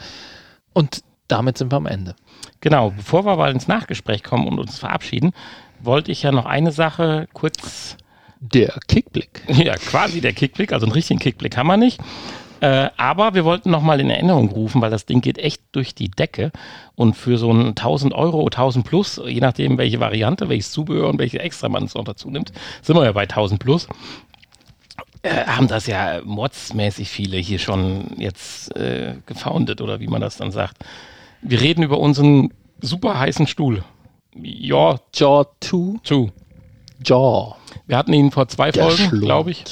Und 0.72 1.02
damit 1.26 1.58
sind 1.58 1.72
wir 1.72 1.78
am 1.78 1.86
Ende. 1.86 2.14
Genau, 2.60 2.90
bevor 2.90 3.26
wir 3.26 3.34
mal 3.34 3.50
ins 3.50 3.66
Nachgespräch 3.66 4.22
kommen 4.22 4.46
und 4.46 4.60
uns 4.60 4.78
verabschieden, 4.78 5.32
wollte 5.80 6.12
ich 6.12 6.22
ja 6.22 6.30
noch 6.30 6.46
eine 6.46 6.70
Sache 6.70 7.26
kurz 7.32 7.96
Der 8.38 8.78
Kickblick. 8.86 9.42
Ja, 9.48 9.74
quasi 9.74 10.20
der 10.20 10.32
Kickblick, 10.32 10.72
also 10.72 10.86
einen 10.86 10.92
richtigen 10.92 11.18
Kickblick 11.18 11.56
haben 11.56 11.66
wir 11.66 11.76
nicht. 11.76 11.98
Äh, 12.60 12.90
aber 12.96 13.34
wir 13.34 13.44
wollten 13.44 13.70
nochmal 13.70 13.98
in 13.98 14.08
Erinnerung 14.08 14.48
rufen, 14.50 14.80
weil 14.80 14.92
das 14.92 15.06
Ding 15.06 15.22
geht 15.22 15.38
echt 15.38 15.60
durch 15.72 15.96
die 15.96 16.08
Decke. 16.08 16.52
Und 16.94 17.14
für 17.14 17.36
so 17.36 17.52
ein 17.52 17.70
1000 17.70 18.14
Euro, 18.14 18.44
1000 18.44 18.86
plus, 18.86 19.20
je 19.26 19.40
nachdem 19.40 19.76
welche 19.76 19.98
Variante, 19.98 20.48
welches 20.48 20.70
Zubehör 20.70 21.08
und 21.08 21.18
welche 21.18 21.40
extra 21.40 21.68
man 21.68 21.82
es 21.82 21.94
noch 21.94 22.04
dazu 22.04 22.30
nimmt, 22.30 22.52
sind 22.80 22.94
wir 22.94 23.04
ja 23.04 23.10
bei 23.10 23.22
1000 23.22 23.58
plus. 23.58 23.88
Äh, 25.26 25.46
haben 25.46 25.66
das 25.66 25.88
ja 25.88 26.20
mordsmäßig 26.24 27.08
viele 27.08 27.36
hier 27.36 27.58
schon 27.58 28.12
jetzt 28.16 28.74
äh, 28.76 29.16
gefoundet 29.26 29.80
oder 29.80 29.98
wie 29.98 30.06
man 30.06 30.20
das 30.20 30.36
dann 30.36 30.52
sagt. 30.52 30.84
Wir 31.42 31.60
reden 31.60 31.82
über 31.82 31.98
unseren 31.98 32.52
super 32.80 33.18
heißen 33.18 33.48
Stuhl. 33.48 33.82
Ja, 34.40 35.00
Jaw 35.14 35.46
2. 35.60 36.00
zu. 36.04 36.30
Jaw. 37.04 37.56
Wir 37.86 37.96
hatten 37.96 38.12
ihn 38.12 38.30
vor 38.30 38.46
zwei 38.46 38.70
Der 38.70 38.88
Folgen, 38.88 39.20
glaube 39.20 39.50
ich. 39.50 39.64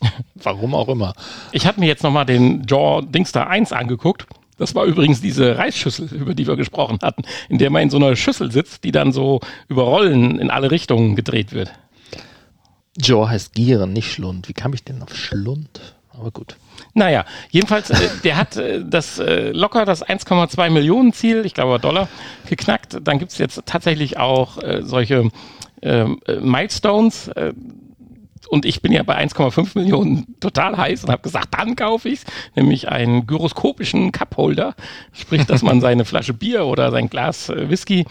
Warum 0.34 0.74
auch 0.74 0.88
immer. 0.88 1.12
Ich 1.52 1.66
habe 1.66 1.80
mir 1.80 1.86
jetzt 1.86 2.02
nochmal 2.02 2.24
den 2.24 2.64
Jaw 2.66 3.02
Dingster 3.02 3.48
1 3.48 3.72
angeguckt. 3.72 4.26
Das 4.56 4.74
war 4.74 4.86
übrigens 4.86 5.20
diese 5.20 5.58
Reisschüssel, 5.58 6.08
über 6.14 6.34
die 6.34 6.46
wir 6.46 6.56
gesprochen 6.56 6.98
hatten, 7.02 7.24
in 7.50 7.58
der 7.58 7.68
man 7.68 7.82
in 7.82 7.90
so 7.90 7.98
einer 7.98 8.16
Schüssel 8.16 8.50
sitzt, 8.50 8.84
die 8.84 8.92
dann 8.92 9.12
so 9.12 9.40
über 9.68 9.82
Rollen 9.82 10.38
in 10.38 10.50
alle 10.50 10.70
Richtungen 10.70 11.14
gedreht 11.14 11.52
wird. 11.52 11.72
Jaw 13.00 13.28
heißt 13.28 13.54
Gieren, 13.54 13.92
nicht 13.92 14.12
Schlund. 14.12 14.48
Wie 14.48 14.52
kam 14.52 14.72
ich 14.72 14.84
denn 14.84 15.02
auf 15.02 15.14
Schlund? 15.14 15.94
Aber 16.18 16.30
gut. 16.30 16.56
Naja, 16.94 17.24
jedenfalls, 17.50 17.90
äh, 17.90 18.08
der 18.24 18.36
hat 18.36 18.56
äh, 18.56 18.82
das 18.84 19.18
äh, 19.18 19.50
locker 19.50 19.84
das 19.84 20.04
1,2 20.04 20.70
Millionen 20.70 21.12
Ziel, 21.12 21.44
ich 21.44 21.54
glaube 21.54 21.78
Dollar, 21.78 22.08
geknackt. 22.48 22.98
Dann 23.02 23.18
gibt 23.18 23.32
es 23.32 23.38
jetzt 23.38 23.62
tatsächlich 23.66 24.18
auch 24.18 24.62
äh, 24.62 24.82
solche 24.82 25.30
ähm, 25.82 26.20
äh, 26.26 26.36
Milestones. 26.36 27.28
Äh, 27.28 27.52
und 28.48 28.64
ich 28.64 28.80
bin 28.80 28.92
ja 28.92 29.02
bei 29.02 29.18
1,5 29.18 29.78
Millionen 29.78 30.36
total 30.40 30.76
heiß 30.76 31.04
und 31.04 31.10
habe 31.10 31.22
gesagt, 31.22 31.48
dann 31.58 31.74
kaufe 31.74 32.08
ich 32.08 32.20
nämlich 32.54 32.88
einen 32.88 33.26
gyroskopischen 33.26 34.12
Cupholder. 34.12 34.74
Sprich, 35.12 35.44
dass 35.46 35.62
man 35.62 35.80
seine 35.82 36.04
Flasche 36.04 36.32
Bier 36.32 36.64
oder 36.64 36.90
sein 36.90 37.10
Glas 37.10 37.48
äh, 37.48 37.68
Whisky 37.68 38.06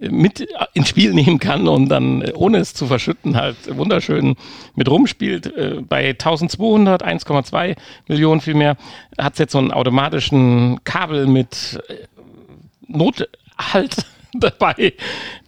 mit 0.00 0.40
äh, 0.40 0.46
ins 0.74 0.88
Spiel 0.88 1.12
nehmen 1.14 1.38
kann 1.38 1.68
und 1.68 1.88
dann, 1.88 2.22
äh, 2.22 2.32
ohne 2.34 2.58
es 2.58 2.74
zu 2.74 2.86
verschütten, 2.86 3.36
halt 3.36 3.56
wunderschön 3.76 4.36
mit 4.74 4.88
rumspielt. 4.88 5.46
Äh, 5.56 5.82
Bei 5.88 6.10
1200, 6.10 7.04
1,2 7.04 7.76
Millionen 8.08 8.40
vielmehr, 8.40 8.76
hat 9.18 9.34
es 9.34 9.38
jetzt 9.38 9.52
so 9.52 9.58
einen 9.58 9.72
automatischen 9.72 10.82
Kabel 10.84 11.26
mit 11.26 11.80
Nothalt 12.86 14.06
dabei. 14.34 14.94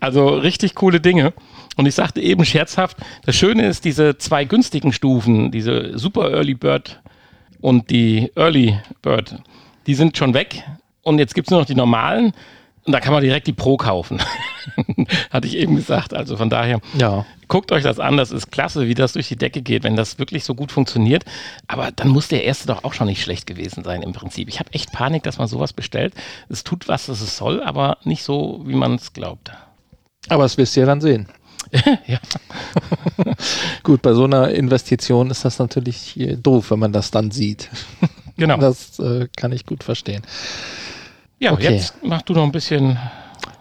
Also 0.01 0.29
richtig 0.29 0.75
coole 0.75 1.01
Dinge. 1.01 1.33
Und 1.77 1.87
ich 1.87 1.95
sagte 1.95 2.21
eben 2.21 2.45
scherzhaft, 2.45 2.97
das 3.25 3.37
Schöne 3.37 3.67
ist, 3.67 3.85
diese 3.85 4.19
zwei 4.19 4.45
günstigen 4.45 4.93
Stufen, 4.93 5.53
diese 5.53 5.97
Super 5.97 6.33
Early 6.33 6.55
Bird 6.55 7.01
und 7.61 7.91
die 7.91 8.33
Early 8.35 8.79
Bird, 9.01 9.37
die 9.87 9.95
sind 9.95 10.17
schon 10.17 10.35
weg. 10.35 10.65
Und 11.03 11.19
jetzt 11.19 11.35
gibt 11.35 11.47
es 11.47 11.51
nur 11.51 11.61
noch 11.61 11.67
die 11.67 11.77
normalen. 11.77 12.33
Und 12.89 12.93
da 12.93 13.01
kann 13.01 13.13
man 13.13 13.23
direkt 13.23 13.47
die 13.47 13.53
Pro 13.53 13.77
kaufen. 13.77 14.19
Hatte 15.31 15.47
ich 15.47 15.59
eben 15.59 15.77
gesagt. 15.77 16.15
Also 16.15 16.39
von 16.39 16.49
daher, 16.49 16.81
Ja. 16.99 17.27
guckt 17.47 17.71
euch 17.71 17.83
das 17.83 17.99
an. 18.01 18.17
Das 18.17 18.31
ist 18.31 18.51
klasse, 18.51 18.89
wie 18.89 18.95
das 18.95 19.13
durch 19.13 19.29
die 19.29 19.37
Decke 19.37 19.61
geht, 19.61 19.83
wenn 19.85 19.95
das 19.95 20.19
wirklich 20.19 20.43
so 20.45 20.55
gut 20.55 20.73
funktioniert. 20.73 21.27
Aber 21.67 21.91
dann 21.93 22.09
muss 22.09 22.29
der 22.29 22.45
erste 22.45 22.67
doch 22.67 22.85
auch 22.85 22.95
schon 22.95 23.09
nicht 23.09 23.23
schlecht 23.23 23.47
gewesen 23.47 23.85
sein 23.85 24.01
im 24.01 24.15
Prinzip. 24.15 24.49
Ich 24.49 24.59
habe 24.59 24.73
echt 24.73 24.91
Panik, 24.91 25.23
dass 25.25 25.37
man 25.37 25.49
sowas 25.49 25.75
bestellt. 25.75 26.15
Es 26.49 26.65
tut 26.65 26.89
was, 26.89 27.11
was 27.11 27.21
es 27.21 27.37
soll, 27.37 27.63
aber 27.63 27.99
nicht 28.05 28.23
so, 28.23 28.63
wie 28.65 28.75
man 28.75 28.95
es 28.95 29.13
glaubt. 29.13 29.53
Aber 30.31 30.45
das 30.45 30.57
wirst 30.57 30.75
du 30.75 30.81
ja 30.81 30.87
dann 30.87 31.03
sehen. 31.03 31.29
ja. 32.07 32.19
Gut, 33.83 34.01
bei 34.01 34.15
so 34.15 34.25
einer 34.25 34.51
Investition 34.53 35.31
ist 35.31 35.45
das 35.45 35.59
natürlich 35.59 36.19
äh, 36.19 36.37
doof, 36.37 36.71
wenn 36.71 36.79
man 36.79 36.95
das 36.95 37.11
dann 37.11 37.33
sieht. 37.33 37.69
Genau. 38.39 38.57
Das 38.57 38.99
äh, 38.99 39.29
kann 39.37 39.53
ich 39.53 39.67
gut 39.67 39.85
verstehen. 39.85 40.23
Ja, 41.41 41.53
Okay. 41.53 41.75
jetzt 41.75 41.95
mach 42.03 42.23
du 42.23 42.33
noch 42.35 42.45
ein 42.45 42.53
bisschen 42.53 42.99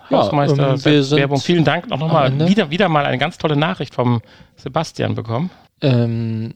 Ja, 0.10 0.18
Hausmeister 0.20 0.74
ähm, 0.74 0.86
wir 0.86 1.04
sind 1.04 1.20
Werbung. 1.20 1.40
Vielen 1.40 1.64
Dank 1.64 1.90
noch 1.90 2.02
am 2.02 2.08
mal 2.12 2.28
Ende. 2.28 2.48
wieder 2.48 2.70
wieder 2.70 2.90
mal 2.90 3.06
eine 3.06 3.18
ganz 3.18 3.38
tolle 3.38 3.56
Nachricht 3.56 3.94
vom 3.94 4.22
Sebastian 4.56 5.16
bekommen. 5.16 5.50
Ähm, 5.82 6.54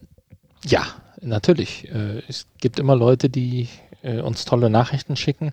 ja, 0.66 0.84
natürlich. 1.22 1.88
Äh, 1.92 2.24
es 2.28 2.48
gibt 2.60 2.80
immer 2.80 2.96
Leute, 2.96 3.30
die 3.30 3.68
äh, 4.04 4.20
uns 4.22 4.46
tolle 4.46 4.70
Nachrichten 4.70 5.16
schicken. 5.16 5.52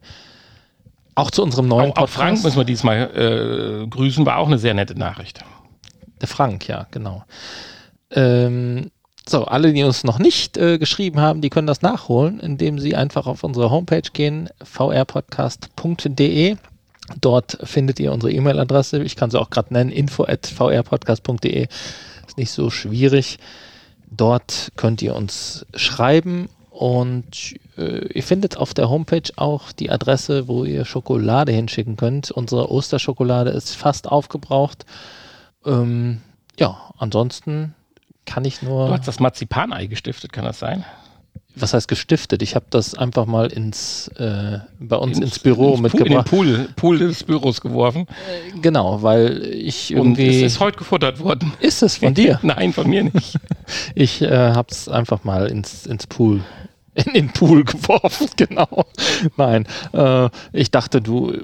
Auch 1.14 1.30
zu 1.30 1.42
unserem 1.42 1.66
neuen 1.68 1.92
Auch, 1.92 1.98
auch 2.04 2.08
Frank 2.08 2.42
müssen 2.44 2.56
wir 2.56 2.64
diesmal 2.64 3.82
äh, 3.84 3.86
grüßen, 3.88 4.24
war 4.24 4.36
auch 4.38 4.46
eine 4.46 4.58
sehr 4.58 4.74
nette 4.74 4.94
Nachricht. 4.94 5.40
Der 6.20 6.28
Frank, 6.28 6.66
ja, 6.68 6.86
genau. 6.92 7.24
Ähm, 8.12 8.90
so, 9.30 9.44
alle, 9.44 9.72
die 9.72 9.82
uns 9.84 10.04
noch 10.04 10.18
nicht 10.18 10.56
äh, 10.56 10.78
geschrieben 10.78 11.20
haben, 11.20 11.40
die 11.40 11.50
können 11.50 11.66
das 11.66 11.82
nachholen, 11.82 12.40
indem 12.40 12.78
sie 12.78 12.94
einfach 12.94 13.26
auf 13.26 13.44
unsere 13.44 13.70
Homepage 13.70 14.10
gehen, 14.12 14.48
vrpodcast.de. 14.62 16.56
Dort 17.20 17.58
findet 17.62 18.00
ihr 18.00 18.12
unsere 18.12 18.32
E-Mail-Adresse. 18.32 19.02
Ich 19.02 19.16
kann 19.16 19.30
sie 19.30 19.40
auch 19.40 19.50
gerade 19.50 19.72
nennen, 19.72 19.90
info.vrpodcast.de. 19.90 21.68
Ist 22.26 22.38
nicht 22.38 22.50
so 22.50 22.70
schwierig. 22.70 23.38
Dort 24.10 24.72
könnt 24.76 25.02
ihr 25.02 25.14
uns 25.14 25.66
schreiben 25.74 26.48
und 26.70 27.56
äh, 27.76 28.06
ihr 28.12 28.22
findet 28.22 28.56
auf 28.56 28.72
der 28.74 28.88
Homepage 28.88 29.30
auch 29.36 29.72
die 29.72 29.90
Adresse, 29.90 30.48
wo 30.48 30.64
ihr 30.64 30.84
Schokolade 30.84 31.52
hinschicken 31.52 31.96
könnt. 31.96 32.30
Unsere 32.30 32.70
Osterschokolade 32.70 33.50
ist 33.50 33.74
fast 33.74 34.06
aufgebraucht. 34.08 34.86
Ähm, 35.64 36.20
ja, 36.58 36.92
ansonsten 36.98 37.74
kann 38.28 38.44
ich 38.44 38.60
Du 38.60 38.66
nur. 38.66 38.90
hast 38.90 39.08
das 39.08 39.18
Marzipanei 39.20 39.86
gestiftet, 39.86 40.32
kann 40.32 40.44
das 40.44 40.58
sein? 40.58 40.84
Was 41.60 41.74
heißt 41.74 41.88
gestiftet? 41.88 42.40
Ich 42.42 42.54
habe 42.54 42.66
das 42.70 42.94
einfach 42.94 43.26
mal 43.26 43.48
ins 43.52 44.06
äh, 44.16 44.58
bei 44.78 44.94
uns 44.96 45.18
ins, 45.18 45.40
Büro 45.40 45.74
ins 45.74 45.90
Pool, 45.90 46.00
in 46.02 46.04
den 46.04 46.12
mitgebracht. 46.12 46.26
Pool, 46.28 46.68
Pool 46.76 46.98
des 46.98 47.24
Büros 47.24 47.60
geworfen. 47.60 48.06
Genau, 48.62 49.02
weil 49.02 49.42
ich 49.44 49.90
Und 49.96 50.18
irgendwie. 50.18 50.44
es 50.44 50.52
ist 50.52 50.60
heute 50.60 50.78
gefuttert 50.78 51.18
worden. 51.18 51.52
ist 51.58 51.82
es 51.82 51.96
von 51.96 52.14
dir? 52.14 52.38
Nein, 52.42 52.72
von 52.72 52.88
mir 52.88 53.04
nicht. 53.04 53.36
Ich 53.94 54.22
äh, 54.22 54.30
habe 54.30 54.68
es 54.70 54.88
einfach 54.88 55.24
mal 55.24 55.48
ins, 55.48 55.84
ins 55.86 56.06
Pool, 56.06 56.42
in 56.94 57.12
den 57.12 57.28
Pool 57.32 57.64
geworfen, 57.64 58.28
genau. 58.36 58.86
Nein, 59.36 59.66
äh, 59.92 60.28
ich 60.52 60.70
dachte, 60.70 61.00
du 61.02 61.36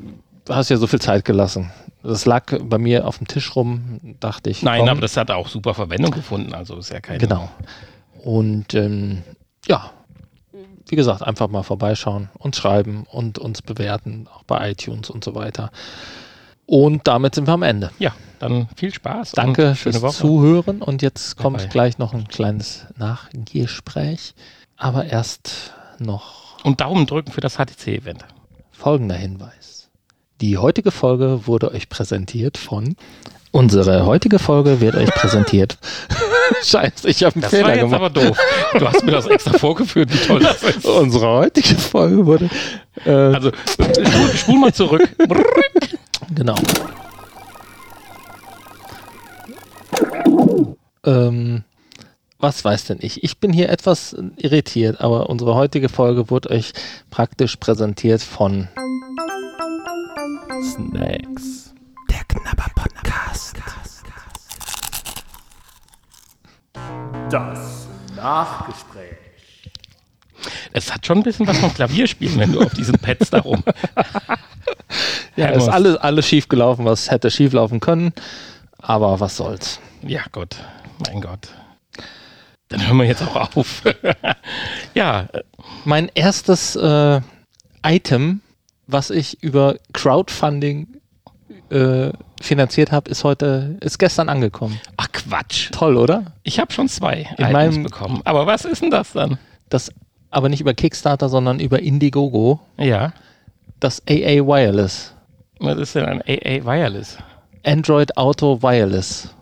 hast 0.49 0.69
ja 0.71 0.77
so 0.77 0.87
viel 0.87 1.01
Zeit 1.01 1.25
gelassen. 1.25 1.71
Das 2.05 2.27
lag 2.27 2.45
bei 2.63 2.79
mir 2.79 3.07
auf 3.09 3.19
dem 3.19 3.27
Tisch 3.27 3.57
rum, 3.57 4.17
dachte 4.21 4.51
ich. 4.51 4.63
Nein, 4.63 4.81
komm, 4.81 4.89
aber 4.91 5.01
das 5.01 5.17
hat 5.17 5.31
auch 5.31 5.49
super 5.49 5.73
Verwendung 5.75 6.11
gefunden. 6.11 6.53
Also 6.55 6.77
ist 6.77 6.91
ja 6.91 7.01
kein. 7.01 7.19
Genau. 7.19 7.49
Und 8.23 8.75
ähm, 8.75 9.23
ja, 9.67 9.91
wie 10.89 10.97
gesagt, 10.97 11.23
einfach 11.23 11.49
mal 11.49 11.63
vorbeischauen, 11.63 12.29
uns 12.39 12.59
schreiben 12.59 13.05
und 13.11 13.39
uns 13.39 13.63
bewerten, 13.63 14.29
auch 14.35 14.43
bei 14.45 14.71
iTunes 14.71 15.09
und 15.09 15.25
so 15.25 15.35
weiter. 15.35 15.71
Und 16.67 17.07
damit 17.09 17.35
sind 17.35 17.47
wir 17.47 17.53
am 17.55 17.63
Ende. 17.63 17.91
Ja, 17.99 18.13
dann 18.39 18.69
viel 18.77 18.93
Spaß. 18.93 19.33
Danke 19.33 19.71
und 19.71 19.77
schöne 19.77 19.93
fürs 19.95 20.03
Woche. 20.03 20.17
Zuhören 20.17 20.83
und 20.83 21.03
jetzt 21.03 21.37
kommt 21.37 21.57
Bye-bye. 21.59 21.71
gleich 21.73 21.99
noch 21.99 22.15
ein 22.15 22.29
kleines 22.29 22.87
Nachgespräch. 22.97 24.35
Aber 24.77 25.05
erst 25.07 25.73
noch 25.99 26.63
Und 26.65 26.81
Daumen 26.81 27.07
drücken 27.07 27.33
für 27.33 27.41
das 27.41 27.57
HTC-Event. 27.57 28.25
folgender 28.73 29.15
Hinweis. 29.17 29.64
Die 30.41 30.59
heutige 30.59 30.91
Folge 30.91 31.47
wurde 31.47 31.71
euch 31.73 31.89
präsentiert 31.89 32.59
von. 32.59 32.97
Unsere 33.53 34.05
heutige 34.05 34.39
Folge 34.41 34.81
wird 34.81 34.97
euch 34.97 35.11
präsentiert. 35.11 35.79
Scheiße, 36.65 37.09
ich 37.09 37.23
habe 37.23 37.35
einen 37.37 37.43
Das 37.43 37.51
Fehler 37.51 37.65
war 37.69 37.75
jetzt 37.75 37.81
gemacht. 37.83 38.01
aber 38.01 38.11
doof. 38.11 38.39
Du 38.79 38.89
hast 38.89 39.05
mir 39.05 39.13
das 39.13 39.27
extra 39.27 39.57
vorgeführt, 39.57 40.13
wie 40.13 40.27
toll 40.27 40.41
das 40.41 40.63
ist. 40.65 40.85
Unsere 40.85 41.29
heutige 41.29 41.77
Folge 41.77 42.27
wurde. 42.27 42.51
Äh, 43.05 43.11
Also 43.11 43.53
spul, 43.71 44.37
spul 44.37 44.59
mal 44.59 44.75
zurück. 44.75 45.09
Genau. 46.35 46.55
Ähm, 51.05 51.65
was 52.39 52.65
weiß 52.65 52.87
denn 52.87 52.99
ich? 53.01 53.23
Ich 53.23 53.39
bin 53.39 53.53
hier 53.53 53.69
etwas 53.69 54.17
irritiert, 54.37 55.01
aber 55.01 55.29
unsere 55.29 55.55
heutige 55.55 55.89
Folge 55.89 56.31
wurde 56.31 56.51
euch 56.51 56.73
praktisch 57.11 57.57
präsentiert 57.57 58.23
von 58.23 58.69
Snacks. 60.65 61.75
Der 62.09 62.25
Knabber 62.27 62.71
Podcast. 62.75 63.57
Das 67.31 67.89
Nachgespräch. 68.17 69.71
Es 70.73 70.93
hat 70.93 71.05
schon 71.07 71.19
ein 71.19 71.23
bisschen 71.23 71.47
was 71.47 71.59
vom 71.59 71.73
Klavierspielen, 71.75 72.39
wenn 72.39 72.53
du 72.53 72.63
auf 72.63 72.73
diesen 72.73 72.99
Pads 72.99 73.31
da 73.31 73.41
rum. 73.41 73.63
Ja, 75.37 75.49
ist 75.49 75.69
alles, 75.69 75.97
alles 75.97 76.29
schief 76.29 76.47
gelaufen, 76.47 76.85
was 76.85 77.11
hätte 77.11 77.29
schief 77.29 77.53
laufen 77.53 77.81
können. 77.81 78.13
Aber 78.79 79.19
was 79.19 79.37
soll's. 79.37 79.81
Ja, 80.03 80.21
Gott. 80.31 80.55
Mein 81.05 81.21
Gott. 81.21 81.49
Dann 82.69 82.87
hören 82.87 82.99
wir 82.99 83.05
jetzt 83.05 83.23
auch 83.23 83.57
auf. 83.57 83.83
ja, 84.95 85.23
äh, 85.33 85.43
Mein 85.85 86.09
erstes 86.15 86.77
äh, 86.77 87.21
Item, 87.85 88.43
was 88.87 89.11
ich 89.11 89.43
über 89.43 89.77
Crowdfunding 89.93 90.89
äh, 91.71 92.11
finanziert 92.41 92.93
habe, 92.93 93.11
ist 93.11 93.25
heute, 93.25 93.77
ist 93.81 93.99
gestern 93.99 94.29
angekommen. 94.29 94.79
ach 94.97 95.09
Quatsch. 95.13 95.71
Toll, 95.73 95.97
oder? 95.97 96.33
Ich 96.43 96.59
habe 96.61 96.73
schon 96.73 96.89
zwei 96.89 97.29
In 97.39 97.45
Items 97.47 97.53
meinem- 97.53 97.83
bekommen. 97.85 98.21
Aber 98.25 98.47
was 98.47 98.65
ist 98.65 98.83
denn 98.83 98.91
das 98.91 99.13
dann? 99.13 99.39
Das 99.71 99.91
aber 100.31 100.49
nicht 100.49 100.61
über 100.61 100.75
Kickstarter, 100.75 101.29
sondern 101.29 101.61
über 101.61 101.81
Indiegogo, 101.81 102.61
Ja. 102.77 103.13
das 103.81 104.03
AA 104.09 104.45
Wireless. 104.47 105.15
Was 105.61 105.79
ist 105.79 105.95
denn 105.95 106.05
ein 106.05 106.21
AA 106.23 106.65
Wireless? 106.65 107.17
Android 107.65 108.17
Auto 108.17 108.61
Wireless. 108.63 109.35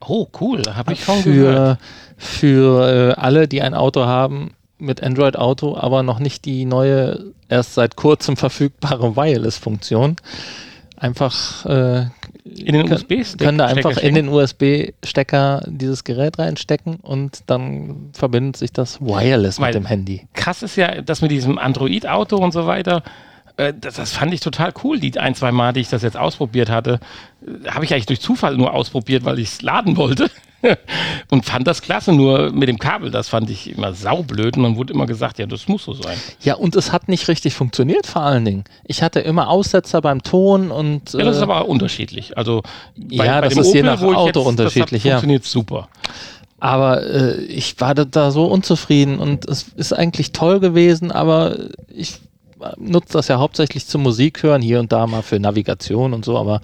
Oh, 0.00 0.26
cool. 0.40 0.62
Habe 0.74 0.92
ich 0.92 1.02
schon 1.04 1.22
gehört. 1.24 1.78
für, 2.16 2.44
für 2.46 3.10
äh, 3.10 3.20
alle, 3.20 3.48
die 3.48 3.62
ein 3.62 3.74
Auto 3.74 4.04
haben 4.04 4.52
mit 4.80 5.02
Android 5.02 5.36
Auto, 5.36 5.76
aber 5.76 6.02
noch 6.02 6.18
nicht 6.18 6.44
die 6.44 6.64
neue, 6.64 7.32
erst 7.48 7.74
seit 7.74 7.96
kurzem 7.96 8.36
verfügbare 8.36 9.16
Wireless-Funktion. 9.16 10.16
Einfach 10.96 11.64
äh, 11.64 12.06
In 12.44 12.74
den 12.74 12.92
USB-Stick 12.92 13.40
können 13.40 13.56
da 13.58 13.66
einfach 13.66 13.92
Stecker 13.92 14.06
in 14.06 14.14
den 14.14 14.28
USB-Stecker 14.28 15.62
dieses 15.66 16.04
Gerät 16.04 16.38
reinstecken 16.38 16.96
und 16.96 17.40
dann 17.46 18.10
verbindet 18.12 18.56
sich 18.58 18.72
das 18.72 19.00
wireless 19.00 19.58
Weil- 19.60 19.68
mit 19.68 19.74
dem 19.82 19.86
Handy. 19.86 20.26
krass 20.34 20.62
ist 20.62 20.76
ja, 20.76 21.00
dass 21.00 21.22
mit 21.22 21.30
diesem 21.30 21.58
Android-Auto 21.58 22.36
und 22.36 22.52
so 22.52 22.66
weiter, 22.66 23.02
äh, 23.56 23.72
das, 23.78 23.94
das 23.94 24.12
fand 24.12 24.34
ich 24.34 24.40
total 24.40 24.72
cool, 24.84 25.00
die 25.00 25.18
ein, 25.18 25.34
zwei 25.34 25.52
Mal, 25.52 25.72
die 25.72 25.80
ich 25.80 25.88
das 25.88 26.02
jetzt 26.02 26.18
ausprobiert 26.18 26.68
hatte. 26.68 27.00
Äh, 27.64 27.70
Habe 27.70 27.84
ich 27.86 27.94
eigentlich 27.94 28.06
durch 28.06 28.20
Zufall 28.20 28.56
nur 28.58 28.74
ausprobiert, 28.74 29.24
weil 29.24 29.38
ich 29.38 29.48
es 29.48 29.62
laden 29.62 29.96
wollte. 29.96 30.30
und 31.30 31.44
fand 31.44 31.66
das 31.66 31.82
klasse, 31.82 32.12
nur 32.12 32.50
mit 32.52 32.68
dem 32.68 32.78
Kabel, 32.78 33.10
das 33.10 33.28
fand 33.28 33.50
ich 33.50 33.76
immer 33.76 33.94
saublöd 33.94 34.56
und 34.56 34.62
dann 34.62 34.76
wurde 34.76 34.92
immer 34.92 35.06
gesagt, 35.06 35.38
ja, 35.38 35.46
das 35.46 35.68
muss 35.68 35.84
so 35.84 35.94
sein. 35.94 36.16
Ja, 36.42 36.54
und 36.54 36.76
es 36.76 36.92
hat 36.92 37.08
nicht 37.08 37.28
richtig 37.28 37.54
funktioniert 37.54 38.06
vor 38.06 38.22
allen 38.22 38.44
Dingen. 38.44 38.64
Ich 38.84 39.02
hatte 39.02 39.20
immer 39.20 39.48
Aussetzer 39.48 40.00
beim 40.00 40.22
Ton 40.22 40.70
und 40.70 41.12
Ja, 41.12 41.24
das 41.24 41.36
ist 41.36 41.42
äh, 41.42 41.44
aber 41.44 41.68
unterschiedlich. 41.68 42.36
Also 42.36 42.62
Ja, 42.96 43.40
das 43.40 43.56
ist 43.56 43.74
je 43.74 43.82
nach 43.82 44.02
Auto 44.02 44.26
jetzt, 44.26 44.36
unterschiedlich, 44.36 45.02
das 45.02 45.08
ja. 45.08 45.14
funktioniert 45.16 45.44
super. 45.44 45.88
Aber 46.58 47.02
äh, 47.06 47.40
ich 47.44 47.80
war 47.80 47.94
da, 47.94 48.04
da 48.04 48.30
so 48.30 48.44
unzufrieden 48.44 49.18
und 49.18 49.48
es 49.48 49.68
ist 49.76 49.94
eigentlich 49.94 50.32
toll 50.32 50.60
gewesen, 50.60 51.10
aber 51.10 51.56
ich 51.88 52.20
nutze 52.76 53.14
das 53.14 53.28
ja 53.28 53.38
hauptsächlich 53.38 53.86
zum 53.86 54.02
Musik 54.02 54.42
hören, 54.42 54.60
hier 54.60 54.80
und 54.80 54.92
da 54.92 55.06
mal 55.06 55.22
für 55.22 55.40
Navigation 55.40 56.12
und 56.12 56.26
so, 56.26 56.36
aber 56.36 56.60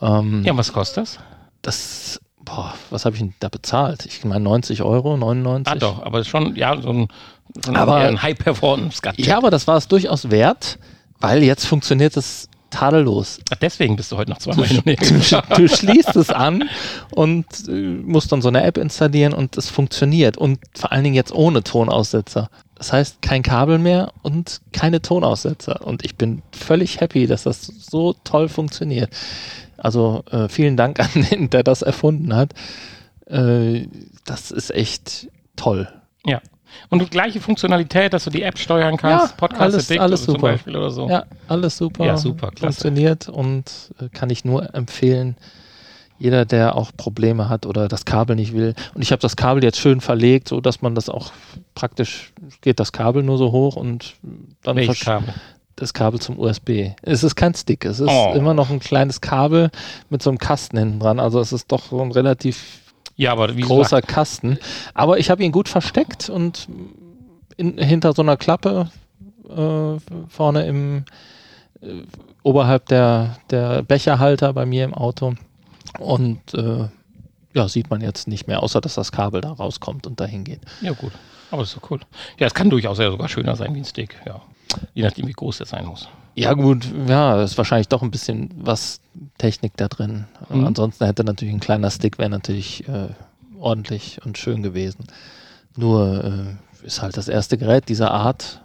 ähm, 0.00 0.44
Ja, 0.44 0.56
was 0.56 0.72
kostet 0.72 0.98
das? 0.98 1.18
das, 1.62 2.20
boah, 2.54 2.74
was 2.90 3.04
habe 3.04 3.14
ich 3.16 3.20
denn 3.22 3.34
da 3.40 3.48
bezahlt? 3.48 4.06
Ich 4.06 4.24
meine 4.24 4.40
90 4.44 4.82
Euro, 4.82 5.16
99. 5.16 5.72
Ah, 5.72 5.76
doch, 5.76 6.02
aber 6.02 6.24
schon, 6.24 6.56
ja, 6.56 6.80
so 6.80 6.90
ein, 6.90 7.08
so 7.64 7.70
ein, 7.70 7.76
Aber- 7.76 8.00
eher 8.00 8.08
ein 8.08 8.22
High-Performance-Gadget. 8.22 9.26
Ja, 9.26 9.36
aber 9.38 9.50
das 9.50 9.66
war 9.66 9.76
es 9.76 9.88
durchaus 9.88 10.30
wert, 10.30 10.78
weil 11.20 11.42
jetzt 11.42 11.66
funktioniert 11.66 12.16
es 12.16 12.48
tadellos. 12.70 13.40
Ach, 13.50 13.56
Deswegen 13.56 13.96
bist 13.96 14.12
du 14.12 14.16
heute 14.16 14.30
noch 14.30 14.38
zweimal 14.38 14.68
Du, 14.68 14.82
du, 14.82 15.42
du 15.56 15.68
schließt 15.68 16.14
es 16.14 16.30
an 16.30 16.68
und 17.14 17.44
äh, 17.68 17.72
musst 17.72 18.30
dann 18.30 18.42
so 18.42 18.48
eine 18.48 18.62
App 18.62 18.78
installieren 18.78 19.32
und 19.34 19.56
es 19.58 19.68
funktioniert. 19.68 20.38
Und 20.38 20.60
vor 20.76 20.92
allen 20.92 21.02
Dingen 21.02 21.16
jetzt 21.16 21.32
ohne 21.34 21.64
Tonaussetzer. 21.64 22.48
Das 22.76 22.92
heißt, 22.92 23.22
kein 23.22 23.42
Kabel 23.42 23.78
mehr 23.78 24.12
und 24.22 24.60
keine 24.72 25.02
Tonaussetzer. 25.02 25.84
Und 25.84 26.04
ich 26.04 26.14
bin 26.16 26.42
völlig 26.52 27.00
happy, 27.00 27.26
dass 27.26 27.42
das 27.42 27.62
so 27.66 28.14
toll 28.24 28.48
funktioniert. 28.48 29.10
Also 29.80 30.22
äh, 30.30 30.48
vielen 30.48 30.76
Dank 30.76 31.00
an 31.00 31.08
den, 31.30 31.50
der 31.50 31.62
das 31.62 31.82
erfunden 31.82 32.34
hat. 32.34 32.52
Äh, 33.26 33.86
das 34.24 34.50
ist 34.50 34.70
echt 34.74 35.28
toll. 35.56 35.88
Ja. 36.24 36.40
Und 36.88 37.02
die 37.02 37.10
gleiche 37.10 37.40
Funktionalität, 37.40 38.12
dass 38.12 38.24
du 38.24 38.30
die 38.30 38.42
App 38.42 38.56
steuern 38.58 38.96
kannst, 38.96 39.30
Ja, 39.32 39.36
Podcast 39.36 39.60
alles- 39.60 39.90
alles 39.98 40.24
zum 40.24 40.34
super. 40.36 40.52
Beispiel 40.52 40.76
oder 40.76 40.90
so. 40.90 41.08
Ja, 41.08 41.24
alles 41.48 41.76
super. 41.76 42.06
Ja, 42.06 42.16
super, 42.16 42.50
klasse. 42.50 42.82
Funktioniert 42.82 43.28
und 43.28 43.92
äh, 44.00 44.08
kann 44.08 44.30
ich 44.30 44.44
nur 44.44 44.72
empfehlen. 44.74 45.36
Jeder, 46.18 46.44
der 46.44 46.76
auch 46.76 46.92
Probleme 46.96 47.48
hat 47.48 47.64
oder 47.66 47.88
das 47.88 48.04
Kabel 48.04 48.36
nicht 48.36 48.52
will. 48.52 48.74
Und 48.94 49.00
ich 49.02 49.10
habe 49.10 49.22
das 49.22 49.36
Kabel 49.36 49.64
jetzt 49.64 49.78
schön 49.78 50.00
verlegt, 50.02 50.48
so 50.48 50.60
dass 50.60 50.82
man 50.82 50.94
das 50.94 51.08
auch 51.08 51.32
praktisch 51.74 52.32
geht 52.60 52.78
das 52.78 52.92
Kabel 52.92 53.22
nur 53.22 53.38
so 53.38 53.52
hoch 53.52 53.74
und 53.76 54.14
dann 54.62 54.76
Welches 54.76 55.00
Kabel? 55.00 55.32
Das 55.76 55.94
Kabel 55.94 56.20
zum 56.20 56.38
USB. 56.38 56.90
Es 57.02 57.22
ist 57.24 57.36
kein 57.36 57.54
Stick, 57.54 57.84
es 57.84 58.00
ist 58.00 58.08
Oh. 58.10 58.32
immer 58.34 58.54
noch 58.54 58.70
ein 58.70 58.80
kleines 58.80 59.20
Kabel 59.20 59.70
mit 60.10 60.22
so 60.22 60.30
einem 60.30 60.38
Kasten 60.38 60.76
hinten 60.78 61.00
dran. 61.00 61.18
Also 61.20 61.40
es 61.40 61.52
ist 61.52 61.70
doch 61.72 61.84
so 61.90 62.00
ein 62.02 62.12
relativ 62.12 62.80
Ja, 63.16 63.32
aber 63.32 63.56
wie 63.56 63.62
großer 63.62 64.02
Kasten. 64.02 64.58
Aber 64.94 65.18
ich 65.18 65.30
habe 65.30 65.42
ihn 65.42 65.52
gut 65.52 65.68
versteckt 65.68 66.28
und 66.28 66.68
in, 67.56 67.78
hinter 67.78 68.12
so 68.12 68.22
einer 68.22 68.36
Klappe 68.36 68.90
äh, 69.48 69.98
vorne 70.28 70.66
im 70.66 71.04
äh, 71.82 72.02
oberhalb 72.42 72.86
der, 72.86 73.36
der 73.50 73.82
Becherhalter 73.82 74.52
bei 74.52 74.66
mir 74.66 74.84
im 74.84 74.94
Auto. 74.94 75.34
Und 75.98 76.54
äh, 76.54 76.88
ja, 77.54 77.68
sieht 77.68 77.90
man 77.90 78.00
jetzt 78.00 78.28
nicht 78.28 78.46
mehr, 78.46 78.62
außer 78.62 78.80
dass 78.80 78.94
das 78.94 79.12
Kabel 79.12 79.40
da 79.40 79.52
rauskommt 79.52 80.06
und 80.06 80.20
dahin 80.20 80.44
geht. 80.44 80.60
Ja, 80.82 80.92
gut. 80.92 81.12
Aber 81.50 81.62
ist 81.62 81.76
doch 81.76 81.90
cool. 81.90 82.00
Ja, 82.38 82.46
es 82.46 82.54
kann 82.54 82.70
durchaus 82.70 82.98
ja 82.98 83.10
sogar 83.10 83.28
schöner 83.28 83.56
sein 83.56 83.74
wie 83.74 83.80
ein 83.80 83.84
Stick. 83.84 84.14
Ja. 84.24 84.40
Je 84.94 85.02
nachdem, 85.02 85.26
wie 85.26 85.32
groß 85.32 85.58
der 85.58 85.66
sein 85.66 85.86
muss. 85.86 86.08
Ja, 86.34 86.54
gut, 86.54 86.86
ja, 87.08 87.42
ist 87.42 87.58
wahrscheinlich 87.58 87.88
doch 87.88 88.02
ein 88.02 88.10
bisschen 88.10 88.50
was 88.56 89.00
Technik 89.38 89.76
da 89.76 89.88
drin. 89.88 90.26
Mhm. 90.48 90.66
Ansonsten 90.66 91.04
hätte 91.04 91.24
natürlich 91.24 91.54
ein 91.54 91.60
kleiner 91.60 91.90
Stick 91.90 92.18
wäre 92.18 92.30
natürlich 92.30 92.88
äh, 92.88 93.08
ordentlich 93.58 94.20
und 94.24 94.38
schön 94.38 94.62
gewesen. 94.62 95.06
Nur 95.76 96.24
äh, 96.24 96.86
ist 96.86 97.02
halt 97.02 97.16
das 97.16 97.28
erste 97.28 97.58
Gerät 97.58 97.88
dieser 97.88 98.10
Art 98.10 98.62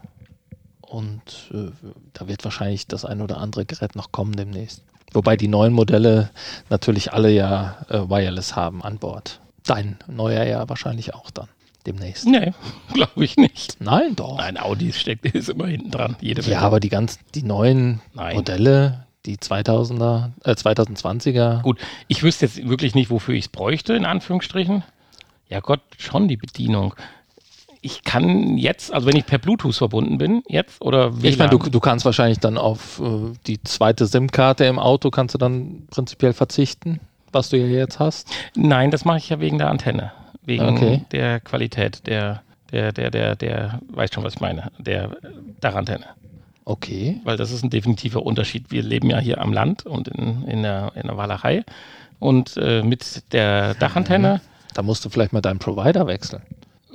und 0.82 1.52
äh, 1.52 1.72
da 2.14 2.28
wird 2.28 2.44
wahrscheinlich 2.44 2.88
das 2.88 3.04
ein 3.04 3.22
oder 3.22 3.38
andere 3.38 3.66
Gerät 3.66 3.96
noch 3.96 4.12
kommen 4.12 4.34
demnächst. 4.34 4.84
Wobei 5.14 5.38
die 5.38 5.48
neuen 5.48 5.74
Modelle 5.74 6.30
natürlich 6.70 7.14
alle 7.14 7.32
ja 7.32 7.78
äh, 7.90 8.10
Wireless 8.10 8.56
haben 8.56 8.84
an 8.84 8.98
Bord. 9.00 9.40
Dein 9.66 9.98
neuer 10.08 10.44
ja 10.44 10.68
wahrscheinlich 10.70 11.14
auch 11.16 11.32
dann 11.32 11.48
demnächst. 11.86 12.26
Nee, 12.28 12.54
glaube 12.94 13.24
ich 13.24 13.38
nicht. 13.38 13.78
Nein, 13.80 14.16
doch. 14.16 14.38
Nein, 14.38 14.58
Audi 14.58 14.94
steckt 14.94 15.26
ist 15.36 15.50
immer 15.50 15.68
hinten 15.68 15.92
dran. 15.92 16.16
Jede 16.22 16.42
Ja, 16.44 16.62
aber 16.62 16.80
die 16.80 16.90
ganzen, 16.90 17.20
die 17.34 17.44
neuen 17.44 18.02
Nein. 18.14 18.36
Modelle, 18.36 19.06
die 19.26 19.38
2000er, 19.38 20.32
äh, 20.44 20.52
2020er. 20.52 21.62
Gut, 21.62 21.80
ich 22.08 22.24
wüsste 22.24 22.46
jetzt 22.46 22.68
wirklich 22.68 22.96
nicht, 22.96 23.10
wofür 23.10 23.36
ich 23.36 23.46
es 23.46 23.50
bräuchte, 23.50 23.94
in 23.94 24.06
Anführungsstrichen. 24.06 24.84
Ja 25.50 25.60
Gott, 25.60 25.82
schon 25.98 26.28
die 26.28 26.38
Bedienung. 26.38 26.96
Ich 27.82 28.04
kann 28.04 28.58
jetzt, 28.58 28.92
also 28.92 29.06
wenn 29.06 29.16
ich 29.16 29.28
per 29.28 29.38
Bluetooth 29.38 29.76
verbunden 29.76 30.18
bin, 30.18 30.42
jetzt 30.48 30.82
oder 30.82 31.22
WLAN, 31.22 31.32
Ich 31.32 31.38
meine, 31.38 31.52
du, 31.52 31.60
du 31.60 31.80
kannst 31.80 32.04
wahrscheinlich 32.04 32.40
dann 32.40 32.58
auf 32.58 33.00
äh, 33.00 33.34
die 33.46 33.62
zweite 33.62 34.08
SIM-Karte 34.08 34.66
im 34.66 34.80
Auto 34.80 35.12
kannst 35.12 35.36
du 35.36 35.38
dann 35.38 35.86
prinzipiell 35.92 36.34
verzichten, 36.34 37.00
was 37.32 37.50
du 37.50 37.58
ja 37.58 37.68
jetzt 37.68 38.00
hast. 38.00 38.28
Nein, 38.56 38.90
das 38.90 39.06
mache 39.06 39.20
ich 39.20 39.30
ja 39.30 39.40
wegen 39.40 39.60
der 39.60 39.70
Antenne. 39.70 40.12
Wegen 40.46 40.64
Okay. 40.66 41.02
der 41.12 41.40
Qualität, 41.40 42.06
der, 42.08 42.42
der, 42.72 42.92
der, 42.92 43.10
der, 43.12 43.36
der, 43.36 43.80
weiß 43.90 44.12
schon, 44.14 44.24
was 44.24 44.36
ich 44.36 44.40
meine, 44.42 44.72
der 44.78 45.18
Dachantenne. 45.60 46.06
Okay. 46.66 47.20
Weil 47.24 47.38
das 47.38 47.52
ist 47.52 47.64
ein 47.64 47.70
definitiver 47.70 48.24
Unterschied. 48.24 48.72
Wir 48.72 48.82
leben 48.84 49.10
ja 49.10 49.20
hier 49.20 49.40
am 49.42 49.54
Land 49.54 49.86
und 49.86 50.08
in, 50.08 50.44
in, 50.48 50.64
der, 50.64 50.92
in 50.96 51.04
der 51.08 51.18
Walachei. 51.18 51.64
Und 52.20 52.58
äh, 52.58 52.82
mit 52.82 53.32
der 53.34 53.76
Dachantenne 53.76 54.42
Da 54.74 54.82
musst 54.82 55.06
du 55.06 55.10
vielleicht 55.10 55.34
mal 55.34 55.42
deinen 55.42 55.60
Provider 55.60 56.08
wechseln. 56.08 56.42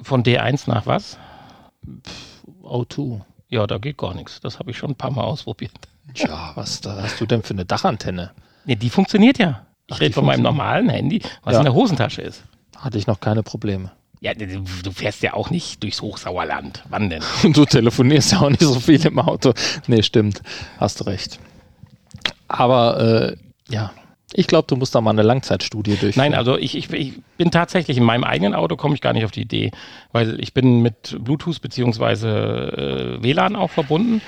von 0.02 0.22
D1 0.24 0.68
nach 0.68 0.86
was? 0.86 1.18
O2. 2.62 3.20
Ja, 3.48 3.66
da 3.66 3.78
geht 3.78 3.98
gar 3.98 4.14
nichts. 4.14 4.40
Das 4.40 4.58
habe 4.58 4.70
ich 4.70 4.78
schon 4.78 4.90
ein 4.92 4.96
paar 4.96 5.10
Mal 5.10 5.24
ausprobiert. 5.24 5.72
Tja, 6.14 6.52
was 6.54 6.80
da 6.80 7.02
hast 7.02 7.20
du 7.20 7.26
denn 7.26 7.42
für 7.42 7.54
eine 7.54 7.64
Dachantenne? 7.64 8.30
Nee, 8.64 8.76
die 8.76 8.90
funktioniert 8.90 9.38
ja. 9.38 9.66
Ich 9.86 9.96
Ach, 9.96 10.00
rede 10.00 10.14
von 10.14 10.24
meinem 10.24 10.42
normalen 10.42 10.88
Handy, 10.88 11.20
was 11.42 11.54
Ja. 11.54 11.60
in 11.60 11.64
der 11.64 11.74
Hosentasche 11.74 12.22
ist. 12.22 12.44
Hatte 12.80 12.98
ich 12.98 13.06
noch 13.06 13.20
keine 13.20 13.42
Probleme. 13.42 13.92
Ja, 14.20 14.34
du 14.34 14.92
fährst 14.92 15.22
ja 15.22 15.32
auch 15.32 15.50
nicht 15.50 15.82
durchs 15.82 16.02
Hochsauerland. 16.02 16.82
Wann 16.90 17.08
denn? 17.08 17.22
Und 17.42 17.56
du 17.56 17.64
telefonierst 17.64 18.32
ja 18.32 18.40
auch 18.40 18.50
nicht 18.50 18.62
so 18.62 18.78
viel 18.78 19.04
im 19.06 19.18
Auto. 19.18 19.54
Nee, 19.86 20.02
stimmt. 20.02 20.42
Hast 20.78 21.00
du 21.00 21.04
recht. 21.04 21.38
Aber 22.48 23.00
äh, 23.00 23.36
ja, 23.72 23.92
ich 24.32 24.46
glaube, 24.46 24.66
du 24.68 24.76
musst 24.76 24.94
da 24.94 25.00
mal 25.00 25.10
eine 25.10 25.22
Langzeitstudie 25.22 25.96
durchführen. 25.96 26.12
Nein, 26.16 26.34
also 26.34 26.56
ich, 26.56 26.76
ich, 26.76 26.92
ich 26.92 27.14
bin 27.36 27.50
tatsächlich 27.50 27.96
in 27.96 28.04
meinem 28.04 28.24
eigenen 28.24 28.54
Auto 28.54 28.76
komme 28.76 28.94
ich 28.94 29.00
gar 29.00 29.12
nicht 29.12 29.24
auf 29.24 29.30
die 29.30 29.42
Idee, 29.42 29.72
weil 30.12 30.38
ich 30.40 30.54
bin 30.54 30.82
mit 30.82 31.16
Bluetooth 31.20 31.60
beziehungsweise 31.60 33.18
äh, 33.18 33.22
WLAN 33.22 33.56
auch 33.56 33.70
verbunden, 33.70 34.20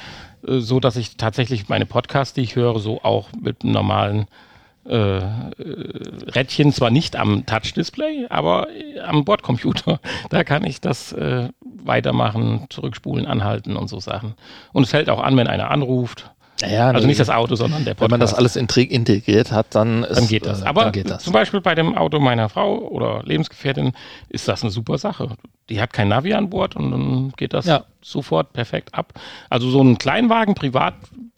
äh, 0.46 0.58
so 0.58 0.80
dass 0.80 0.96
ich 0.96 1.16
tatsächlich 1.16 1.68
meine 1.68 1.86
Podcasts, 1.86 2.34
die 2.34 2.40
ich 2.40 2.56
höre, 2.56 2.78
so 2.80 3.02
auch 3.02 3.28
mit 3.38 3.62
einem 3.62 3.72
normalen 3.72 4.26
äh, 4.86 5.18
äh, 5.18 5.22
Rädchen, 6.34 6.72
zwar 6.72 6.90
nicht 6.90 7.16
am 7.16 7.46
Touch-Display, 7.46 8.26
aber 8.30 8.68
äh, 8.70 9.00
am 9.00 9.24
Bordcomputer. 9.24 10.00
Da 10.30 10.44
kann 10.44 10.64
ich 10.64 10.80
das 10.80 11.12
äh, 11.12 11.48
weitermachen, 11.84 12.66
zurückspulen, 12.70 13.26
anhalten 13.26 13.76
und 13.76 13.88
so 13.88 14.00
Sachen. 14.00 14.34
Und 14.72 14.84
es 14.84 14.92
hält 14.92 15.10
auch 15.10 15.20
an, 15.22 15.36
wenn 15.36 15.46
einer 15.46 15.70
anruft. 15.70 16.30
Naja, 16.60 16.90
Also 16.90 17.06
nicht 17.08 17.18
das 17.18 17.28
Auto, 17.30 17.56
sondern 17.56 17.84
der 17.84 17.94
Podcast. 17.94 18.02
wenn 18.02 18.10
man 18.10 18.20
das 18.20 18.34
alles 18.34 18.54
integriert 18.56 19.50
hat, 19.50 19.74
dann, 19.74 20.04
ist, 20.04 20.16
Dann 20.16 20.28
geht 20.28 20.46
das. 20.46 20.62
äh, 20.62 20.66
Aber 20.66 20.84
dann 20.84 20.92
geht 20.92 21.10
das. 21.10 21.24
zum 21.24 21.32
Beispiel 21.32 21.60
bei 21.60 21.74
dem 21.74 21.96
Auto 21.96 22.20
meiner 22.20 22.48
Frau 22.48 22.78
oder 22.78 23.22
Lebensgefährtin 23.24 23.92
ist 24.28 24.46
das 24.46 24.62
eine 24.62 24.70
super 24.70 24.96
Sache. 24.98 25.30
Die 25.68 25.80
hat 25.80 25.92
kein 25.92 26.08
Navi 26.08 26.34
an 26.34 26.50
Bord 26.50 26.76
und 26.76 26.90
dann 26.92 27.32
geht 27.36 27.52
das 27.52 27.66
Ja. 27.66 27.84
sofort 28.00 28.52
perfekt 28.52 28.94
ab. 28.94 29.12
Also 29.50 29.70
so 29.70 29.82
ein 29.82 29.98
Kleinwagen, 29.98 30.54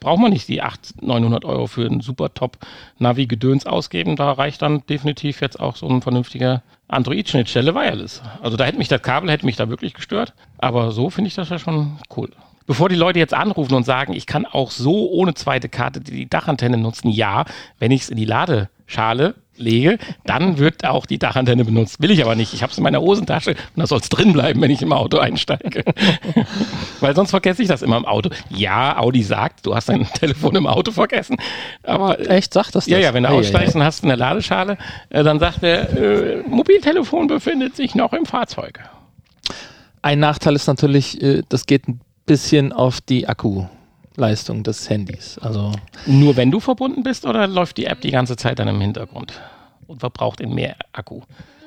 braucht 0.05 0.21
man 0.21 0.33
nicht 0.33 0.47
die 0.49 0.61
800, 0.61 1.03
900 1.03 1.45
Euro 1.47 1.67
für 1.67 1.87
ein 1.87 2.01
super 2.01 2.33
Top-Navi-Gedöns 2.35 3.65
ausgeben. 3.65 4.17
Da 4.17 4.33
reicht 4.33 4.61
dann 4.61 4.87
definitiv 4.87 5.41
jetzt 5.41 5.59
auch 5.59 5.77
so 5.77 5.89
ein 5.89 6.03
vernünftiger 6.03 6.63
Android-Schnittstelle 6.89 7.75
Wireless. 7.75 8.23
Also 8.43 8.59
da 8.59 8.65
hätte 8.65 8.77
mich 8.77 8.89
das 8.89 9.01
Kabel 9.01 9.31
hätte 9.31 9.47
mich 9.47 9.57
da 9.57 9.71
wirklich 9.71 9.95
gestört. 9.95 10.35
Aber 10.59 10.93
so 10.93 11.09
finde 11.09 11.29
ich 11.29 11.35
das 11.35 11.49
ja 11.49 11.59
schon 11.59 11.99
cool. 12.17 12.29
Bevor 12.67 12.91
die 12.91 12.97
Leute 12.97 13.19
jetzt 13.19 13.33
anrufen 13.33 13.75
und 13.75 13.85
sagen, 13.85 14.13
ich 14.13 14.27
kann 14.27 14.45
auch 14.45 14.71
so 14.71 15.11
ohne 15.11 15.33
zweite 15.33 15.71
Karte 15.71 16.01
die 16.01 16.29
Dachantenne 16.29 16.77
nutzen, 16.77 17.09
ja, 17.09 17.47
wenn 17.79 17.91
ich 17.91 18.03
es 18.03 18.11
in 18.11 18.19
die 18.19 18.25
Ladeschale 18.87 19.35
lege, 19.57 19.99
dann 20.25 20.59
wird 20.59 20.85
auch 20.85 21.07
die 21.07 21.19
Dachantenne 21.19 21.65
benutzt. 21.65 22.03
Will 22.03 22.11
ich 22.11 22.25
aber 22.25 22.35
nicht. 22.35 22.55
Ich 22.55 22.63
habe 22.63 22.73
es 22.73 22.79
in 22.79 22.83
meiner 22.83 23.01
Hosentasche 23.01 23.51
und 23.51 23.59
da 23.77 23.87
soll 23.87 24.01
es 24.01 24.09
drin 24.09 24.33
bleiben, 24.33 24.61
wenn 24.61 24.71
ich 24.71 24.83
im 24.83 24.93
Auto 24.93 25.19
einsteige. 25.19 25.85
Weil 27.01 27.15
sonst 27.15 27.31
vergesse 27.31 27.63
ich 27.63 27.69
das 27.69 27.83
immer 27.83 27.97
im 27.97 28.05
Auto. 28.05 28.31
Ja, 28.49 28.99
Audi 28.99 29.23
sagt, 29.23 29.65
du 29.65 29.77
hast 29.77 29.89
dein 29.89 30.07
Telefon 30.15 30.57
im 30.57 30.67
Auto 30.67 30.91
vergessen. 30.91 31.37
Aber 31.85 32.19
Echt, 32.29 32.53
sagt 32.53 32.75
das 32.75 32.87
ja, 32.87 32.97
das? 32.97 33.05
ja, 33.05 33.15
wenn 33.15 33.23
du 33.23 33.29
ei, 33.29 33.33
aussteigst 33.33 33.77
ei. 33.77 33.79
und 33.79 33.85
hast 33.85 34.03
eine 34.03 34.17
Ladeschale, 34.17 34.77
äh, 35.11 35.23
dann 35.23 35.39
sagt 35.39 35.63
er, 35.63 35.97
äh, 35.97 36.43
Mobiltelefon 36.49 37.29
befindet 37.29 37.77
sich 37.77 37.95
noch 37.95 38.13
im 38.13 38.27
Fahrzeug. 38.27 38.81
Ein 40.03 40.19
Nachteil 40.19 40.57
ist 40.57 40.67
natürlich, 40.67 41.23
äh, 41.23 41.43
das 41.49 41.67
geht 41.67 41.87
ein 41.87 42.01
bisschen 42.27 42.73
auf 42.73 43.01
die 43.01 43.29
Akkuleistung 44.19 44.63
des 44.63 44.89
Handys. 44.89 45.39
Also 45.41 45.73
Nur 46.07 46.37
wenn 46.37 46.51
du 46.53 46.61
verbunden 46.61 47.03
bist 47.03 47.27
oder 47.27 47.49
läuft 47.49 47.77
die 47.79 47.87
App 47.87 48.01
die 48.01 48.13
ganze 48.13 48.37
Zeit 48.37 48.61
dann 48.61 48.69
im 48.69 48.81
Hintergrund 48.81 49.33
und 49.89 50.01
verbraucht 50.01 50.41
in 50.41 50.55
mehr 50.55 50.77
Akku? 50.93 51.23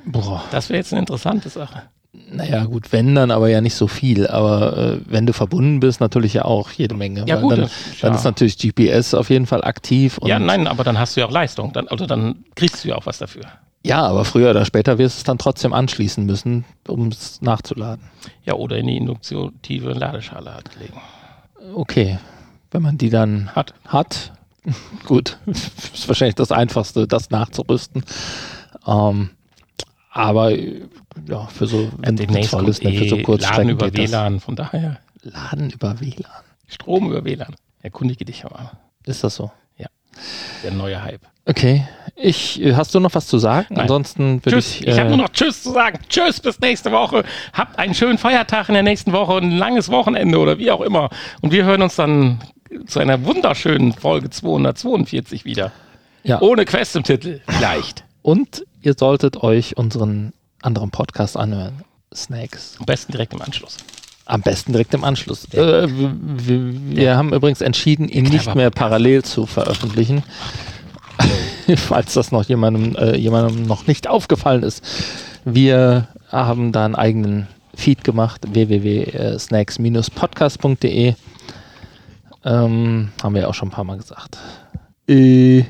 boah, 0.05 0.41
Das 0.51 0.69
wäre 0.69 0.77
jetzt 0.77 0.93
eine 0.93 1.01
interessante 1.01 1.49
Sache. 1.49 1.83
naja 2.13 2.63
gut, 2.63 2.93
wenn 2.93 3.13
dann 3.15 3.31
aber 3.31 3.49
ja 3.49 3.59
nicht 3.59 3.75
so 3.75 3.87
viel. 3.87 4.27
Aber 4.27 4.77
äh, 4.77 4.99
wenn 5.07 5.25
du 5.25 5.33
verbunden 5.33 5.81
bist, 5.81 5.99
natürlich 5.99 6.33
ja 6.35 6.45
auch 6.45 6.71
jede 6.71 6.95
Menge. 6.95 7.25
Ja, 7.27 7.35
gut, 7.41 7.51
dann, 7.51 7.61
das- 7.61 7.71
dann 8.01 8.13
ja. 8.13 8.17
ist 8.17 8.23
natürlich 8.23 8.57
GPS 8.57 9.13
auf 9.13 9.29
jeden 9.29 9.45
Fall 9.45 9.63
aktiv. 9.65 10.17
Ja, 10.23 10.39
nein, 10.39 10.67
aber 10.67 10.85
dann 10.85 10.97
hast 10.97 11.17
du 11.17 11.19
ja 11.21 11.27
auch 11.27 11.31
Leistung. 11.31 11.73
Dann, 11.73 11.89
also 11.89 12.05
dann 12.05 12.45
kriegst 12.55 12.83
du 12.85 12.87
ja 12.89 12.95
auch 12.95 13.05
was 13.05 13.17
dafür. 13.17 13.43
Ja, 13.85 14.03
aber 14.07 14.23
früher 14.23 14.51
oder 14.51 14.63
später 14.65 14.97
wirst 14.97 15.17
du 15.17 15.19
es 15.19 15.23
dann 15.25 15.37
trotzdem 15.37 15.73
anschließen 15.73 16.25
müssen, 16.25 16.63
um 16.87 17.09
es 17.09 17.41
nachzuladen. 17.41 18.05
Ja, 18.45 18.53
oder 18.53 18.77
in 18.77 18.87
die 18.87 18.95
induktive 18.97 19.91
Ladeschale 19.91 20.53
halt 20.53 20.69
legen. 20.79 20.99
Okay, 21.75 22.17
wenn 22.77 22.83
man 22.83 22.97
die 22.99 23.09
dann 23.09 23.49
Hat. 23.55 23.73
hat, 23.87 24.33
gut, 25.05 25.39
ist 25.47 26.07
wahrscheinlich 26.07 26.35
das 26.35 26.51
Einfachste, 26.51 27.07
das 27.07 27.31
nachzurüsten. 27.31 28.03
Ähm, 28.85 29.31
aber 30.11 30.51
äh, 30.51 30.83
ja, 31.27 31.47
für 31.47 31.65
so, 31.65 31.91
wenn 31.97 32.19
es 32.19 32.49
voll 32.49 32.69
ist, 32.69 32.85
dann 32.85 32.93
für 32.93 33.09
so 33.09 33.17
eh 33.17 33.23
Kurzstrecken 33.23 33.69
Laden 33.69 33.89
über. 33.89 33.97
WLAN, 33.97 34.39
von 34.39 34.55
daher 34.55 34.99
Laden 35.23 35.71
über 35.71 35.99
WLAN. 35.99 36.43
Strom 36.67 37.09
über 37.09 37.25
WLAN. 37.25 37.55
Erkundige 37.81 38.25
dich 38.25 38.45
aber. 38.45 38.73
Ist 39.05 39.23
das 39.23 39.35
so? 39.35 39.51
Der 40.63 40.71
neue 40.71 41.01
Hype. 41.01 41.21
Okay, 41.45 41.87
ich, 42.15 42.61
äh, 42.61 42.75
hast 42.75 42.93
du 42.93 42.99
noch 42.99 43.13
was 43.13 43.27
zu 43.27 43.37
sagen? 43.37 43.67
Nein. 43.69 43.81
Ansonsten 43.81 44.43
würde 44.43 44.59
ich. 44.59 44.85
Ich, 44.85 44.99
habe 44.99 45.07
äh, 45.07 45.15
nur 45.15 45.17
noch 45.17 45.29
Tschüss 45.29 45.63
zu 45.63 45.71
sagen. 45.71 45.99
Tschüss, 46.09 46.39
bis 46.41 46.59
nächste 46.59 46.91
Woche. 46.91 47.23
Habt 47.53 47.79
einen 47.79 47.93
schönen 47.93 48.17
Feiertag 48.17 48.67
in 48.67 48.73
der 48.73 48.83
nächsten 48.83 49.13
Woche 49.13 49.33
und 49.33 49.43
ein 49.43 49.57
langes 49.57 49.89
Wochenende 49.89 50.39
oder 50.39 50.57
wie 50.57 50.71
auch 50.71 50.81
immer. 50.81 51.09
Und 51.41 51.51
wir 51.51 51.63
hören 51.63 51.81
uns 51.81 51.95
dann 51.95 52.39
zu 52.87 52.99
einer 52.99 53.23
wunderschönen 53.25 53.93
Folge 53.93 54.29
242 54.29 55.45
wieder. 55.45 55.71
ja. 56.23 56.41
Ohne 56.41 56.65
Quest 56.65 56.95
im 56.95 57.03
Titel. 57.03 57.41
Vielleicht. 57.47 58.03
Und 58.21 58.65
ihr 58.81 58.93
solltet 58.97 59.41
euch 59.43 59.77
unseren 59.77 60.33
anderen 60.61 60.91
Podcast 60.91 61.37
anhören. 61.37 61.83
Snacks. 62.13 62.75
Am 62.79 62.85
besten 62.85 63.11
direkt 63.11 63.33
im 63.33 63.41
Anschluss. 63.41 63.77
Am 64.25 64.41
besten 64.41 64.71
direkt 64.73 64.93
im 64.93 65.03
Anschluss. 65.03 65.45
Äh, 65.53 65.87
wir 65.89 66.13
wir, 66.19 66.73
wir 66.97 67.17
haben 67.17 67.33
übrigens 67.33 67.61
entschieden, 67.61 68.07
ihn 68.09 68.25
nicht 68.25 68.53
mehr 68.55 68.69
parallel 68.71 69.23
zu 69.23 69.45
veröffentlichen. 69.45 70.23
Falls 71.77 72.13
das 72.13 72.31
noch 72.31 72.43
jemandem, 72.45 72.95
äh, 72.95 73.15
jemandem 73.17 73.63
noch 73.63 73.87
nicht 73.87 74.07
aufgefallen 74.07 74.63
ist. 74.63 74.83
Wir 75.45 76.07
haben 76.29 76.71
da 76.71 76.85
einen 76.85 76.95
eigenen 76.95 77.47
Feed 77.75 78.03
gemacht, 78.03 78.41
www.snacks-podcast.de. 78.51 81.13
Ähm, 82.47 83.09
haben 83.21 83.33
wir 83.35 83.41
ja 83.41 83.47
auch 83.49 83.53
schon 83.53 83.67
ein 83.67 83.71
paar 83.71 83.83
Mal 83.83 83.97
gesagt. 83.97 84.37
Äh, 85.07 85.59
ja, 85.59 85.65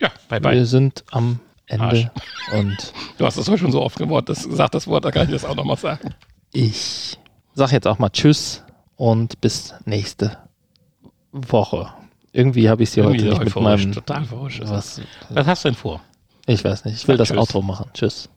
Ja, 0.00 0.10
bye 0.28 0.38
wir 0.38 0.40
bye. 0.40 0.64
sind 0.64 1.04
am 1.10 1.40
Ende 1.66 1.84
Arsch. 1.86 2.06
und 2.54 2.92
Du 3.18 3.26
hast 3.26 3.36
das 3.36 3.48
heute 3.48 3.58
schon 3.58 3.72
so 3.72 3.82
oft 3.82 3.98
gewort, 3.98 4.28
das, 4.28 4.48
gesagt, 4.48 4.74
das 4.74 4.86
Wort, 4.86 5.04
da 5.04 5.10
kann 5.10 5.26
ich 5.26 5.32
das 5.32 5.44
auch 5.44 5.56
nochmal 5.56 5.76
sagen. 5.76 6.14
Ich 6.52 7.18
sag 7.54 7.72
jetzt 7.72 7.86
auch 7.88 7.98
mal 7.98 8.10
Tschüss 8.10 8.62
und 8.96 9.40
bis 9.40 9.74
nächste 9.84 10.38
Woche. 11.32 11.92
Irgendwie 12.32 12.68
habe 12.68 12.82
ich 12.84 12.90
sie 12.90 13.02
heute 13.02 13.24
nicht 13.24 13.38
mit 13.44 13.56
meinem. 13.56 13.92
total 13.92 14.22
euphorisch. 14.22 14.60
Was, 14.64 15.00
Was 15.30 15.46
hast 15.46 15.64
du 15.64 15.68
denn 15.70 15.76
vor? 15.76 16.00
ich 16.46 16.64
weiß 16.64 16.84
nicht. 16.84 16.94
Ich 16.96 17.08
will 17.08 17.16
Sag 17.16 17.26
das 17.26 17.28
Tschüss. 17.28 17.38
Outro 17.38 17.62
machen. 17.62 17.90
Tschüss. 17.92 18.28